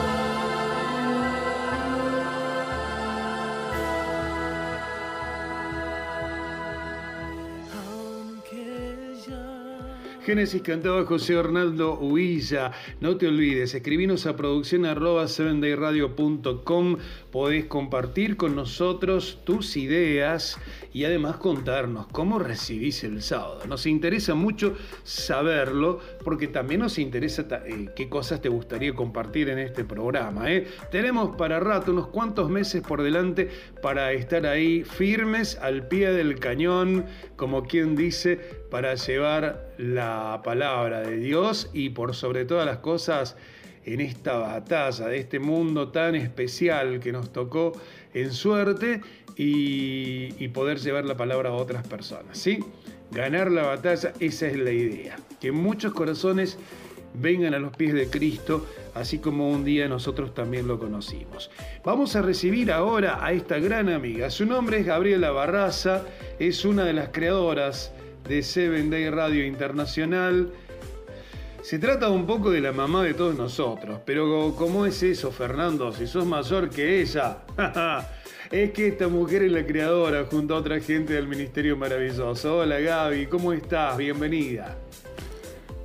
Génesis 10.24 10.62
cantaba 10.62 11.04
José 11.06 11.34
Hernaldo 11.34 11.98
Huilla. 11.98 12.70
No 13.00 13.16
te 13.16 13.26
olvides, 13.26 13.74
escribinos 13.74 14.26
a 14.26 14.36
producción 14.36 14.86
arroba 14.86 15.24
7dayradio.com. 15.24 16.98
Podés 17.32 17.64
compartir 17.64 18.36
con 18.36 18.54
nosotros 18.54 19.40
tus 19.42 19.76
ideas 19.76 20.56
y 20.92 21.04
además 21.04 21.36
contarnos 21.36 22.06
cómo 22.08 22.38
recibís 22.38 23.04
el 23.04 23.22
sábado. 23.22 23.62
Nos 23.68 23.86
interesa 23.86 24.34
mucho 24.34 24.76
saberlo 25.04 26.00
porque 26.24 26.48
también 26.48 26.80
nos 26.80 26.98
interesa 26.98 27.46
eh, 27.64 27.90
qué 27.94 28.08
cosas 28.08 28.40
te 28.40 28.48
gustaría 28.48 28.94
compartir 28.94 29.48
en 29.48 29.58
este 29.58 29.84
programa. 29.84 30.52
¿eh? 30.52 30.66
Tenemos 30.90 31.36
para 31.36 31.60
rato 31.60 31.92
unos 31.92 32.08
cuantos 32.08 32.50
meses 32.50 32.82
por 32.82 33.02
delante 33.02 33.48
para 33.82 34.12
estar 34.12 34.46
ahí 34.46 34.84
firmes 34.84 35.58
al 35.60 35.86
pie 35.86 36.12
del 36.12 36.38
cañón, 36.38 37.06
como 37.36 37.62
quien 37.64 37.96
dice, 37.96 38.36
para 38.70 38.94
llevar 38.94 39.70
la 39.78 40.40
palabra 40.44 41.00
de 41.00 41.16
Dios 41.16 41.70
y 41.72 41.90
por 41.90 42.14
sobre 42.14 42.44
todas 42.44 42.66
las 42.66 42.78
cosas 42.78 43.36
en 43.84 44.00
esta 44.00 44.36
batalla 44.36 45.06
de 45.06 45.18
este 45.18 45.38
mundo 45.38 45.88
tan 45.88 46.14
especial 46.14 47.00
que 47.00 47.12
nos 47.12 47.32
tocó 47.32 47.72
en 48.14 48.32
suerte 48.32 49.00
y, 49.36 50.48
poder 50.48 50.78
llevar 50.78 51.04
la 51.04 51.16
palabra 51.16 51.50
a 51.50 51.52
otras 51.52 51.86
personas. 51.86 52.36
¿sí? 52.36 52.58
Ganar 53.10 53.50
la 53.50 53.62
batalla, 53.62 54.12
esa 54.20 54.46
es 54.46 54.58
la 54.58 54.72
idea. 54.72 55.16
Que 55.40 55.52
muchos 55.52 55.92
corazones 55.92 56.58
vengan 57.14 57.54
a 57.54 57.58
los 57.58 57.76
pies 57.76 57.94
de 57.94 58.08
Cristo, 58.08 58.66
así 58.94 59.18
como 59.18 59.50
un 59.50 59.64
día 59.64 59.88
nosotros 59.88 60.34
también 60.34 60.68
lo 60.68 60.78
conocimos. 60.78 61.50
Vamos 61.84 62.16
a 62.16 62.22
recibir 62.22 62.70
ahora 62.70 63.24
a 63.24 63.32
esta 63.32 63.58
gran 63.58 63.88
amiga. 63.88 64.30
Su 64.30 64.46
nombre 64.46 64.80
es 64.80 64.86
Gabriela 64.86 65.30
Barraza, 65.30 66.04
es 66.38 66.64
una 66.64 66.84
de 66.84 66.92
las 66.92 67.08
creadoras 67.08 67.92
de 68.28 68.42
Seven 68.42 68.90
Day 68.90 69.08
Radio 69.10 69.46
Internacional. 69.46 70.52
Se 71.62 71.78
trata 71.78 72.08
un 72.08 72.26
poco 72.26 72.50
de 72.50 72.60
la 72.62 72.72
mamá 72.72 73.04
de 73.04 73.12
todos 73.12 73.36
nosotros, 73.36 74.00
pero 74.06 74.54
¿cómo 74.56 74.86
es 74.86 75.02
eso, 75.02 75.30
Fernando? 75.30 75.92
Si 75.92 76.06
sos 76.06 76.24
mayor 76.24 76.70
que 76.70 77.02
ella. 77.02 77.38
es 78.50 78.70
que 78.72 78.88
esta 78.88 79.08
mujer 79.08 79.42
es 79.42 79.52
la 79.52 79.66
creadora 79.66 80.24
junto 80.24 80.54
a 80.54 80.58
otra 80.58 80.80
gente 80.80 81.12
del 81.12 81.28
Ministerio 81.28 81.76
Maravilloso. 81.76 82.58
Hola 82.58 82.80
Gaby, 82.80 83.26
¿cómo 83.26 83.52
estás? 83.52 83.98
Bienvenida. 83.98 84.78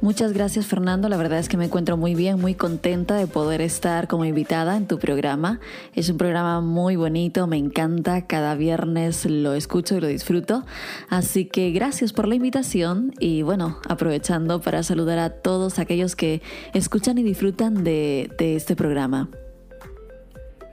Muchas 0.05 0.33
gracias 0.33 0.67
Fernando, 0.67 1.09
la 1.09 1.17
verdad 1.17 1.39
es 1.39 1.49
que 1.49 1.57
me 1.57 1.65
encuentro 1.65 1.97
muy 1.97 2.13
bien, 2.13 2.39
muy 2.39 2.53
contenta 2.53 3.15
de 3.15 3.25
poder 3.25 3.59
estar 3.59 4.07
como 4.07 4.23
invitada 4.23 4.77
en 4.77 4.85
tu 4.85 4.99
programa. 4.99 5.59
Es 5.95 6.09
un 6.09 6.17
programa 6.17 6.61
muy 6.61 6.95
bonito, 6.95 7.47
me 7.47 7.57
encanta, 7.57 8.27
cada 8.27 8.53
viernes 8.53 9.25
lo 9.25 9.55
escucho 9.55 9.97
y 9.97 10.01
lo 10.01 10.05
disfruto. 10.05 10.63
Así 11.09 11.45
que 11.45 11.71
gracias 11.71 12.13
por 12.13 12.27
la 12.27 12.35
invitación 12.35 13.15
y 13.19 13.41
bueno, 13.41 13.79
aprovechando 13.89 14.61
para 14.61 14.83
saludar 14.83 15.17
a 15.17 15.31
todos 15.31 15.79
aquellos 15.79 16.15
que 16.15 16.43
escuchan 16.75 17.17
y 17.17 17.23
disfrutan 17.23 17.83
de, 17.83 18.29
este 18.37 18.75
programa. 18.75 19.27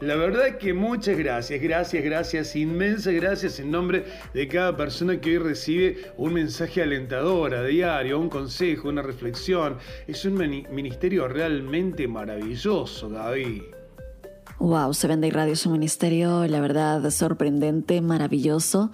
La 0.02 0.16
verdad 0.16 0.58
que 0.58 0.74
muchas 0.74 1.16
gracias, 1.16 1.62
gracias, 1.62 2.02
gracias, 2.02 2.56
inmensas 2.56 3.14
gracias 3.14 3.60
en 3.60 3.70
nombre 3.70 4.04
de 4.34 4.48
cada 4.48 4.76
persona 4.76 5.20
que 5.20 5.30
hoy 5.30 5.38
recibe 5.38 5.96
un 6.16 6.32
mensaje 6.34 6.82
alentador 6.82 7.54
a 7.54 7.62
diario, 7.62 8.18
un 8.18 8.28
consejo, 8.28 8.88
una 8.88 9.02
reflexión. 9.02 9.78
Es 10.08 10.24
un 10.24 10.34
mini- 10.34 10.66
ministerio 10.72 11.28
realmente 11.28 12.08
maravilloso, 12.08 13.10
Gaby. 13.10 13.62
Wow, 14.58 14.92
Seven 14.92 15.20
Day 15.20 15.30
Radio 15.30 15.52
es 15.52 15.64
un 15.66 15.72
ministerio, 15.72 16.46
la 16.48 16.60
verdad, 16.60 17.08
sorprendente, 17.10 18.00
maravilloso. 18.00 18.90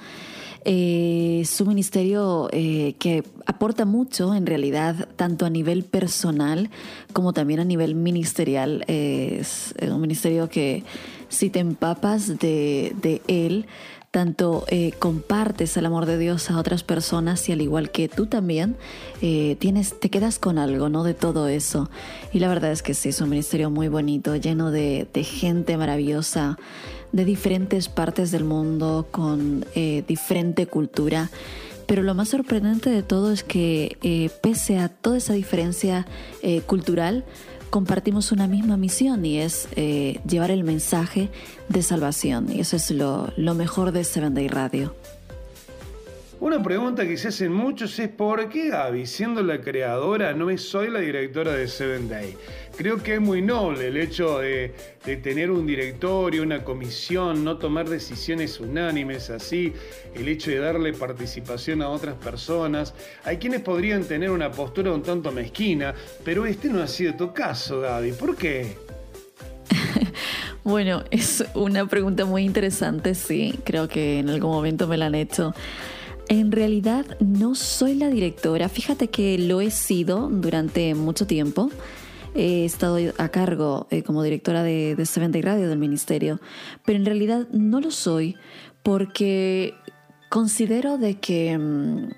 Eh, 0.64 1.40
es 1.43 1.60
un 1.60 1.68
ministerio 1.68 2.48
eh, 2.52 2.94
que 2.98 3.24
aporta 3.47 3.85
mucho, 3.85 4.35
en 4.35 4.47
realidad, 4.47 5.09
tanto 5.16 5.47
a 5.47 5.51
nivel 5.51 5.85
personal 5.85 6.70
como 7.12 7.32
también 7.32 7.60
a 7.60 7.64
nivel 7.64 7.94
ministerial. 7.94 8.85
Eh, 8.89 9.39
es 9.40 9.74
un 9.80 10.01
ministerio 10.01 10.48
que 10.48 10.85
si 11.28 11.51
te 11.51 11.60
empapas 11.60 12.39
de, 12.39 13.22
él, 13.28 13.66
tanto 14.10 14.64
eh, 14.68 14.93
compartes 14.98 15.76
el 15.76 15.86
amor 15.86 16.06
de 16.06 16.18
Dios 16.18 16.51
a 16.51 16.59
otras 16.59 16.82
personas 16.82 17.47
y 17.48 17.52
al 17.52 17.60
igual 17.60 17.90
que 17.90 18.09
tú 18.09 18.26
también 18.26 18.76
tienes, 19.20 20.01
te 20.01 20.10
quedas 20.10 20.39
con 20.39 20.59
algo, 20.59 20.89
¿no? 20.89 21.05
De 21.05 21.14
todo 21.14 21.48
eso. 21.48 21.90
Y 22.32 22.39
la 22.39 22.48
verdad 22.48 22.72
es 22.72 22.82
que 22.82 22.94
sí, 22.94 23.10
es 23.10 23.20
un 23.20 23.30
ministerio 23.30 23.70
muy 23.70 23.89
bonito, 23.89 24.35
lleno 24.36 24.70
de 24.70 25.06
gente 25.24 25.76
maravillosa 25.76 26.56
de 27.12 27.24
diferentes 27.24 27.89
partes 27.89 28.30
del 28.30 28.44
mundo, 28.44 29.06
con 29.10 29.64
eh, 29.74 30.05
diferente 30.06 30.66
cultura. 30.66 31.30
Pero 31.86 32.02
lo 32.02 32.14
más 32.14 32.28
sorprendente 32.28 32.90
de 32.90 33.02
todo 33.02 33.32
es 33.32 33.43
que 33.43 33.97
eh, 34.02 34.28
pese 34.43 34.78
a 34.78 34.90
toda 34.90 35.16
esa 35.16 35.32
diferencia 35.32 36.06
eh, 36.43 36.60
cultural, 36.60 37.24
compartimos 37.70 38.30
una 38.30 38.47
misma 38.47 38.76
misión 38.76 39.24
y 39.24 39.39
es 39.39 39.68
eh, 39.74 40.20
llevar 40.28 40.51
el 40.51 40.64
mensaje 40.64 41.30
de 41.70 41.82
salvación. 41.82 42.51
Y 42.52 42.60
eso 42.60 42.76
es 42.76 42.90
lo, 42.90 43.32
lo 43.36 43.55
mejor 43.55 43.93
de 43.93 44.05
Seven 44.05 44.35
Day 44.35 44.48
Radio. 44.48 44.94
Una 46.40 46.62
pregunta 46.62 47.05
que 47.05 47.16
se 47.16 47.28
hacen 47.28 47.52
muchos 47.52 47.98
es 47.98 48.09
¿por 48.09 48.48
qué 48.48 48.69
Gaby, 48.69 49.06
siendo 49.06 49.43
la 49.43 49.60
creadora, 49.60 50.32
no 50.35 50.51
es 50.51 50.62
soy 50.62 50.89
la 50.89 51.01
directora 51.01 51.52
de 51.52 51.66
Seven 51.66 52.09
Day? 52.09 52.36
Creo 52.77 53.02
que 53.02 53.15
es 53.15 53.20
muy 53.20 53.43
noble 53.43 53.89
el 53.89 53.97
hecho 53.97 54.39
de 54.39 54.73
tener 55.20 55.51
un 55.51 55.66
directorio, 55.66 56.44
una 56.44 56.62
comisión, 56.62 57.43
no 57.43 57.59
tomar 57.59 57.89
decisiones 57.89 58.60
unánimes 58.60 59.31
así, 59.31 59.73
el 60.15 60.28
hecho 60.28 60.52
de 60.52 60.60
darle 60.60 60.93
participación 60.93 61.82
a 61.82 61.89
otras 61.89 62.15
personas. 62.15 62.94
Hay 63.24 63.39
quienes 63.39 63.62
podrían 63.62 64.05
tener 64.05 64.31
una 64.31 64.52
postura 64.52 64.93
un 64.93 65.02
tanto 65.02 65.32
mezquina, 65.32 65.93
pero 66.24 66.47
este 66.47 66.69
no 66.69 66.81
ha 66.81 66.86
sido 66.86 67.15
tu 67.15 67.32
caso, 67.32 67.81
Gaby. 67.81 68.12
¿Por 68.12 68.36
qué? 68.36 68.77
Bueno, 70.65 71.02
es 71.10 71.43
una 71.55 71.86
pregunta 71.86 72.27
muy 72.27 72.44
interesante, 72.44 73.15
sí, 73.15 73.59
creo 73.65 73.89
que 73.89 74.19
en 74.19 74.28
algún 74.28 74.51
momento 74.51 74.86
me 74.86 74.98
la 74.98 75.06
han 75.06 75.15
hecho. 75.15 75.55
En 76.29 76.53
realidad 76.53 77.07
no 77.21 77.55
soy 77.55 77.95
la 77.95 78.09
directora, 78.09 78.69
fíjate 78.69 79.09
que 79.09 79.39
lo 79.39 79.61
he 79.61 79.71
sido 79.71 80.29
durante 80.29 80.95
mucho 80.95 81.27
tiempo. 81.27 81.71
He 82.35 82.65
estado 82.67 82.99
a 83.17 83.29
cargo 83.31 83.87
eh, 83.91 84.03
como 84.03 84.23
directora 84.23 84.63
de, 84.63 84.95
de 84.95 85.07
Seven 85.07 85.33
Radio 85.43 85.69
del 85.69 85.79
ministerio, 85.79 86.41
pero 86.85 86.99
en 86.99 87.07
realidad 87.07 87.49
no 87.51 87.81
lo 87.81 87.91
soy 87.91 88.37
porque 88.83 89.75
considero 90.29 90.99
de 90.99 91.19
que 91.19 91.57
mm, 91.57 92.09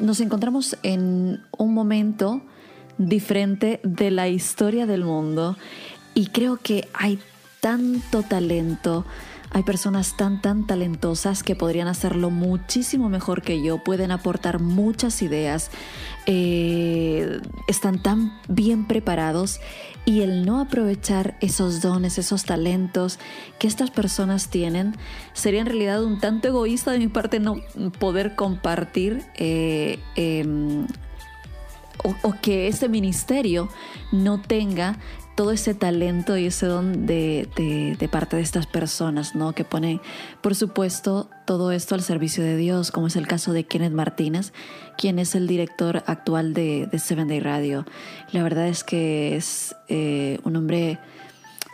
nos 0.00 0.20
encontramos 0.20 0.76
en 0.82 1.40
un 1.56 1.74
momento 1.74 2.42
diferente 2.98 3.80
de 3.84 4.10
la 4.10 4.28
historia 4.28 4.86
del 4.86 5.04
mundo 5.04 5.56
y 6.14 6.26
creo 6.26 6.56
que 6.56 6.88
hay 6.92 7.18
tanto 7.60 8.22
talento, 8.22 9.04
hay 9.50 9.62
personas 9.62 10.16
tan, 10.16 10.40
tan 10.40 10.66
talentosas 10.66 11.42
que 11.42 11.56
podrían 11.56 11.88
hacerlo 11.88 12.30
muchísimo 12.30 13.08
mejor 13.08 13.42
que 13.42 13.62
yo, 13.62 13.82
pueden 13.82 14.10
aportar 14.10 14.60
muchas 14.60 15.22
ideas, 15.22 15.70
eh, 16.26 17.40
están 17.66 18.02
tan 18.02 18.38
bien 18.48 18.86
preparados 18.86 19.60
y 20.04 20.22
el 20.22 20.44
no 20.44 20.60
aprovechar 20.60 21.36
esos 21.40 21.80
dones, 21.80 22.18
esos 22.18 22.44
talentos 22.44 23.18
que 23.58 23.66
estas 23.66 23.90
personas 23.90 24.48
tienen, 24.48 24.96
sería 25.32 25.60
en 25.60 25.66
realidad 25.66 26.02
un 26.02 26.18
tanto 26.18 26.48
egoísta 26.48 26.92
de 26.92 26.98
mi 26.98 27.08
parte 27.08 27.40
no 27.40 27.56
poder 27.98 28.34
compartir 28.34 29.22
eh, 29.36 29.98
em, 30.16 30.86
o, 32.22 32.34
que 32.40 32.68
ese 32.68 32.88
ministerio 32.88 33.68
no 34.12 34.40
tenga 34.40 34.96
todo 35.38 35.52
ese 35.52 35.72
talento 35.72 36.36
y 36.36 36.46
ese 36.46 36.66
don 36.66 37.06
de, 37.06 37.48
de- 37.96 38.08
parte 38.08 38.34
de 38.34 38.42
estas 38.42 38.66
personas, 38.66 39.36
¿no? 39.36 39.52
Que 39.52 39.62
ponen, 39.62 40.00
por 40.40 40.56
supuesto, 40.56 41.30
todo 41.46 41.70
esto 41.70 41.94
al 41.94 42.02
servicio 42.02 42.42
de 42.42 42.56
Dios, 42.56 42.90
como 42.90 43.06
es 43.06 43.14
el 43.14 43.28
caso 43.28 43.52
de 43.52 43.62
Kenneth 43.62 43.92
Martínez, 43.92 44.52
quien 44.96 45.20
es 45.20 45.36
el 45.36 45.46
director 45.46 46.02
actual 46.08 46.54
de, 46.54 46.88
de 46.90 46.98
Seven 46.98 47.28
Day 47.28 47.38
Radio. 47.38 47.86
La 48.32 48.42
verdad 48.42 48.66
es 48.66 48.82
que 48.82 49.36
es 49.36 49.76
eh, 49.86 50.40
un 50.42 50.56
hombre 50.56 50.98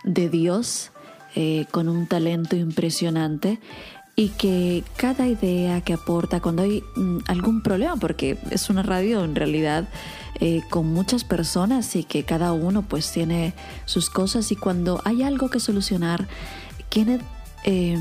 de 0.03 0.28
Dios, 0.28 0.91
eh, 1.35 1.65
con 1.70 1.89
un 1.89 2.07
talento 2.07 2.57
impresionante 2.57 3.61
y 4.15 4.28
que 4.28 4.85
cada 4.99 5.27
idea 5.27 5.81
que 5.81 5.95
aporta 5.95 6.41
cuando 6.41 6.65
hay 6.65 6.82
mm, 6.97 7.20
algún 7.28 7.62
problema, 7.62 7.97
porque 7.97 8.36
es 8.51 8.69
una 8.69 8.82
radio 8.82 9.24
en 9.24 9.35
realidad 9.35 9.89
eh, 10.40 10.62
con 10.69 10.93
muchas 10.93 11.24
personas 11.24 11.94
y 11.97 12.05
que 12.05 12.24
cada 12.24 12.52
uno 12.52 12.82
pues 12.82 13.11
tiene 13.12 13.55
sus 13.85 14.11
cosas 14.11 14.51
y 14.51 14.56
cuando 14.56 15.01
hay 15.05 15.23
algo 15.23 15.48
que 15.48 15.61
solucionar, 15.61 16.27
Kenneth 16.90 17.23
eh, 17.65 17.97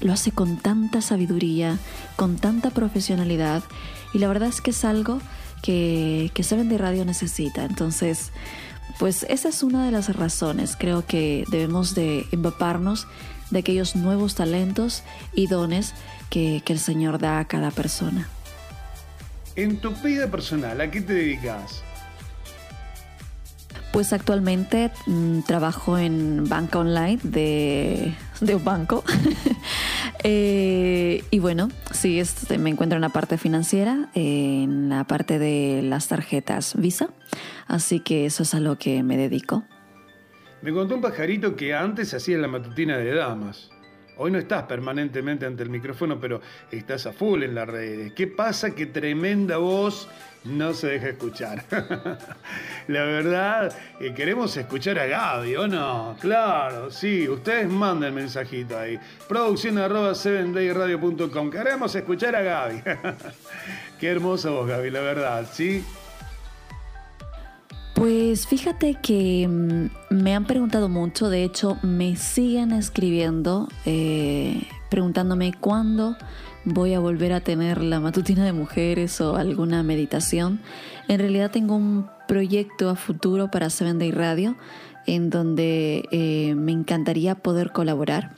lo 0.00 0.12
hace 0.12 0.32
con 0.32 0.56
tanta 0.56 1.00
sabiduría, 1.00 1.78
con 2.16 2.36
tanta 2.36 2.70
profesionalidad 2.70 3.62
y 4.12 4.18
la 4.18 4.28
verdad 4.28 4.48
es 4.48 4.60
que 4.60 4.70
es 4.70 4.84
algo 4.84 5.20
que, 5.62 6.30
que 6.34 6.42
Seven 6.42 6.68
de 6.68 6.78
Radio 6.78 7.04
necesita. 7.04 7.64
Entonces, 7.64 8.32
pues 8.98 9.24
esa 9.28 9.48
es 9.48 9.62
una 9.62 9.84
de 9.84 9.90
las 9.90 10.14
razones. 10.14 10.76
Creo 10.78 11.06
que 11.06 11.44
debemos 11.48 11.94
de 11.94 12.26
empaparnos 12.32 13.06
de 13.50 13.58
aquellos 13.60 13.96
nuevos 13.96 14.34
talentos 14.34 15.02
y 15.34 15.46
dones 15.46 15.94
que, 16.30 16.62
que 16.64 16.72
el 16.72 16.78
Señor 16.78 17.18
da 17.18 17.38
a 17.38 17.44
cada 17.46 17.70
persona. 17.70 18.28
En 19.56 19.76
tu 19.76 19.92
vida 19.92 20.28
personal, 20.28 20.80
¿a 20.80 20.90
qué 20.90 21.00
te 21.00 21.14
dedicas? 21.14 21.82
Pues 23.92 24.12
actualmente 24.12 24.90
mm, 25.06 25.42
trabajo 25.42 25.96
en 25.96 26.48
banca 26.48 26.80
online 26.80 27.20
de, 27.22 28.14
de 28.40 28.54
un 28.54 28.64
banco. 28.64 29.04
Eh, 30.26 31.22
y 31.30 31.38
bueno, 31.38 31.68
sí, 31.92 32.18
este, 32.18 32.56
me 32.56 32.70
encuentro 32.70 32.96
en 32.96 33.02
la 33.02 33.10
parte 33.10 33.36
financiera, 33.36 34.08
en 34.14 34.88
la 34.88 35.04
parte 35.04 35.38
de 35.38 35.82
las 35.82 36.08
tarjetas 36.08 36.80
Visa. 36.80 37.10
Así 37.66 38.00
que 38.00 38.24
eso 38.24 38.42
es 38.42 38.54
a 38.54 38.60
lo 38.60 38.78
que 38.78 39.02
me 39.02 39.18
dedico. 39.18 39.64
Me 40.62 40.72
contó 40.72 40.94
un 40.94 41.02
pajarito 41.02 41.56
que 41.56 41.74
antes 41.74 42.14
hacía 42.14 42.38
la 42.38 42.48
matutina 42.48 42.96
de 42.96 43.14
damas. 43.14 43.68
Hoy 44.16 44.30
no 44.30 44.38
estás 44.38 44.64
permanentemente 44.64 45.44
ante 45.44 45.62
el 45.62 45.70
micrófono, 45.70 46.20
pero 46.20 46.40
estás 46.70 47.06
a 47.06 47.12
full 47.12 47.42
en 47.42 47.54
las 47.54 47.68
redes. 47.68 48.12
¿Qué 48.12 48.26
pasa? 48.26 48.74
Que 48.74 48.86
tremenda 48.86 49.56
voz 49.56 50.08
no 50.44 50.72
se 50.74 50.88
deja 50.88 51.08
escuchar. 51.08 51.64
la 52.88 53.04
verdad, 53.04 53.76
eh, 53.98 54.12
queremos 54.14 54.56
escuchar 54.56 54.98
a 54.98 55.06
Gaby, 55.06 55.56
¿o 55.56 55.66
no? 55.66 56.16
Claro, 56.20 56.90
sí, 56.90 57.28
ustedes 57.28 57.68
manden 57.68 58.14
mensajito 58.14 58.78
ahí. 58.78 58.98
Producción 59.28 59.78
arroba 59.78 60.12
7dayradio.com. 60.12 61.50
Queremos 61.50 61.94
escuchar 61.94 62.36
a 62.36 62.42
Gaby. 62.42 62.82
Qué 64.00 64.08
hermosa 64.08 64.50
voz, 64.50 64.68
Gaby, 64.68 64.90
la 64.90 65.00
verdad, 65.00 65.46
¿sí? 65.50 65.84
Pues 67.94 68.46
fíjate 68.48 68.96
que 69.00 69.46
mm, 69.48 70.14
me 70.14 70.34
han 70.34 70.44
preguntado 70.46 70.88
mucho, 70.88 71.30
de 71.30 71.44
hecho 71.44 71.78
me 71.82 72.16
siguen 72.16 72.72
escribiendo 72.72 73.68
eh, 73.86 74.62
preguntándome 74.90 75.54
cuándo 75.58 76.16
voy 76.64 76.94
a 76.94 77.00
volver 77.00 77.32
a 77.32 77.40
tener 77.40 77.82
la 77.82 78.00
matutina 78.00 78.44
de 78.44 78.52
mujeres 78.52 79.20
o 79.20 79.36
alguna 79.36 79.82
meditación. 79.82 80.60
En 81.08 81.20
realidad 81.20 81.50
tengo 81.50 81.76
un 81.76 82.06
proyecto 82.26 82.90
a 82.90 82.96
futuro 82.96 83.50
para 83.50 83.70
Seven 83.70 83.98
Day 83.98 84.10
Radio 84.10 84.56
en 85.06 85.30
donde 85.30 86.08
eh, 86.10 86.54
me 86.56 86.72
encantaría 86.72 87.34
poder 87.34 87.72
colaborar, 87.72 88.34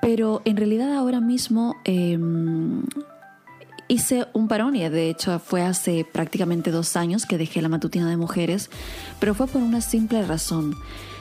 pero 0.00 0.40
en 0.44 0.56
realidad 0.56 0.94
ahora 0.94 1.20
mismo 1.20 1.74
em, 1.84 2.82
hice 3.88 4.26
un 4.32 4.48
parón 4.48 4.76
y 4.76 4.88
de 4.88 5.10
hecho 5.10 5.38
fue 5.38 5.62
hace 5.62 6.04
prácticamente 6.04 6.70
dos 6.70 6.96
años 6.96 7.26
que 7.26 7.38
dejé 7.38 7.62
la 7.62 7.68
matutina 7.68 8.08
de 8.08 8.16
mujeres, 8.16 8.70
pero 9.20 9.34
fue 9.34 9.46
por 9.46 9.62
una 9.62 9.80
simple 9.80 10.22
razón. 10.22 10.74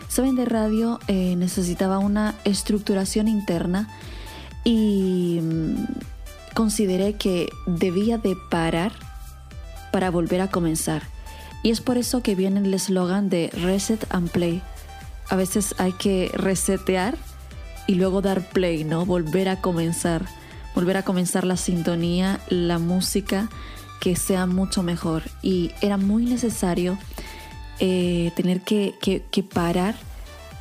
Saben 0.08 0.36
de 0.36 0.46
radio 0.46 1.00
eh, 1.08 1.36
necesitaba 1.36 2.00
una 2.00 2.36
estructuración 2.44 3.28
interna 3.28 3.90
y 4.64 5.40
mm, 5.42 6.54
consideré 6.54 7.14
que 7.14 7.50
debía 7.68 8.18
de 8.18 8.36
parar 8.50 8.94
para 9.92 10.10
volver 10.12 10.42
a 10.42 10.50
comenzar. 10.50 11.04
Y 11.64 11.72
es 11.72 11.82
por 11.82 11.98
eso 11.98 12.22
que 12.22 12.36
viene 12.36 12.60
el 12.60 12.74
eslogan 12.74 13.30
de 13.30 13.50
Reset 13.54 14.06
and 14.10 14.30
Play. 14.30 14.62
A 15.30 15.36
veces 15.36 15.74
hay 15.80 15.94
que 15.94 16.32
resetear 16.34 17.18
y 17.88 17.96
luego 17.96 18.22
dar 18.22 18.48
play, 18.50 18.84
¿no? 18.84 19.06
Volver 19.06 19.50
a 19.50 19.62
comenzar 19.62 20.26
volver 20.76 20.97
a 20.97 21.03
comenzar 21.03 21.45
la 21.45 21.57
sintonía, 21.57 22.39
la 22.49 22.77
música, 22.80 23.49
que 24.02 24.15
sea 24.15 24.45
mucho 24.45 24.84
mejor. 24.84 25.23
Y 25.41 25.72
era 25.81 25.97
muy 25.97 26.26
necesario 26.26 26.97
eh, 27.80 28.31
tener 28.35 28.61
que, 28.61 28.93
que- 29.02 29.23
que 29.31 29.41
parar 29.43 29.95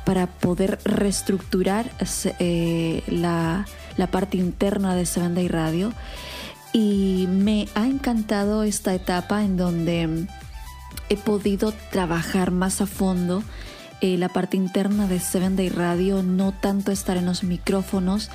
para 0.05 0.27
poder 0.27 0.79
reestructurar 0.85 1.91
eh, 2.39 3.03
la, 3.07 3.65
la 3.97 4.07
parte 4.07 4.37
interna 4.37 4.95
de 4.95 5.05
Seven 5.05 5.35
Day 5.35 5.47
Radio. 5.47 5.93
Y 6.73 7.27
me 7.29 7.67
ha 7.75 7.85
encantado 7.87 8.63
esta 8.63 8.93
etapa 8.93 9.43
en 9.43 9.57
donde 9.57 10.27
he 11.09 11.17
podido 11.17 11.73
trabajar 11.91 12.51
más 12.51 12.81
a 12.81 12.85
fondo 12.85 13.43
eh, 14.01 14.17
la 14.17 14.29
parte 14.29 14.57
interna 14.57 15.07
de 15.07 15.19
Seven 15.19 15.55
Day 15.55 15.69
Radio, 15.69 16.21
no 16.21 16.51
tanto 16.51 16.91
estar 16.91 17.15
en 17.17 17.25
los 17.25 17.43
micrófonos 17.43 18.29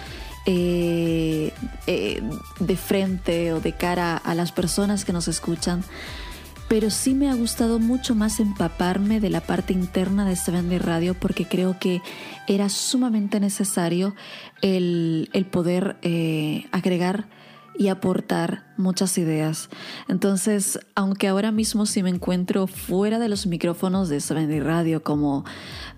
eh, 0.46 1.52
eh, 1.86 2.22
de 2.58 2.76
frente 2.76 3.52
o 3.52 3.60
de 3.60 3.72
cara 3.72 4.16
a 4.16 4.34
las 4.34 4.52
personas 4.52 5.04
que 5.04 5.12
nos 5.12 5.28
escuchan, 5.28 5.84
pero 6.68 6.88
sí 6.90 7.14
me 7.14 7.28
ha 7.28 7.34
gustado 7.34 7.78
mucho 7.78 8.14
más 8.14 8.40
empaparme 8.40 9.20
de 9.20 9.28
la 9.28 9.40
parte 9.40 9.72
interna 9.72 10.24
de 10.24 10.36
Seven 10.36 10.68
Day 10.68 10.78
Radio 10.78 11.14
porque 11.14 11.44
creo 11.44 11.78
que 11.78 12.00
era 12.46 12.68
sumamente 12.68 13.40
necesario 13.40 14.14
el, 14.62 15.30
el 15.32 15.46
poder 15.46 15.96
eh, 16.02 16.66
agregar 16.70 17.26
y 17.80 17.88
aportar 17.88 18.62
muchas 18.76 19.16
ideas. 19.16 19.70
Entonces, 20.06 20.78
aunque 20.94 21.28
ahora 21.28 21.50
mismo 21.50 21.86
sí 21.86 22.02
me 22.02 22.10
encuentro 22.10 22.66
fuera 22.66 23.18
de 23.18 23.30
los 23.30 23.46
micrófonos 23.46 24.10
de 24.10 24.20
Seven 24.20 24.50
Day 24.50 24.60
Radio 24.60 25.02
como 25.02 25.46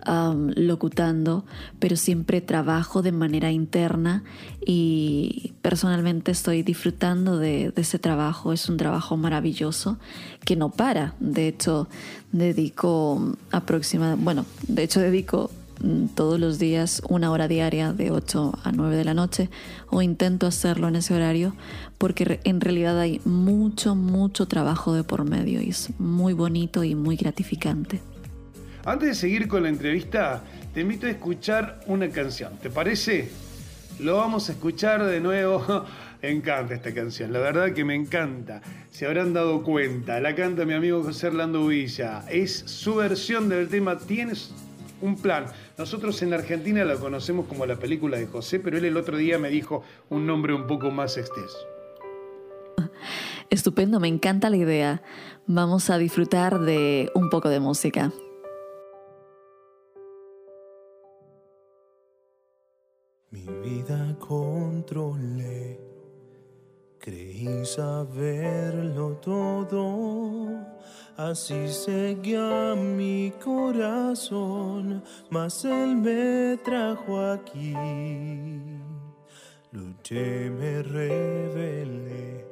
um, 0.07 0.53
locutando, 0.55 1.45
pero 1.81 1.97
siempre 1.97 2.41
trabajo 2.41 3.03
de 3.03 3.11
manera 3.11 3.51
interna 3.51 4.23
y 4.65 5.55
personalmente 5.61 6.31
estoy 6.31 6.63
disfrutando 6.63 7.37
de, 7.39 7.73
ese 7.75 7.99
trabajo. 7.99 8.53
Es 8.53 8.69
un 8.69 8.77
trabajo 8.77 9.17
maravilloso 9.17 9.99
que 10.45 10.55
no 10.55 10.71
para. 10.71 11.17
De 11.19 11.49
hecho, 11.49 11.89
dedico 12.31 13.35
aproximadamente, 13.51 14.23
bueno, 14.23 14.47
de 14.69 14.85
hecho 14.85 15.01
dedico 15.01 15.51
todos 16.15 16.39
los 16.39 16.59
días 16.59 17.03
una 17.09 17.31
hora 17.31 17.49
diaria 17.49 17.93
de 17.93 18.11
8 18.11 18.59
a 18.63 18.73
9 18.73 18.97
de 18.97 19.05
la 19.05 19.15
noche 19.15 19.51
o 19.91 20.03
intento 20.03 20.47
hacerlo 20.47 20.89
en 20.89 20.97
ese 20.97 21.15
horario 21.15 21.55
porque 21.99 22.41
en 22.45 22.61
realidad 22.61 22.99
hay 22.99 23.21
mucho, 23.25 23.95
mucho 23.95 24.47
trabajo 24.47 24.95
de 24.95 25.05
por 25.05 25.25
medio 25.25 25.61
y 25.61 25.71
es 25.71 25.91
muy 25.99 26.33
bonito 26.33 26.85
y 26.85 26.95
muy 26.95 27.17
gratificante. 27.17 28.01
Antes 28.85 29.09
de 29.09 29.15
seguir 29.15 29.47
con 29.47 29.63
la 29.63 29.69
entrevista, 29.69 30.43
te 30.75 30.81
invito 30.81 31.07
a 31.07 31.11
escuchar 31.11 31.81
una 31.87 32.09
canción. 32.09 32.57
¿Te 32.59 32.71
parece? 32.71 33.31
Lo 34.01 34.17
vamos 34.17 34.49
a 34.49 34.53
escuchar 34.53 35.05
de 35.05 35.21
nuevo. 35.21 35.85
Encanta 36.23 36.75
esta 36.75 36.95
canción, 36.95 37.33
la 37.33 37.41
verdad 37.41 37.73
que 37.73 37.85
me 37.85 37.95
encanta. 37.97 38.63
Se 38.91 39.07
habrán 39.07 39.33
dado 39.33 39.63
cuenta, 39.63 40.21
la 40.21 40.35
canta 40.37 40.65
mi 40.65 40.73
amigo 40.73 41.03
José 41.03 41.29
Orlando 41.29 41.67
Villa. 41.67 42.25
Es 42.29 42.53
su 42.67 42.95
versión 42.95 43.49
del 43.49 43.69
tema 43.69 43.99
Tienes 43.99 44.53
un 45.03 45.17
plan. 45.17 45.47
Nosotros 45.77 46.23
en 46.23 46.33
Argentina 46.33 46.85
la 46.85 46.97
conocemos 46.97 47.47
como 47.47 47.67
la 47.67 47.77
película 47.77 48.17
de 48.17 48.27
José, 48.27 48.61
pero 48.61 48.79
él 48.79 48.87
el 48.87 48.97
otro 48.97 49.17
día 49.17 49.39
me 49.39 49.51
dijo 49.51 49.83
un 50.09 50.27
nombre 50.27 50.55
un 50.55 50.67
poco 50.67 50.91
más 50.91 51.19
extenso. 51.19 51.59
Estupendo, 53.51 54.01
me 54.01 54.09
encanta 54.09 54.49
la 54.49 54.57
idea. 54.57 55.03
Vamos 55.47 55.91
a 55.91 55.99
disfrutar 55.99 56.61
de 56.61 57.11
un 57.15 57.29
poco 57.29 57.51
de 57.51 57.61
música. 57.61 58.11
Mi 63.31 63.47
vida 63.63 64.17
controlé, 64.19 65.81
creí 66.99 67.65
saberlo 67.65 69.17
todo, 69.23 70.49
así 71.17 71.69
seguía 71.69 72.75
mi 72.75 73.33
corazón, 73.43 75.03
mas 75.31 75.65
él 75.65 75.97
me 75.97 76.57
trajo 76.65 77.21
aquí. 77.21 77.75
Luché, 79.73 80.51
me 80.51 80.83
rebelé, 80.83 82.47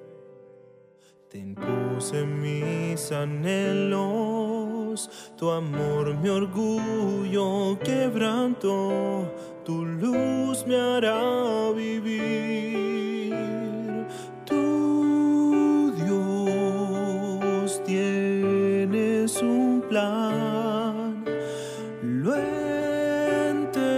te 1.29 1.39
impuse 1.39 2.25
mis 2.25 3.13
anhelos, 3.13 5.11
tu 5.37 5.51
amor 5.51 6.15
mi 6.15 6.31
orgullo 6.31 7.79
quebranto, 7.85 9.31
tu 9.65 9.85
luz 9.85 10.67
me 10.67 10.77
hará 10.81 11.71
vivir. 11.73 13.60
Lo 22.03 22.37
entenderé. 23.51 23.91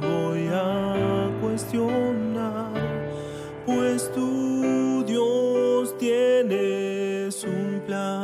voy 0.00 0.48
a 0.48 1.30
cuestionar, 1.42 2.72
pues 3.66 4.10
tu 4.12 5.04
Dios 5.06 5.96
tienes 5.98 7.44
un 7.44 7.82
plan. 7.86 8.16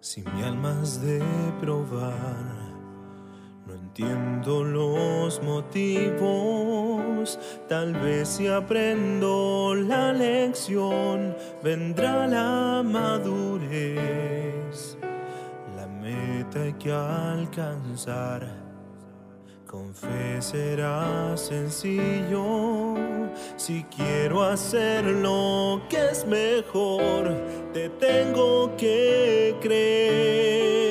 Si 0.00 0.22
mi 0.22 0.42
alma 0.42 0.70
has 0.80 1.02
de 1.02 1.20
probar, 1.60 2.72
no 3.66 3.74
entiendo 3.74 4.27
los 4.48 5.42
motivos. 5.42 7.38
Tal 7.68 7.92
vez 7.94 8.28
si 8.28 8.46
aprendo 8.48 9.74
la 9.74 10.12
lección, 10.12 11.36
vendrá 11.62 12.26
la 12.26 12.82
madurez. 12.82 13.98
La 15.76 15.86
meta 15.86 16.62
hay 16.62 16.72
que 16.74 16.90
alcanzar. 16.90 18.48
Con 19.66 19.94
fe 19.94 20.40
será 20.40 21.36
sencillo. 21.36 22.94
Si 23.56 23.84
quiero 23.94 24.42
hacer 24.42 25.04
lo 25.04 25.82
que 25.90 26.08
es 26.10 26.26
mejor, 26.26 27.34
te 27.74 27.90
tengo 27.90 28.74
que 28.78 29.54
creer. 29.60 30.87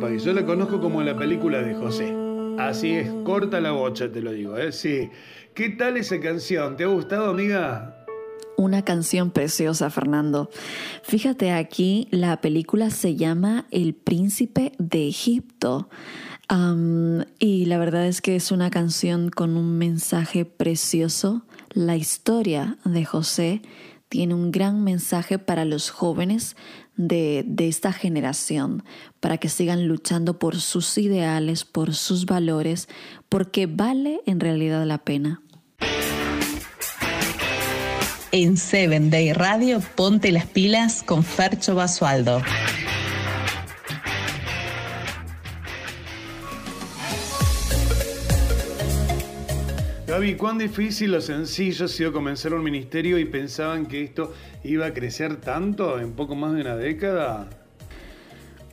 Yo 0.00 0.32
la 0.32 0.44
conozco 0.46 0.80
como 0.80 1.02
la 1.02 1.16
película 1.16 1.62
de 1.62 1.74
José. 1.74 2.14
Así 2.58 2.92
es, 2.92 3.10
corta 3.24 3.60
la 3.60 3.72
bocha, 3.72 4.10
te 4.10 4.20
lo 4.22 4.32
digo, 4.32 4.56
¿eh? 4.56 4.72
Sí. 4.72 5.10
¿Qué 5.54 5.70
tal 5.70 5.96
esa 5.96 6.18
canción? 6.20 6.76
¿Te 6.76 6.84
ha 6.84 6.88
gustado, 6.88 7.30
amiga? 7.30 8.04
Una 8.56 8.82
canción 8.82 9.30
preciosa, 9.30 9.88
Fernando. 9.90 10.50
Fíjate 11.02 11.52
aquí, 11.52 12.08
la 12.10 12.40
película 12.40 12.90
se 12.90 13.16
llama 13.16 13.66
El 13.70 13.94
Príncipe 13.94 14.72
de 14.78 15.08
Egipto. 15.08 15.88
Y 17.38 17.66
la 17.66 17.78
verdad 17.78 18.06
es 18.06 18.20
que 18.20 18.36
es 18.36 18.50
una 18.50 18.70
canción 18.70 19.30
con 19.30 19.56
un 19.56 19.78
mensaje 19.78 20.44
precioso. 20.44 21.42
La 21.72 21.96
historia 21.96 22.78
de 22.84 23.04
José 23.04 23.62
tiene 24.08 24.34
un 24.34 24.50
gran 24.50 24.82
mensaje 24.82 25.38
para 25.38 25.64
los 25.64 25.90
jóvenes 25.90 26.56
de, 27.08 27.44
esta 27.58 27.92
generación, 27.92 28.84
para 29.20 29.38
que 29.38 29.48
sigan 29.48 29.88
luchando 29.88 30.38
por 30.38 30.60
sus 30.60 30.96
ideales, 30.98 31.64
por 31.64 31.94
sus 31.94 32.26
valores, 32.26 32.88
porque 33.28 33.66
vale 33.66 34.20
en 34.26 34.40
realidad 34.40 34.84
la 34.86 34.98
pena. 34.98 35.42
En 38.32 38.56
Seven 38.56 39.10
Day 39.10 39.32
Radio, 39.32 39.80
ponte 39.96 40.30
las 40.30 40.46
pilas 40.46 41.02
con 41.02 41.24
Fercho 41.24 41.74
Basualdo. 41.74 42.42
Gaby, 50.20 50.34
¿cuán 50.34 50.58
difícil 50.58 51.14
o 51.14 51.20
sencillo 51.22 51.86
ha 51.86 51.88
sido 51.88 52.12
comenzar 52.12 52.52
un 52.52 52.62
ministerio 52.62 53.18
y 53.18 53.24
pensaban 53.24 53.86
que 53.86 54.02
esto 54.02 54.34
iba 54.62 54.84
a 54.84 54.92
crecer 54.92 55.40
tanto 55.40 55.98
en 55.98 56.12
poco 56.12 56.34
más 56.34 56.52
de 56.52 56.60
una 56.60 56.76
década? 56.76 57.48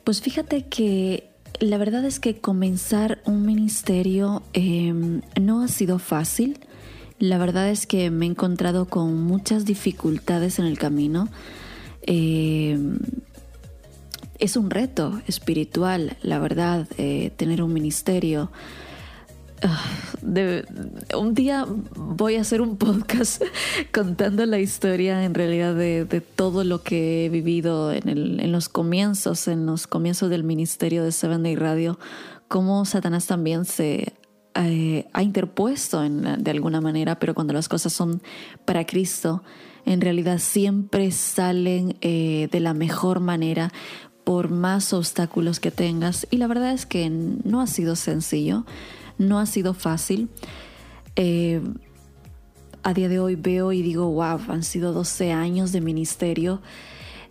Pues 0.04 0.20
fíjate 0.20 0.66
que 0.66 1.30
la 1.58 1.78
verdad 1.78 2.04
es 2.04 2.20
que 2.20 2.36
comenzar 2.36 3.22
un 3.24 3.46
ministerio 3.46 4.42
eh, 4.52 4.92
no 5.40 5.62
ha 5.62 5.68
sido 5.68 5.98
fácil. 5.98 6.58
La 7.18 7.38
verdad 7.38 7.70
es 7.70 7.86
que 7.86 8.10
me 8.10 8.26
he 8.26 8.28
encontrado 8.28 8.84
con 8.84 9.16
muchas 9.22 9.64
dificultades 9.64 10.58
en 10.58 10.66
el 10.66 10.76
camino. 10.76 11.30
Eh, 12.02 12.78
es 14.38 14.56
un 14.58 14.68
reto 14.68 15.22
espiritual, 15.26 16.18
la 16.20 16.40
verdad, 16.40 16.86
eh, 16.98 17.32
tener 17.38 17.62
un 17.62 17.72
ministerio. 17.72 18.50
Ah, 19.62 19.84
un 21.16 21.34
día 21.34 21.66
voy 21.96 22.36
a 22.36 22.42
hacer 22.42 22.60
un 22.60 22.76
podcast 22.76 23.42
contando 23.92 24.46
la 24.46 24.58
historia 24.60 25.24
en 25.24 25.34
realidad 25.34 25.74
de, 25.74 26.04
todo 26.36 26.64
lo 26.64 26.82
que 26.82 27.26
he 27.26 27.28
vivido 27.28 27.92
en, 27.92 28.08
el- 28.08 28.52
los 28.52 28.68
comienzos, 28.68 29.48
en 29.48 29.66
los 29.66 29.86
comienzos 29.86 30.30
del 30.30 30.44
ministerio 30.44 31.02
de 31.02 31.12
Seven 31.12 31.42
Day 31.42 31.56
Radio, 31.56 31.98
cómo 32.46 32.84
Satanás 32.84 33.26
también 33.26 33.64
se 33.64 34.12
eh, 34.54 35.06
ha 35.12 35.22
interpuesto 35.22 36.04
en- 36.04 36.42
de 36.42 36.50
alguna 36.50 36.80
manera, 36.80 37.18
pero 37.18 37.34
cuando 37.34 37.52
las 37.52 37.68
cosas 37.68 37.92
son 37.92 38.22
para 38.64 38.86
Cristo, 38.86 39.42
en 39.86 40.00
realidad 40.00 40.38
siempre 40.38 41.10
salen 41.10 41.96
eh, 42.00 42.48
de 42.52 42.60
la 42.60 42.74
mejor 42.74 43.20
manera 43.20 43.72
por 44.24 44.50
más 44.50 44.92
obstáculos 44.92 45.58
que 45.58 45.70
tengas. 45.70 46.26
Y 46.30 46.36
la 46.36 46.46
verdad 46.46 46.72
es 46.72 46.84
que 46.84 47.08
no 47.08 47.62
ha 47.62 47.66
sido 47.66 47.96
sencillo, 47.96 48.66
no 49.18 49.38
ha 49.38 49.46
sido 49.46 49.74
fácil. 49.74 50.28
Eh, 51.16 51.60
a 52.82 52.94
día 52.94 53.08
de 53.08 53.18
hoy 53.20 53.34
veo 53.34 53.72
y 53.72 53.82
digo, 53.82 54.08
wow, 54.10 54.40
han 54.48 54.62
sido 54.62 54.92
12 54.92 55.32
años 55.32 55.72
de 55.72 55.80
ministerio 55.80 56.62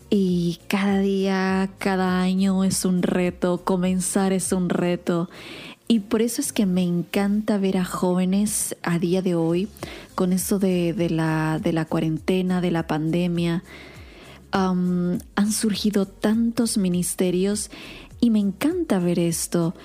y 0.10 0.60
cada 0.68 1.00
día, 1.00 1.70
cada 1.80 2.22
año 2.22 2.64
es 2.64 2.86
un 2.86 3.02
reto, 3.02 3.64
comenzar 3.64 4.32
es 4.32 4.52
un 4.54 4.70
reto. 4.70 5.30
Y 5.90 6.00
por 6.02 6.22
eso 6.22 6.42
es 6.42 6.54
que 6.54 6.66
me 6.66 6.84
encanta 6.84 7.58
ver 7.58 7.78
a 7.78 7.86
jóvenes 7.86 8.76
a 8.84 9.00
día 9.00 9.22
de 9.22 9.36
hoy 9.36 9.68
con 10.16 10.34
eso 10.34 10.60
de, 10.60 10.94
la, 11.10 11.86
cuarentena, 11.90 12.62
de 12.62 12.72
la 12.72 12.88
pandemia. 12.88 13.64
Han 14.52 15.22
surgido 15.52 16.08
tantos 16.08 16.78
ministerios 16.78 17.70
Y 18.20 18.30
me 18.32 18.40
encanta 18.40 19.00
ver 19.00 19.20
esto. 19.20 19.76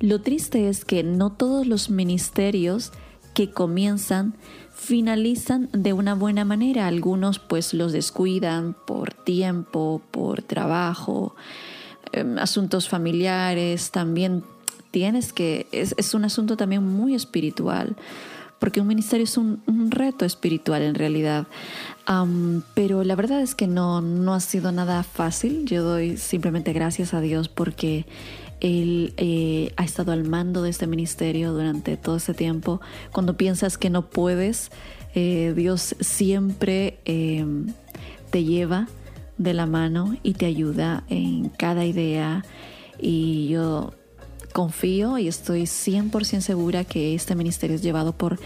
Lo 0.00 0.20
triste 0.20 0.68
es 0.68 0.84
que 0.84 1.02
no 1.02 1.30
todos 1.30 1.66
los 1.66 1.90
ministerios 1.90 2.92
que 3.34 3.50
comienzan 3.50 4.34
finalizan 4.74 5.68
de 5.72 5.92
una 5.92 6.14
buena 6.14 6.44
manera. 6.44 6.86
Algunos 6.86 7.38
pues 7.38 7.74
los 7.74 7.92
descuidan 7.92 8.76
por 8.86 9.14
tiempo, 9.14 10.02
por 10.10 10.42
trabajo, 10.42 11.34
em, 12.12 12.38
asuntos 12.38 12.88
familiares. 12.88 13.90
También 13.90 14.44
tienes 14.90 15.32
que, 15.32 15.66
es, 15.72 16.14
un 16.14 16.24
asunto 16.24 16.56
también 16.56 16.84
muy 16.84 17.14
espiritual 17.14 17.96
porque 18.60 18.80
un 18.80 18.86
ministerio 18.86 19.24
es 19.24 19.36
un, 19.36 19.60
reto 19.90 20.24
espiritual 20.24 20.82
en 20.82 20.94
realidad. 20.94 21.46
Pero 22.74 23.04
la 23.04 23.14
verdad 23.14 23.42
es 23.42 23.54
que 23.54 23.66
no, 23.66 24.00
no 24.00 24.32
ha 24.32 24.40
sido 24.40 24.72
nada 24.72 25.02
fácil. 25.02 25.66
Yo 25.66 25.82
doy 25.82 26.16
simplemente 26.16 26.72
gracias 26.72 27.12
a 27.12 27.20
Dios 27.20 27.48
porque 27.48 28.06
Él 28.60 29.14
eh, 29.16 29.72
ha 29.76 29.84
estado 29.84 30.12
al 30.12 30.24
mando 30.24 30.62
de 30.62 30.70
este 30.70 30.86
ministerio 30.86 31.52
durante 31.52 31.96
todo 31.96 32.16
este 32.16 32.34
tiempo. 32.34 32.80
Cuando 33.12 33.36
piensas 33.36 33.78
que 33.78 33.90
no 33.90 34.08
puedes, 34.10 34.70
eh, 35.14 35.52
Dios 35.56 35.96
siempre 36.00 36.98
eh, 37.04 37.44
te 38.30 38.44
lleva 38.44 38.88
de 39.38 39.54
la 39.54 39.66
mano 39.66 40.16
y 40.22 40.34
te 40.34 40.46
ayuda 40.46 41.04
en 41.08 41.48
cada 41.48 41.84
idea. 41.84 42.44
Y 42.98 43.48
yo 43.48 43.92
confío 44.52 45.18
y 45.18 45.28
estoy 45.28 45.62
100% 45.64 46.40
segura 46.40 46.84
que 46.84 47.14
este 47.14 47.34
ministerio 47.34 47.76
es 47.76 47.82
llevado 47.82 48.16
por 48.16 48.38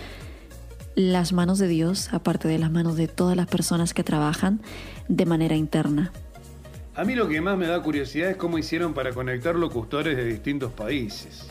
las 0.94 1.32
manos 1.32 1.58
de 1.58 1.68
Dios, 1.68 2.12
aparte 2.12 2.48
de 2.48 2.58
las 2.58 2.72
manos 2.72 2.96
de 2.96 3.06
todas 3.06 3.36
las 3.36 3.46
personas 3.46 3.94
que 3.94 4.02
trabajan 4.02 4.60
de 5.08 5.26
manera 5.26 5.54
interna. 5.54 6.12
A 6.98 7.04
mí 7.04 7.14
lo 7.14 7.28
que 7.28 7.40
más 7.40 7.56
me 7.56 7.68
da 7.68 7.80
curiosidad 7.80 8.28
es 8.28 8.36
cómo 8.36 8.58
hicieron 8.58 8.92
para 8.92 9.12
conectar 9.12 9.54
locutores 9.54 10.16
de 10.16 10.24
distintos 10.24 10.72
países. 10.72 11.46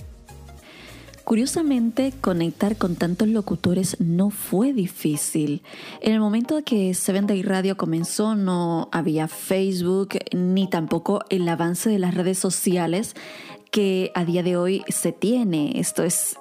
Curiosamente, 1.24 2.11
conectar 2.19 2.76
con 2.76 2.98
tantos 2.98 3.30
locutores 3.30 3.95
no 4.02 4.30
fue 4.30 4.74
difícil. 4.74 5.64
En 6.02 6.11
el 6.11 6.19
momento 6.19 6.61
que 6.65 6.94
Seven 6.94 7.28
Day 7.28 7.44
Radio 7.44 7.78
comenzó 7.78 8.36
no 8.36 8.90
había 8.91 9.30
Facebook 9.30 10.19
ni 10.36 10.69
tampoco 10.69 11.22
el 11.30 11.48
avance 11.48 11.90
de 11.90 11.99
las 11.99 12.14
redes 12.14 12.38
sociales 12.38 13.15
que 13.72 14.11
a 14.15 14.26
día 14.26 14.44
de 14.44 14.57
hoy 14.57 14.84
se 14.90 15.14
tiene. 15.14 15.80
Esto 15.80 16.03
es 16.03 16.36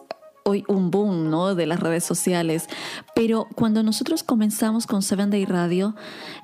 hoy 0.46 0.64
un 0.68 0.92
boom 0.92 1.28
¿no? 1.28 1.54
de 1.56 1.66
las 1.66 1.80
redes 1.80 2.04
sociales. 2.04 2.68
Pero 3.14 3.48
cuando 3.56 3.82
nosotros 3.82 4.22
comenzamos 4.22 4.86
con 4.86 5.02
Seven 5.02 5.30
Day 5.30 5.44
Radio, 5.44 5.96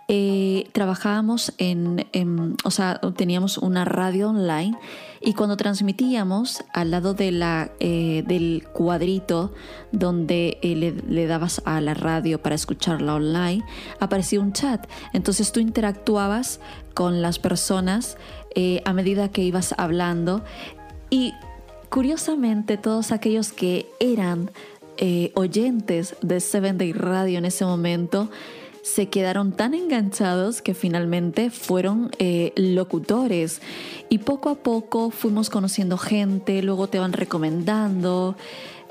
eh, 0.09 0.69
trabajábamos 0.73 1.55
en, 1.59 2.07
o 2.65 2.71
sea, 2.71 3.01
teníamos 3.17 3.59
una 3.59 3.85
radio 3.85 4.31
online 4.31 4.77
y 5.21 5.35
cuando 5.35 5.57
transmitíamos 5.57 6.65
al 6.73 6.91
lado 6.91 7.15
de 7.15 7.31
la, 7.31 7.71
eh, 7.79 8.25
del 8.27 8.67
cuadrito 8.73 9.53
donde 9.93 10.59
eh, 10.63 10.75
le, 10.75 10.91
le 10.91 11.27
dabas 11.29 11.63
a 11.65 11.81
la 11.81 11.95
radio 11.95 12.43
para 12.43 12.57
escucharla 12.57 13.15
online, 13.15 13.65
aparecía 14.01 14.41
un 14.41 14.53
chat. 14.53 14.85
Entonces 15.13 15.53
tú 15.53 15.61
interactuabas 15.61 16.59
con 16.95 17.23
las 17.23 17.39
personas 17.39 18.17
a 18.85 18.93
medida 18.93 19.31
que 19.31 19.43
ibas 19.43 19.75
hablando 19.79 20.45
y 21.09 21.33
curiosamente 21.93 22.79
todos 22.79 23.13
aquellos 23.13 23.53
que 23.53 23.87
eran 24.01 24.51
eh, 24.97 25.31
oyentes 25.35 26.17
de 26.23 26.41
Seven 26.41 26.79
Day 26.79 26.95
Radio 26.95 27.37
en 27.37 27.45
ese 27.45 27.67
momento 27.67 28.31
se 28.83 29.11
quedaron 29.11 29.53
tan 29.53 29.75
enganchados 29.75 30.63
que 30.63 30.73
finalmente 30.73 31.51
fueron 31.51 32.11
eh, 32.19 32.53
locutores. 32.57 33.61
Y 34.09 34.19
poco 34.19 34.49
a 34.49 34.55
poco 34.55 35.11
fuimos 35.11 35.51
conociendo 35.51 35.99
gente, 35.99 36.63
luego 36.63 36.89
te 36.89 36.99
van 36.99 37.13
recomendando, 37.13 38.37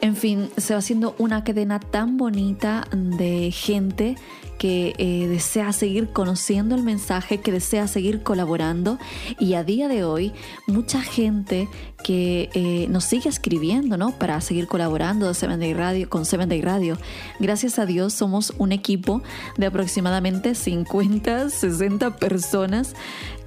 en 0.01 0.15
fin, 0.15 0.49
se 0.57 0.73
va 0.73 0.79
haciendo 0.79 1.15
una 1.19 1.43
cadena 1.43 1.79
tan 1.79 2.17
bonita 2.17 2.87
de 2.91 3.51
gente 3.51 4.15
que 4.57 4.93
eh, 4.99 5.27
desea 5.27 5.73
seguir 5.73 6.09
conociendo 6.09 6.75
el 6.75 6.83
mensaje, 6.83 7.39
que 7.39 7.51
desea 7.51 7.87
seguir 7.87 8.21
colaborando 8.21 8.99
y 9.39 9.55
a 9.55 9.63
día 9.63 9.87
de 9.87 10.03
hoy 10.03 10.33
mucha 10.67 11.01
gente 11.01 11.67
que 12.03 12.49
eh, 12.53 12.85
nos 12.89 13.05
sigue 13.05 13.29
escribiendo, 13.29 13.97
¿no? 13.97 14.11
Para 14.11 14.39
seguir 14.41 14.67
colaborando 14.67 15.31
de 15.33 15.73
Radio, 15.73 16.09
con 16.09 16.25
Seven 16.25 16.49
Day 16.49 16.61
Radio. 16.61 16.97
Gracias 17.39 17.79
a 17.79 17.87
Dios 17.87 18.13
somos 18.13 18.53
un 18.59 18.71
equipo 18.71 19.23
de 19.57 19.65
aproximadamente 19.65 20.53
50, 20.53 21.49
60 21.49 22.17
personas 22.17 22.95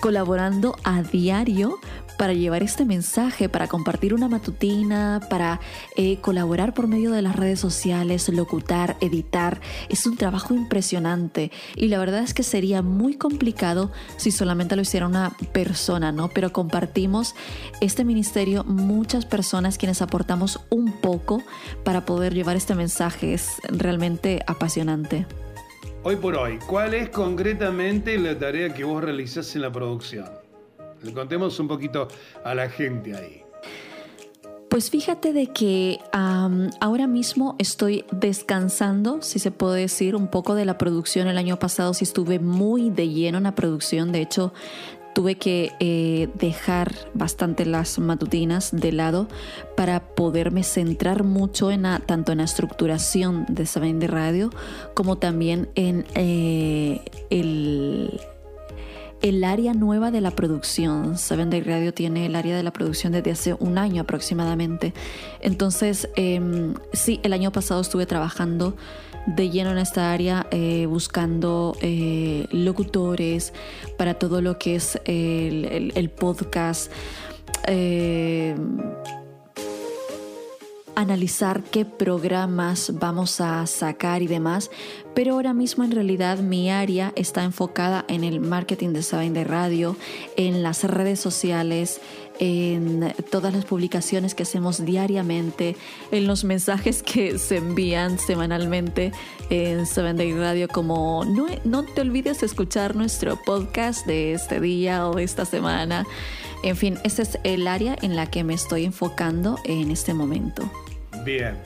colaborando 0.01 0.77
a 0.83 1.03
diario 1.03 1.79
para 2.17 2.33
llevar 2.33 2.63
este 2.63 2.85
mensaje, 2.85 3.49
para 3.49 3.69
compartir 3.69 4.15
una 4.15 4.29
matutina, 4.29 5.21
para 5.29 5.61
eh, 5.97 6.19
colaborar 6.21 6.75
por 6.75 6.87
medio 6.87 7.11
de 7.13 7.23
las 7.23 7.37
redes 7.37 7.61
sociales, 7.61 8.29
locutar, 8.29 8.97
editar. 9.01 9.61
Es 9.89 10.07
un 10.07 10.17
trabajo 10.17 10.55
impresionante 10.55 11.51
y 11.77 11.89
la 11.89 11.99
verdad 11.99 12.23
es 12.23 12.35
que 12.35 12.43
sería 12.43 12.83
muy 12.83 13.15
complicado 13.15 13.91
si 14.17 14.31
solamente 14.31 14.77
lo 14.77 14.83
hiciera 14.83 15.07
una 15.07 15.37
persona, 15.53 16.13
¿no? 16.13 16.29
Pero 16.29 16.53
compartimos 16.53 17.35
este 17.81 18.05
ministerio 18.05 18.65
muchas 18.65 19.27
personas 19.27 19.79
quienes 19.79 20.03
aportamos 20.03 20.61
un 20.71 20.93
poco 20.93 21.43
para 21.85 22.05
poder 22.05 22.35
llevar 22.35 22.57
este 22.57 22.75
mensaje. 22.75 23.35
Es 23.35 23.61
realmente 23.69 24.43
apasionante. 24.47 25.27
Hoy 26.03 26.17
por 26.17 26.37
hoy, 26.37 26.59
¿cuál 26.67 26.93
es 26.93 27.09
concretamente 27.09 28.19
la 28.19 28.39
tarea 28.39 28.75
que 28.75 28.85
vos 28.85 29.03
realizás 29.03 29.57
en 29.57 29.63
la 29.63 29.73
producción? 29.73 30.44
Contemos 31.13 31.59
un 31.61 31.69
poquito 31.69 32.09
a 32.45 32.55
la 32.55 32.69
gente 32.69 33.15
ahí. 33.15 33.45
Pues 34.75 34.91
fíjate 34.91 35.33
de 35.33 35.47
que 35.47 36.01
ahora 36.11 37.07
mismo 37.07 37.55
estoy 37.61 38.05
descansando, 38.11 39.23
si 39.23 39.39
se 39.39 39.53
puede 39.53 39.83
decir, 39.83 40.17
un 40.17 40.27
poco 40.27 40.57
de 40.57 40.65
la 40.65 40.79
producción. 40.79 41.29
El 41.29 41.39
año 41.39 41.61
pasado 41.61 41.95
sí 41.95 42.03
estuve 42.03 42.41
muy 42.41 42.91
de 42.91 43.09
lleno 43.09 43.39
en 43.39 43.45
la 43.45 43.55
producción. 43.55 44.11
De 44.11 44.21
hecho, 44.21 44.53
tuve 45.15 45.37
que 45.37 45.71
eh, 45.79 46.29
dejar 46.35 46.93
bastante 47.15 47.65
las 47.65 48.01
matutinas 48.01 48.73
de 48.73 48.91
lado 48.91 49.29
para 49.77 50.01
poderme 50.01 50.65
centrar 50.65 51.23
mucho 51.23 51.71
en 51.71 51.87
tanto 52.05 52.33
en 52.33 52.39
la 52.39 52.45
estructuración 52.45 53.47
de 53.49 53.67
Saben 53.67 54.01
de 54.01 54.09
Radio 54.09 54.51
como 54.95 55.19
también 55.19 55.69
en 55.77 56.05
eh, 56.17 57.01
el 57.31 58.21
el 59.25 59.43
área 59.43 59.73
nueva 59.73 60.11
de 60.11 60.21
la 60.21 60.33
producción. 60.33 61.17
Seven 61.17 61.49
Day 61.49 61.63
Radio 61.63 61.95
tiene 61.95 62.27
el 62.27 62.37
área 62.37 62.55
de 62.55 62.63
la 62.63 62.75
producción 62.75 63.15
desde 63.15 63.31
hace 63.31 63.55
un 63.55 63.79
año 63.79 64.03
aproximadamente. 64.03 64.93
Entonces, 65.41 66.11
em, 66.15 66.75
sí, 66.93 67.21
el 67.23 67.33
año 67.33 67.51
pasado 67.51 67.81
estuve 67.81 68.05
trabajando 68.05 68.77
de 69.27 69.49
lleno 69.49 69.71
en 69.71 69.79
esta 69.79 70.13
área, 70.13 70.47
eh, 70.51 70.85
buscando 70.85 71.75
eh, 71.81 72.47
locutores 72.51 73.55
para 73.97 74.13
todo 74.13 74.43
lo 74.43 74.59
que 74.59 74.75
es 74.75 75.01
el, 75.07 76.11
podcast. 76.11 76.93
Analizar 80.97 81.63
qué 81.63 81.85
programas 81.85 82.93
vamos 82.95 83.41
a 83.41 83.67
sacar 83.67 84.23
y 84.23 84.27
demás, 84.27 84.71
pero 85.15 85.35
ahora 85.35 85.53
mismo 85.53 85.85
en 85.85 85.91
realidad 85.91 86.39
mi 86.39 86.71
área 86.71 87.13
está 87.17 87.45
enfocada 87.45 88.05
en 88.09 88.25
el 88.25 88.41
marketing 88.41 88.91
de 88.91 89.03
Saben 89.03 89.35
de 89.35 89.45
Radio, 89.45 89.97
en 90.37 90.63
las 90.63 90.85
redes 90.85 91.21
sociales, 91.21 92.01
en 92.39 93.15
todas 93.31 93.55
las 93.55 93.65
publicaciones 93.65 94.35
que 94.35 94.43
hacemos 94.43 94.85
diariamente, 94.85 95.77
en 96.11 96.27
los 96.27 96.45
mensajes 96.45 97.03
que 97.03 97.39
se 97.39 97.59
envían 97.59 98.19
semanalmente 98.19 99.13
en 99.51 99.87
Seven 99.87 100.17
Day 100.17 100.33
Radio, 100.33 100.69
como 100.69 101.25
no, 101.25 101.47
no 101.65 101.85
te 101.85 102.01
olvides 102.01 102.41
de 102.41 102.47
escuchar 102.47 102.97
nuestro 102.97 103.39
podcast 103.45 104.07
de 104.07 104.33
este 104.33 104.61
día 104.61 105.09
o 105.09 105.15
de 105.15 105.25
esta 105.25 105.45
semana. 105.45 106.07
En 106.63 106.77
fin, 106.77 106.99
ese 107.05 107.23
es 107.23 107.39
el 107.45 107.69
área 107.69 107.97
en 108.01 108.17
la 108.17 108.31
que 108.31 108.43
me 108.43 108.55
estoy 108.55 108.85
enfocando 108.85 109.59
en 109.65 109.91
este 109.91 110.15
momento. 110.15 110.71
Bien, 111.25 111.57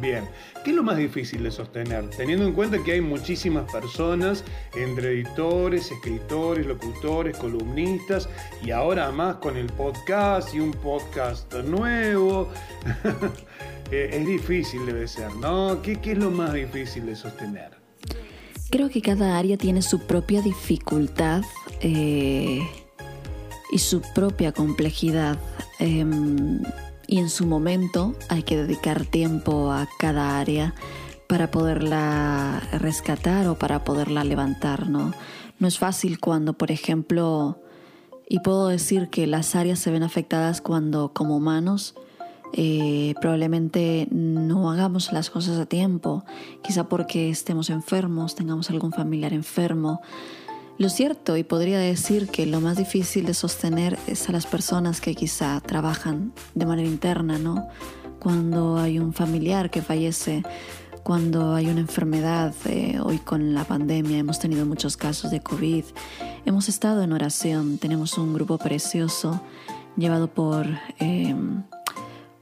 bien. 0.00 0.28
¿Qué 0.62 0.70
es 0.70 0.76
lo 0.76 0.82
más 0.82 0.96
difícil 0.96 1.42
de 1.42 1.50
sostener? 1.50 2.08
Teniendo 2.10 2.46
en 2.46 2.52
cuenta 2.52 2.82
que 2.84 2.92
hay 2.92 3.00
muchísimas 3.00 3.70
personas, 3.72 4.44
entre 4.74 5.12
editores, 5.12 5.90
escritores, 5.90 6.66
locutores, 6.66 7.36
columnistas, 7.36 8.28
y 8.62 8.70
ahora 8.70 9.10
más 9.10 9.36
con 9.36 9.56
el 9.56 9.66
podcast 9.66 10.54
y 10.54 10.60
un 10.60 10.72
podcast 10.72 11.52
nuevo. 11.54 12.48
Eh, 13.92 14.08
es 14.12 14.24
difícil 14.24 14.86
debe 14.86 15.08
ser, 15.08 15.34
¿no? 15.34 15.82
¿Qué, 15.82 15.98
es 16.00 16.16
lo 16.16 16.30
más 16.30 16.52
difícil 16.52 17.06
de 17.06 17.16
sostener? 17.16 17.72
Creo 18.70 18.88
que 18.88 19.02
cada 19.02 19.36
área 19.36 19.56
tiene 19.56 19.82
su 19.82 20.06
propia 20.06 20.42
dificultad 20.42 21.42
eh, 21.80 22.60
y 23.72 23.78
su 23.78 24.00
propia 24.14 24.52
complejidad. 24.52 25.36
em, 25.80 26.62
y 27.10 27.18
en 27.18 27.28
su 27.28 27.44
momento 27.44 28.14
hay 28.28 28.44
que 28.44 28.56
dedicar 28.56 29.04
tiempo 29.04 29.72
a 29.72 29.88
cada 29.98 30.38
área 30.38 30.74
para 31.26 31.50
poderla 31.50 32.62
rescatar 32.78 33.48
o 33.48 33.58
para 33.58 33.82
poderla 33.82 34.22
levantar, 34.22 34.88
¿no? 34.88 35.12
No 35.58 35.66
es 35.66 35.76
fácil 35.76 36.20
cuando, 36.20 36.52
por 36.52 36.70
ejemplo, 36.70 37.58
Y 38.32 38.38
puedo 38.38 38.68
decir 38.68 39.08
que 39.10 39.26
las 39.26 39.56
áreas 39.56 39.80
se 39.80 39.90
ven 39.90 40.04
afectadas 40.04 40.60
cuando 40.60 41.12
como 41.12 41.36
humanos 41.36 41.96
eh, 42.52 43.14
probablemente 43.20 44.06
no 44.12 44.70
hagamos 44.70 45.12
las 45.12 45.30
cosas 45.30 45.58
a 45.58 45.66
tiempo, 45.66 46.24
quizá 46.62 46.88
porque 46.88 47.28
estemos 47.28 47.70
enfermos, 47.70 48.36
tengamos 48.36 48.70
algún 48.70 48.92
familiar 48.92 49.32
enfermo. 49.32 50.00
Lo 50.80 50.88
cierto, 50.88 51.36
y 51.36 51.44
podría 51.44 51.78
decir 51.78 52.28
que 52.28 52.46
lo 52.46 52.62
más 52.62 52.78
difícil 52.78 53.26
de 53.26 53.34
sostener 53.34 53.98
es 54.06 54.30
a 54.30 54.32
las 54.32 54.46
personas 54.46 55.02
que 55.02 55.14
quizá 55.14 55.60
trabajan 55.60 56.32
de 56.54 56.64
manera 56.64 56.88
interna, 56.88 57.38
¿no? 57.38 57.68
Cuando 58.18 58.78
hay 58.78 58.98
un 58.98 59.12
familiar 59.12 59.70
que 59.70 59.82
fallece, 59.82 60.42
cuando 61.02 61.54
hay 61.54 61.66
una 61.66 61.80
enfermedad, 61.80 62.54
eh, 62.64 62.98
hoy 63.04 63.18
con 63.18 63.52
la 63.52 63.64
pandemia 63.64 64.16
hemos 64.16 64.38
tenido 64.38 64.64
muchos 64.64 64.96
casos 64.96 65.30
de 65.30 65.42
COVID, 65.42 65.84
hemos 66.46 66.70
estado 66.70 67.02
en 67.02 67.12
oración, 67.12 67.76
tenemos 67.76 68.16
un 68.16 68.32
grupo 68.32 68.56
precioso 68.56 69.42
llevado 69.98 70.28
por... 70.28 70.66
Eh, 70.98 71.36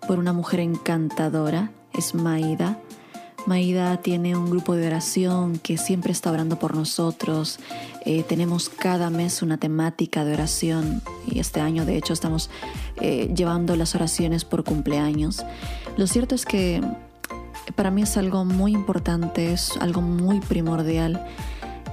por 0.07 0.19
una 0.19 0.33
mujer 0.33 0.61
encantadora, 0.61 1.71
es 1.93 2.15
Maida. 2.15 2.79
Maida 3.49 3.97
tiene 3.97 4.37
un 4.37 4.51
grupo 4.51 4.77
de 4.77 4.87
oración 4.87 5.59
que 5.59 5.79
siempre 5.79 6.13
está 6.13 6.31
orando 6.31 6.59
por 6.59 6.77
nosotros. 6.77 7.59
Eh, 8.05 8.23
tenemos 8.23 8.69
cada 8.69 9.11
mes 9.11 9.43
una 9.43 9.57
temática 9.57 10.25
de 10.25 10.35
oración 10.35 11.03
y 11.27 11.41
este 11.41 11.61
año 11.61 11.85
de 11.85 11.97
hecho 11.97 12.13
estamos 12.13 12.51
eh, 13.01 13.33
llevando 13.35 13.75
las 13.75 13.95
oraciones 13.95 14.45
por 14.45 14.65
cumpleaños. 14.65 15.45
Lo 15.97 16.07
cierto 16.07 16.35
es 16.35 16.45
que 16.45 16.83
para 17.75 17.91
mí 17.91 18.03
es 18.03 18.17
algo 18.17 18.45
muy 18.45 18.73
importante, 18.73 19.53
es 19.53 19.77
algo 19.79 20.03
muy 20.03 20.41
primordial 20.41 21.25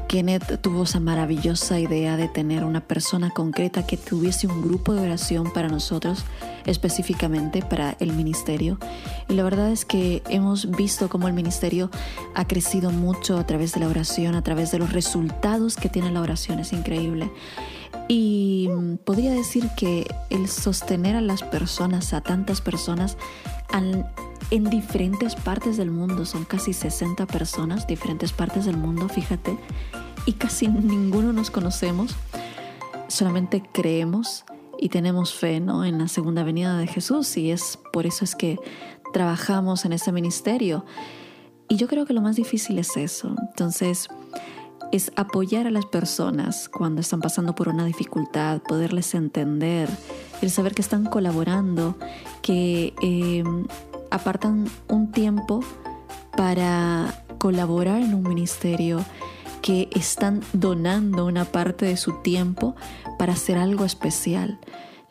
Kenneth 0.08 0.62
tuvo 0.62 0.84
esa 0.84 1.00
maravillosa 1.00 1.80
idea 1.80 2.16
de 2.16 2.28
tener 2.28 2.64
una 2.64 2.82
persona 2.82 3.32
concreta 3.32 3.86
que 3.86 3.98
tuviese 3.98 4.48
un 4.48 4.62
grupo 4.62 4.94
de 4.94 5.02
oración 5.02 5.52
para 5.52 5.68
nosotros, 5.68 6.24
específicamente 6.66 7.62
para 7.62 7.96
el 8.00 8.14
ministerio. 8.14 8.78
Y 9.30 9.34
la 9.34 9.44
verdad 9.44 9.72
es 9.72 9.86
que 9.86 10.24
hemos 10.30 10.72
visto 10.72 11.10
cómo 11.10 11.28
el 11.28 11.34
ministerio 11.34 11.90
ha 12.34 12.48
crecido 12.48 12.92
mucho 12.92 13.38
a 13.38 13.46
través 13.46 13.74
de 13.74 13.80
la 13.80 13.88
oración, 13.88 14.36
a 14.36 14.42
través 14.42 14.72
de 14.72 14.80
los 14.80 14.92
resultados 14.94 15.76
que 15.76 15.90
tiene 15.90 16.12
la 16.12 16.22
oración. 16.22 16.60
Es 16.60 16.74
increíble. 16.74 17.32
Y 18.08 18.70
podría 19.04 19.32
decir 19.32 19.70
que 19.76 20.06
el 20.30 20.48
sostener 20.48 21.16
a 21.16 21.22
las 21.22 21.42
personas, 21.42 22.14
a 22.14 22.22
tantas 22.22 22.62
personas, 22.62 23.18
en 24.52 24.64
diferentes 24.70 25.36
partes 25.36 25.76
del 25.78 25.90
mundo, 25.90 26.26
son 26.26 26.46
casi 26.46 26.74
60 26.74 27.26
personas, 27.26 27.88
diferentes 27.88 28.32
partes 28.32 28.66
del 28.66 28.78
mundo, 28.78 29.10
fíjate, 29.10 29.58
y 30.26 30.34
casi 30.34 30.68
ninguno 30.68 31.34
nos 31.34 31.50
conocemos, 31.50 32.16
solamente 33.08 33.64
creemos 33.74 34.46
y 34.80 34.90
tenemos 34.90 35.34
fe 35.34 35.60
¿no? 35.60 35.86
en 35.86 35.98
la 36.00 36.08
segunda 36.08 36.44
venida 36.44 36.78
de 36.78 36.88
Jesús 36.88 37.38
y 37.38 37.52
es 37.52 37.80
por 37.92 38.06
eso 38.06 38.26
es 38.26 38.36
que 38.36 38.60
trabajamos 39.14 39.86
en 39.86 39.94
ese 39.94 40.12
ministerio. 40.12 40.86
Y 41.68 41.78
yo 41.78 41.88
creo 41.88 42.06
que 42.06 42.14
lo 42.14 42.22
más 42.22 42.36
difícil 42.36 42.78
es 42.78 42.96
eso. 42.96 43.36
Entonces, 43.50 44.08
es 44.92 45.12
apoyar 45.16 45.68
a 45.68 45.72
las 45.72 45.86
personas 45.86 46.70
cuando 46.70 47.02
están 47.02 47.22
pasando 47.22 47.56
por 47.56 47.70
una 47.70 47.86
dificultad, 47.86 48.62
poderles 48.62 49.14
entender, 49.16 49.90
el 50.42 50.52
saber 50.52 50.76
que 50.76 50.82
están 50.82 51.06
colaborando, 51.06 51.98
que 52.42 52.94
eh, 53.02 53.44
apartan 54.12 54.68
un 54.88 55.12
tiempo 55.12 55.62
para 56.38 57.24
colaborar 57.38 58.02
en 58.02 58.14
un 58.14 58.24
ministerio, 58.24 59.04
que 59.66 59.90
están 59.96 60.44
donando 60.54 61.26
una 61.26 61.44
parte 61.44 61.88
de 61.88 61.98
su 61.98 62.22
tiempo 62.22 62.76
para 63.18 63.34
hacer 63.34 63.58
algo 63.58 63.84
especial. 63.84 64.60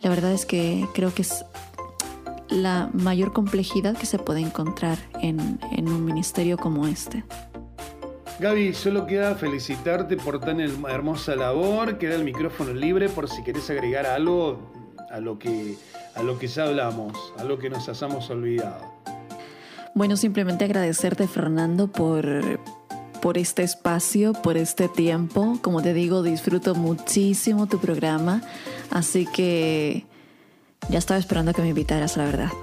La 0.00 0.10
verdad 0.10 0.30
es 0.30 0.46
que 0.46 0.86
creo 0.94 1.12
que 1.12 1.22
es 1.22 1.44
la 2.50 2.88
mayor 2.92 3.32
complejidad 3.32 3.96
que 3.96 4.06
se 4.06 4.20
puede 4.20 4.42
encontrar 4.42 4.96
en, 5.20 5.58
en 5.72 5.88
un 5.88 6.04
ministerio 6.04 6.56
como 6.56 6.86
este. 6.86 7.24
Gaby, 8.38 8.74
solo 8.74 9.08
queda 9.08 9.34
felicitarte 9.34 10.16
por 10.16 10.38
tan 10.38 10.60
hermosa 10.60 11.34
labor. 11.34 11.98
Queda 11.98 12.14
el 12.14 12.22
micrófono 12.22 12.72
libre 12.72 13.08
por 13.08 13.28
si 13.28 13.42
querés 13.42 13.68
agregar 13.70 14.06
algo 14.06 14.70
a 15.10 15.18
lo 15.18 15.36
que, 15.36 15.74
a 16.14 16.22
lo 16.22 16.38
que 16.38 16.46
ya 16.46 16.62
hablamos, 16.62 17.32
a 17.38 17.42
lo 17.42 17.58
que 17.58 17.70
nos 17.70 17.88
hayamos 17.88 18.30
olvidado. 18.30 18.94
Bueno, 19.96 20.16
simplemente 20.16 20.64
agradecerte, 20.64 21.26
Fernando, 21.26 21.88
por, 21.88 22.60
por 23.24 23.38
este 23.38 23.62
espacio, 23.62 24.34
por 24.34 24.58
este 24.58 24.86
tiempo. 24.86 25.58
Como 25.62 25.80
te 25.80 25.94
digo, 25.94 26.22
disfruto 26.22 26.74
muchísimo 26.74 27.66
tu 27.66 27.78
programa, 27.78 28.42
así 28.90 29.24
que 29.24 30.04
ya 30.90 30.98
estaba 30.98 31.18
esperando 31.18 31.54
que 31.54 31.62
me 31.62 31.68
invitaras, 31.68 32.18
la 32.18 32.26
verdad. 32.26 32.50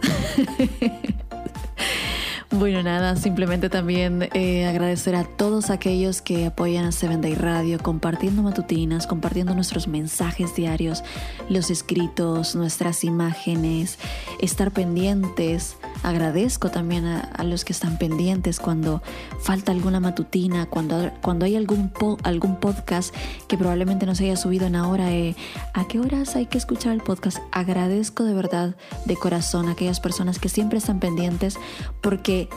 Bueno, 2.54 2.84
nada, 2.84 3.16
simplemente 3.16 3.70
también 3.70 4.28
eh, 4.34 4.66
agradecer 4.68 5.16
a 5.16 5.24
todos 5.24 5.70
aquellos 5.70 6.22
que 6.22 6.48
apoyan 6.48 6.84
a 6.84 6.92
Seven 6.92 7.22
Day 7.22 7.34
Radio, 7.34 7.80
compartiendo 7.82 8.44
matutinas, 8.44 9.08
compartiendo 9.08 9.56
nuestros 9.56 9.88
mensajes 9.88 10.54
diarios, 10.54 11.02
los 11.48 11.72
escritos, 11.72 12.54
nuestras 12.54 13.06
imágenes, 13.06 13.98
estar 14.42 14.72
pendientes. 14.72 15.78
Agradezco 16.04 16.70
también 16.70 17.06
a, 17.06 17.44
los 17.44 17.64
que 17.64 17.74
están 17.74 17.98
pendientes 17.98 18.60
cuando 18.60 19.02
falta 19.40 19.72
alguna 19.72 20.00
matutina, 20.00 20.66
cuando, 20.66 21.12
cuando 21.22 21.46
hay 21.46 21.56
algún, 21.56 21.92
algún 22.24 22.60
podcast 22.60 23.14
que 23.48 23.58
probablemente 23.58 24.06
no 24.06 24.16
se 24.16 24.26
haya 24.26 24.36
subido 24.36 24.66
en 24.66 24.76
ahora. 24.76 25.12
Eh, 25.12 25.36
¿A 25.74 25.88
qué 25.88 26.00
horas 26.00 26.36
hay 26.36 26.48
que 26.48 26.58
escuchar 26.58 26.94
el 26.94 27.02
podcast? 27.02 27.38
Agradezco 27.52 28.24
de 28.24 28.34
verdad, 28.34 28.76
de 29.06 29.16
corazón, 29.16 29.68
a 29.68 29.74
aquellas 29.74 30.00
personas 30.00 30.40
que 30.40 30.50
siempre 30.50 30.80
están 30.80 31.00
pendientes 31.00 31.58
porque 32.02 32.50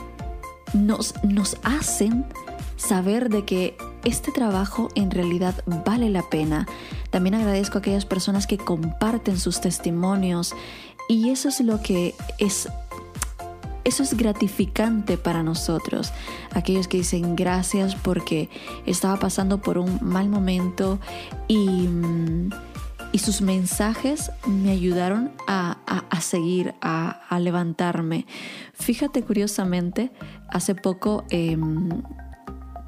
nos, 0.73 1.13
nos 1.23 1.57
hacen 1.63 2.25
saber 2.77 3.29
de 3.29 3.45
que 3.45 3.77
este 4.03 4.31
trabajo 4.31 4.89
en 4.95 5.11
realidad 5.11 5.55
vale 5.85 6.09
la 6.09 6.23
pena. 6.29 6.67
También 7.09 7.35
agradezco 7.35 7.77
a 7.77 7.79
aquellas 7.79 8.05
personas 8.05 8.47
que 8.47 8.57
comparten 8.57 9.39
sus 9.39 9.61
testimonios 9.61 10.53
y 11.07 11.29
eso 11.29 11.49
es 11.49 11.59
lo 11.61 11.81
que 11.81 12.15
es 12.39 12.67
eso 13.85 14.03
es 14.03 14.17
gratificante 14.17 15.17
para 15.17 15.43
nosotros. 15.43 16.11
Aquellos 16.53 16.87
que 16.87 16.97
dicen 16.97 17.35
gracias 17.35 17.95
porque 17.95 18.49
estaba 18.85 19.17
pasando 19.17 19.61
por 19.61 19.77
un 19.77 19.99
mal 20.01 20.27
momento 20.27 20.99
y, 21.47 21.87
y 23.11 23.19
sus 23.19 23.41
mensajes 23.41 24.31
me 24.47 24.71
ayudaron 24.71 25.31
a, 25.47 25.77
seguir, 26.19 26.73
a, 26.81 27.39
levantarme. 27.39 28.25
Fíjate 28.73 29.21
curiosamente, 29.21 30.11
hace 30.49 30.73
poco 30.73 31.23
em, 31.29 32.01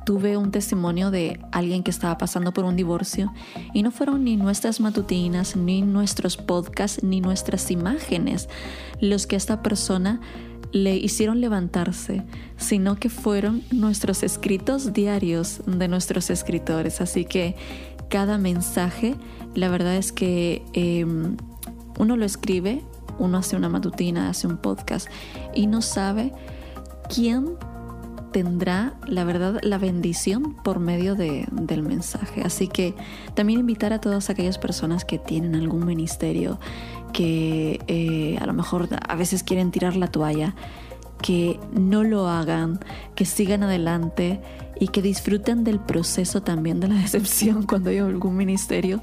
tuve 0.07 0.37
un 0.37 0.51
testimonio 0.51 1.11
de 1.11 1.39
alguien 1.51 1.83
que 1.83 1.91
estaba 1.91 2.17
pasando 2.17 2.53
por 2.53 2.63
un 2.65 2.75
divorcio 2.75 3.33
y 3.73 3.83
no 3.83 3.91
fueron 3.91 4.23
ni 4.23 4.35
nuestras 4.35 4.79
matutinas, 4.79 5.55
ni 5.55 5.81
nuestros 5.81 6.37
podcasts, 6.37 7.03
ni 7.03 7.21
nuestras 7.21 7.69
imágenes 7.69 8.49
los 8.99 9.27
que 9.27 9.35
a 9.35 9.37
esta 9.37 9.61
persona 9.61 10.21
le 10.71 10.95
hicieron 10.95 11.41
levantarse, 11.41 12.23
sino 12.57 12.95
que 12.95 13.09
fueron 13.09 13.63
nuestros 13.71 14.23
escritos 14.23 14.93
diarios 14.93 15.61
de 15.65 15.87
nuestros 15.87 16.29
escritores. 16.29 17.01
Así 17.01 17.25
que 17.25 17.55
cada 18.09 18.37
mensaje, 18.37 19.15
la 19.55 19.69
verdad 19.69 19.95
es 19.95 20.11
que 20.11 20.63
em, 20.73 21.37
uno 21.99 22.17
lo 22.17 22.25
escribe, 22.25 22.81
uno 23.19 23.37
hace 23.37 23.55
una 23.55 23.69
matutina, 23.69 24.29
hace 24.29 24.47
un 24.47 24.57
podcast 24.57 25.07
y 25.53 25.67
no 25.67 25.81
sabe 25.81 26.31
quién 27.13 27.55
tendrá, 28.31 28.93
la 29.07 29.23
verdad, 29.23 29.59
la 29.63 29.77
bendición 29.77 30.55
por 30.63 30.79
medio 30.79 31.15
de, 31.15 31.45
del 31.51 31.83
mensaje. 31.83 32.41
Así 32.41 32.67
que 32.67 32.95
también 33.33 33.59
invitar 33.59 33.93
a 33.93 34.01
todas 34.01 34.29
aquellas 34.29 34.57
personas 34.57 35.05
que 35.05 35.17
tienen 35.17 35.55
algún 35.55 35.85
ministerio, 35.85 36.59
que 37.13 37.79
eh, 37.87 38.37
a 38.39 38.45
lo 38.45 38.53
mejor 38.53 38.89
a 39.07 39.15
veces 39.15 39.43
quieren 39.43 39.71
tirar 39.71 39.95
la 39.95 40.07
toalla, 40.07 40.55
que 41.21 41.59
no 41.71 42.03
lo 42.03 42.27
hagan, 42.27 42.79
que 43.15 43.25
sigan 43.25 43.63
adelante 43.63 44.39
y 44.79 44.89
que 44.89 45.01
disfruten 45.01 45.63
del 45.63 45.79
proceso 45.79 46.43
también 46.43 46.79
de 46.79 46.89
la 46.89 46.95
decepción 47.01 47.63
cuando 47.63 47.89
hay 47.89 47.97
algún 47.97 48.35
ministerio, 48.37 49.01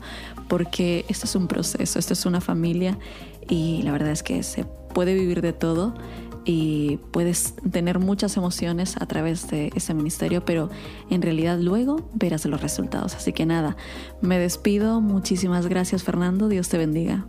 porque 0.49 1.05
esto 1.09 1.27
es 1.27 1.35
un 1.35 1.49
proceso, 1.49 1.99
esto 1.99 2.13
es 2.13 2.27
una 2.27 2.41
familia 2.41 2.99
y 3.49 3.83
la 3.83 3.93
verdad 3.93 4.11
es 4.11 4.23
que 4.23 4.43
se 4.43 4.65
puede 4.65 5.15
vivir 5.15 5.43
de 5.43 5.53
todo 5.53 5.95
y 6.45 6.99
puedes 7.11 7.55
tener 7.71 7.99
muchas 7.99 8.37
emociones 8.37 8.97
a 9.01 9.07
través 9.07 9.49
de 9.49 9.71
ese 9.75 9.95
ministerio, 9.95 10.45
pero 10.45 10.71
en 11.11 11.23
realidad 11.23 11.59
luego 11.59 12.09
verás 12.15 12.45
los 12.47 12.61
resultados. 12.61 13.15
Así 13.15 13.33
que 13.33 13.47
nada, 13.47 13.77
me 14.21 14.39
despido. 14.39 15.01
Muchísimas 15.01 15.67
gracias 15.67 16.03
Fernando, 16.03 16.49
Dios 16.49 16.69
te 16.69 16.79
bendiga. 16.79 17.27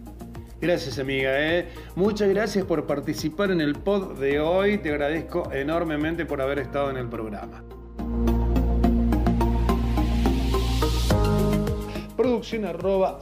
Gracias 0.62 1.00
amiga, 1.00 1.32
¿eh? 1.38 1.68
muchas 1.96 2.30
gracias 2.30 2.66
por 2.66 2.88
participar 2.88 3.52
en 3.52 3.62
el 3.62 3.76
pod 3.76 4.18
de 4.18 4.40
hoy, 4.40 4.78
te 4.78 4.90
agradezco 4.90 5.52
enormemente 5.52 6.26
por 6.26 6.42
haber 6.42 6.60
estado 6.60 6.90
en 6.90 6.98
el 6.98 7.08
programa. 7.08 7.64
producción 12.26 12.66
arroba 12.66 13.20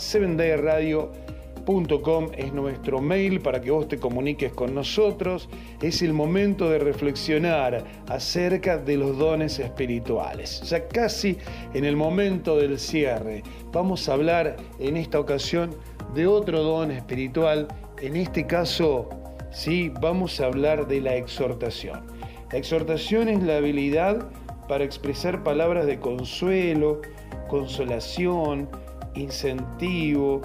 7dayradio.com 1.65 2.31
es 2.37 2.53
nuestro 2.53 3.01
mail 3.01 3.39
para 3.41 3.61
que 3.61 3.71
vos 3.71 3.87
te 3.87 3.97
comuniques 3.97 4.51
con 4.53 4.73
nosotros. 4.73 5.49
Es 5.81 6.01
el 6.01 6.13
momento 6.13 6.69
de 6.69 6.79
reflexionar 6.79 7.83
acerca 8.07 8.77
de 8.77 8.97
los 8.97 9.17
dones 9.17 9.59
espirituales. 9.59 10.61
Ya 10.69 10.87
casi 10.87 11.37
en 11.73 11.85
el 11.85 11.95
momento 11.95 12.57
del 12.57 12.79
cierre, 12.79 13.43
vamos 13.71 14.09
a 14.09 14.13
hablar 14.13 14.57
en 14.79 14.97
esta 14.97 15.19
ocasión 15.19 15.71
de 16.13 16.27
otro 16.27 16.61
don 16.63 16.91
espiritual. 16.91 17.67
En 18.01 18.15
este 18.15 18.45
caso, 18.45 19.09
sí, 19.51 19.91
vamos 20.01 20.39
a 20.39 20.47
hablar 20.47 20.87
de 20.87 21.01
la 21.01 21.15
exhortación. 21.15 22.05
La 22.51 22.57
exhortación 22.57 23.29
es 23.29 23.41
la 23.41 23.57
habilidad 23.57 24.27
para 24.67 24.83
expresar 24.83 25.43
palabras 25.43 25.85
de 25.85 25.99
consuelo, 25.99 27.01
consolación, 27.47 28.69
incentivo. 29.15 30.41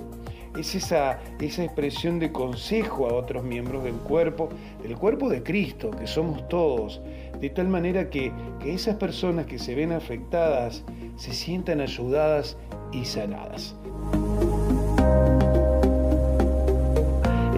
Es 0.57 0.75
esa, 0.75 1.19
esa 1.41 1.65
expresión 1.65 2.19
de 2.19 2.33
consejo 2.33 3.09
a 3.09 3.15
otros 3.15 3.45
miembros 3.45 3.85
del 3.85 3.95
cuerpo, 3.95 4.49
del 4.83 4.97
cuerpo 4.97 5.29
de 5.29 5.43
Cristo, 5.43 5.91
que 5.91 6.07
somos 6.07 6.49
todos, 6.49 7.01
de 7.41 7.51
tal 7.51 7.69
manera 7.69 8.11
que, 8.11 8.33
que 8.61 8.75
esas 8.75 8.97
personas 8.97 9.47
que 9.47 9.59
se 9.59 9.75
ven 9.75 9.93
afectadas 9.93 10.85
se 11.17 11.33
sientan 11.33 11.81
ayudadas 11.81 12.57
y 12.93 13.05
sanadas. 13.05 13.77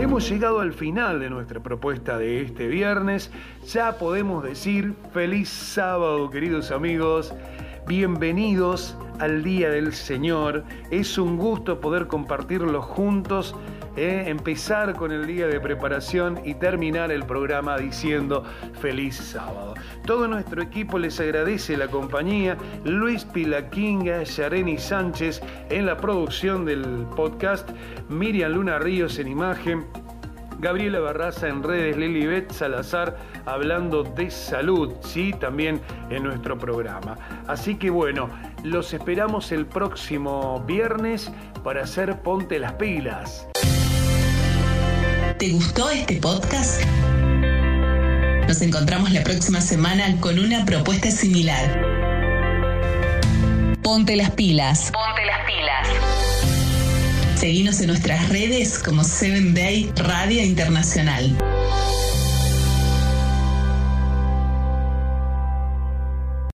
Hemos 0.01 0.29
llegado 0.29 0.61
al 0.61 0.73
final 0.73 1.21
de 1.21 1.31
nuestra 1.31 1.61
propuesta 1.61 2.19
de 2.19 2.41
este 2.41 2.67
viernes. 2.69 3.31
Ya 3.69 3.99
podemos 3.99 4.43
decir 4.43 4.95
feliz 5.13 5.49
sábado, 5.49 6.31
queridos 6.31 6.71
amigos. 6.71 7.33
Bienvenidos 7.91 8.97
al 9.19 9.43
Día 9.43 9.69
del 9.69 9.93
Señor. 9.93 10.63
Es 10.93 11.19
un 11.19 11.37
gusto 11.37 11.81
poder 11.81 12.07
compartirlo 12.07 12.83
juntos, 12.83 13.57
eh, 13.97 14.27
empezar 14.29 14.95
con 14.95 15.11
el 15.11 15.27
día 15.27 15.49
de 15.49 15.59
preparación 15.59 16.39
y 16.45 16.55
terminar 16.55 17.11
el 17.11 17.27
programa 17.27 17.77
diciendo 17.79 18.45
feliz 18.81 19.17
sábado. 19.17 19.75
Todo 20.07 20.29
nuestro 20.29 20.63
equipo 20.63 21.01
les 21.01 21.19
agradece 21.19 21.77
la 21.77 21.89
compañía. 21.89 22.57
Luis 22.85 23.25
Pilaquinga, 23.25 24.23
Yareni 24.23 24.79
Sánchez 24.79 25.41
en 25.69 25.87
la 25.87 25.97
producción 25.97 26.65
del 26.65 26.85
podcast, 27.17 27.69
Miriam 28.09 28.53
Luna 28.53 28.79
Ríos 28.79 29.19
en 29.19 29.27
imagen. 29.27 29.85
Gabriela 30.61 31.01
Barraza 31.01 31.49
en 31.49 31.63
redes, 31.63 31.97
Lilibet 31.97 32.53
Salazar 32.53 33.17
hablando 33.47 34.03
de 34.03 34.31
salud, 34.31 34.93
sí, 35.01 35.33
también 35.41 35.81
en 36.11 36.23
nuestro 36.23 36.59
programa. 36.59 37.17
Así 37.47 37.77
que 37.77 37.89
bueno, 37.89 38.29
los 38.63 38.93
esperamos 38.93 39.53
el 39.53 39.65
próximo 39.67 40.63
viernes 40.67 41.33
para 41.65 41.85
hacer 41.85 42.21
Ponte 42.21 42.59
las 42.59 42.75
pilas. 42.75 43.49
¿Te 45.39 45.51
gustó 45.51 45.89
este 45.89 46.17
podcast? 46.17 46.85
Nos 48.47 48.61
encontramos 48.61 49.11
la 49.13 49.23
próxima 49.25 49.63
semana 49.63 50.21
con 50.21 50.39
una 50.39 50.67
propuesta 50.67 51.11
similar. 51.11 51.87
Ponte 53.83 54.17
las 54.17 54.33
pilas. 54.33 54.93
Ponte 54.93 55.25
las 55.25 55.47
pilas. 55.47 56.10
Seguimos 57.41 57.81
en 57.81 57.87
nuestras 57.87 58.29
redes 58.29 58.79
como 58.79 59.03
7 59.03 59.53
Day 59.55 59.91
Radio 59.97 60.45
Internacional. 60.45 61.35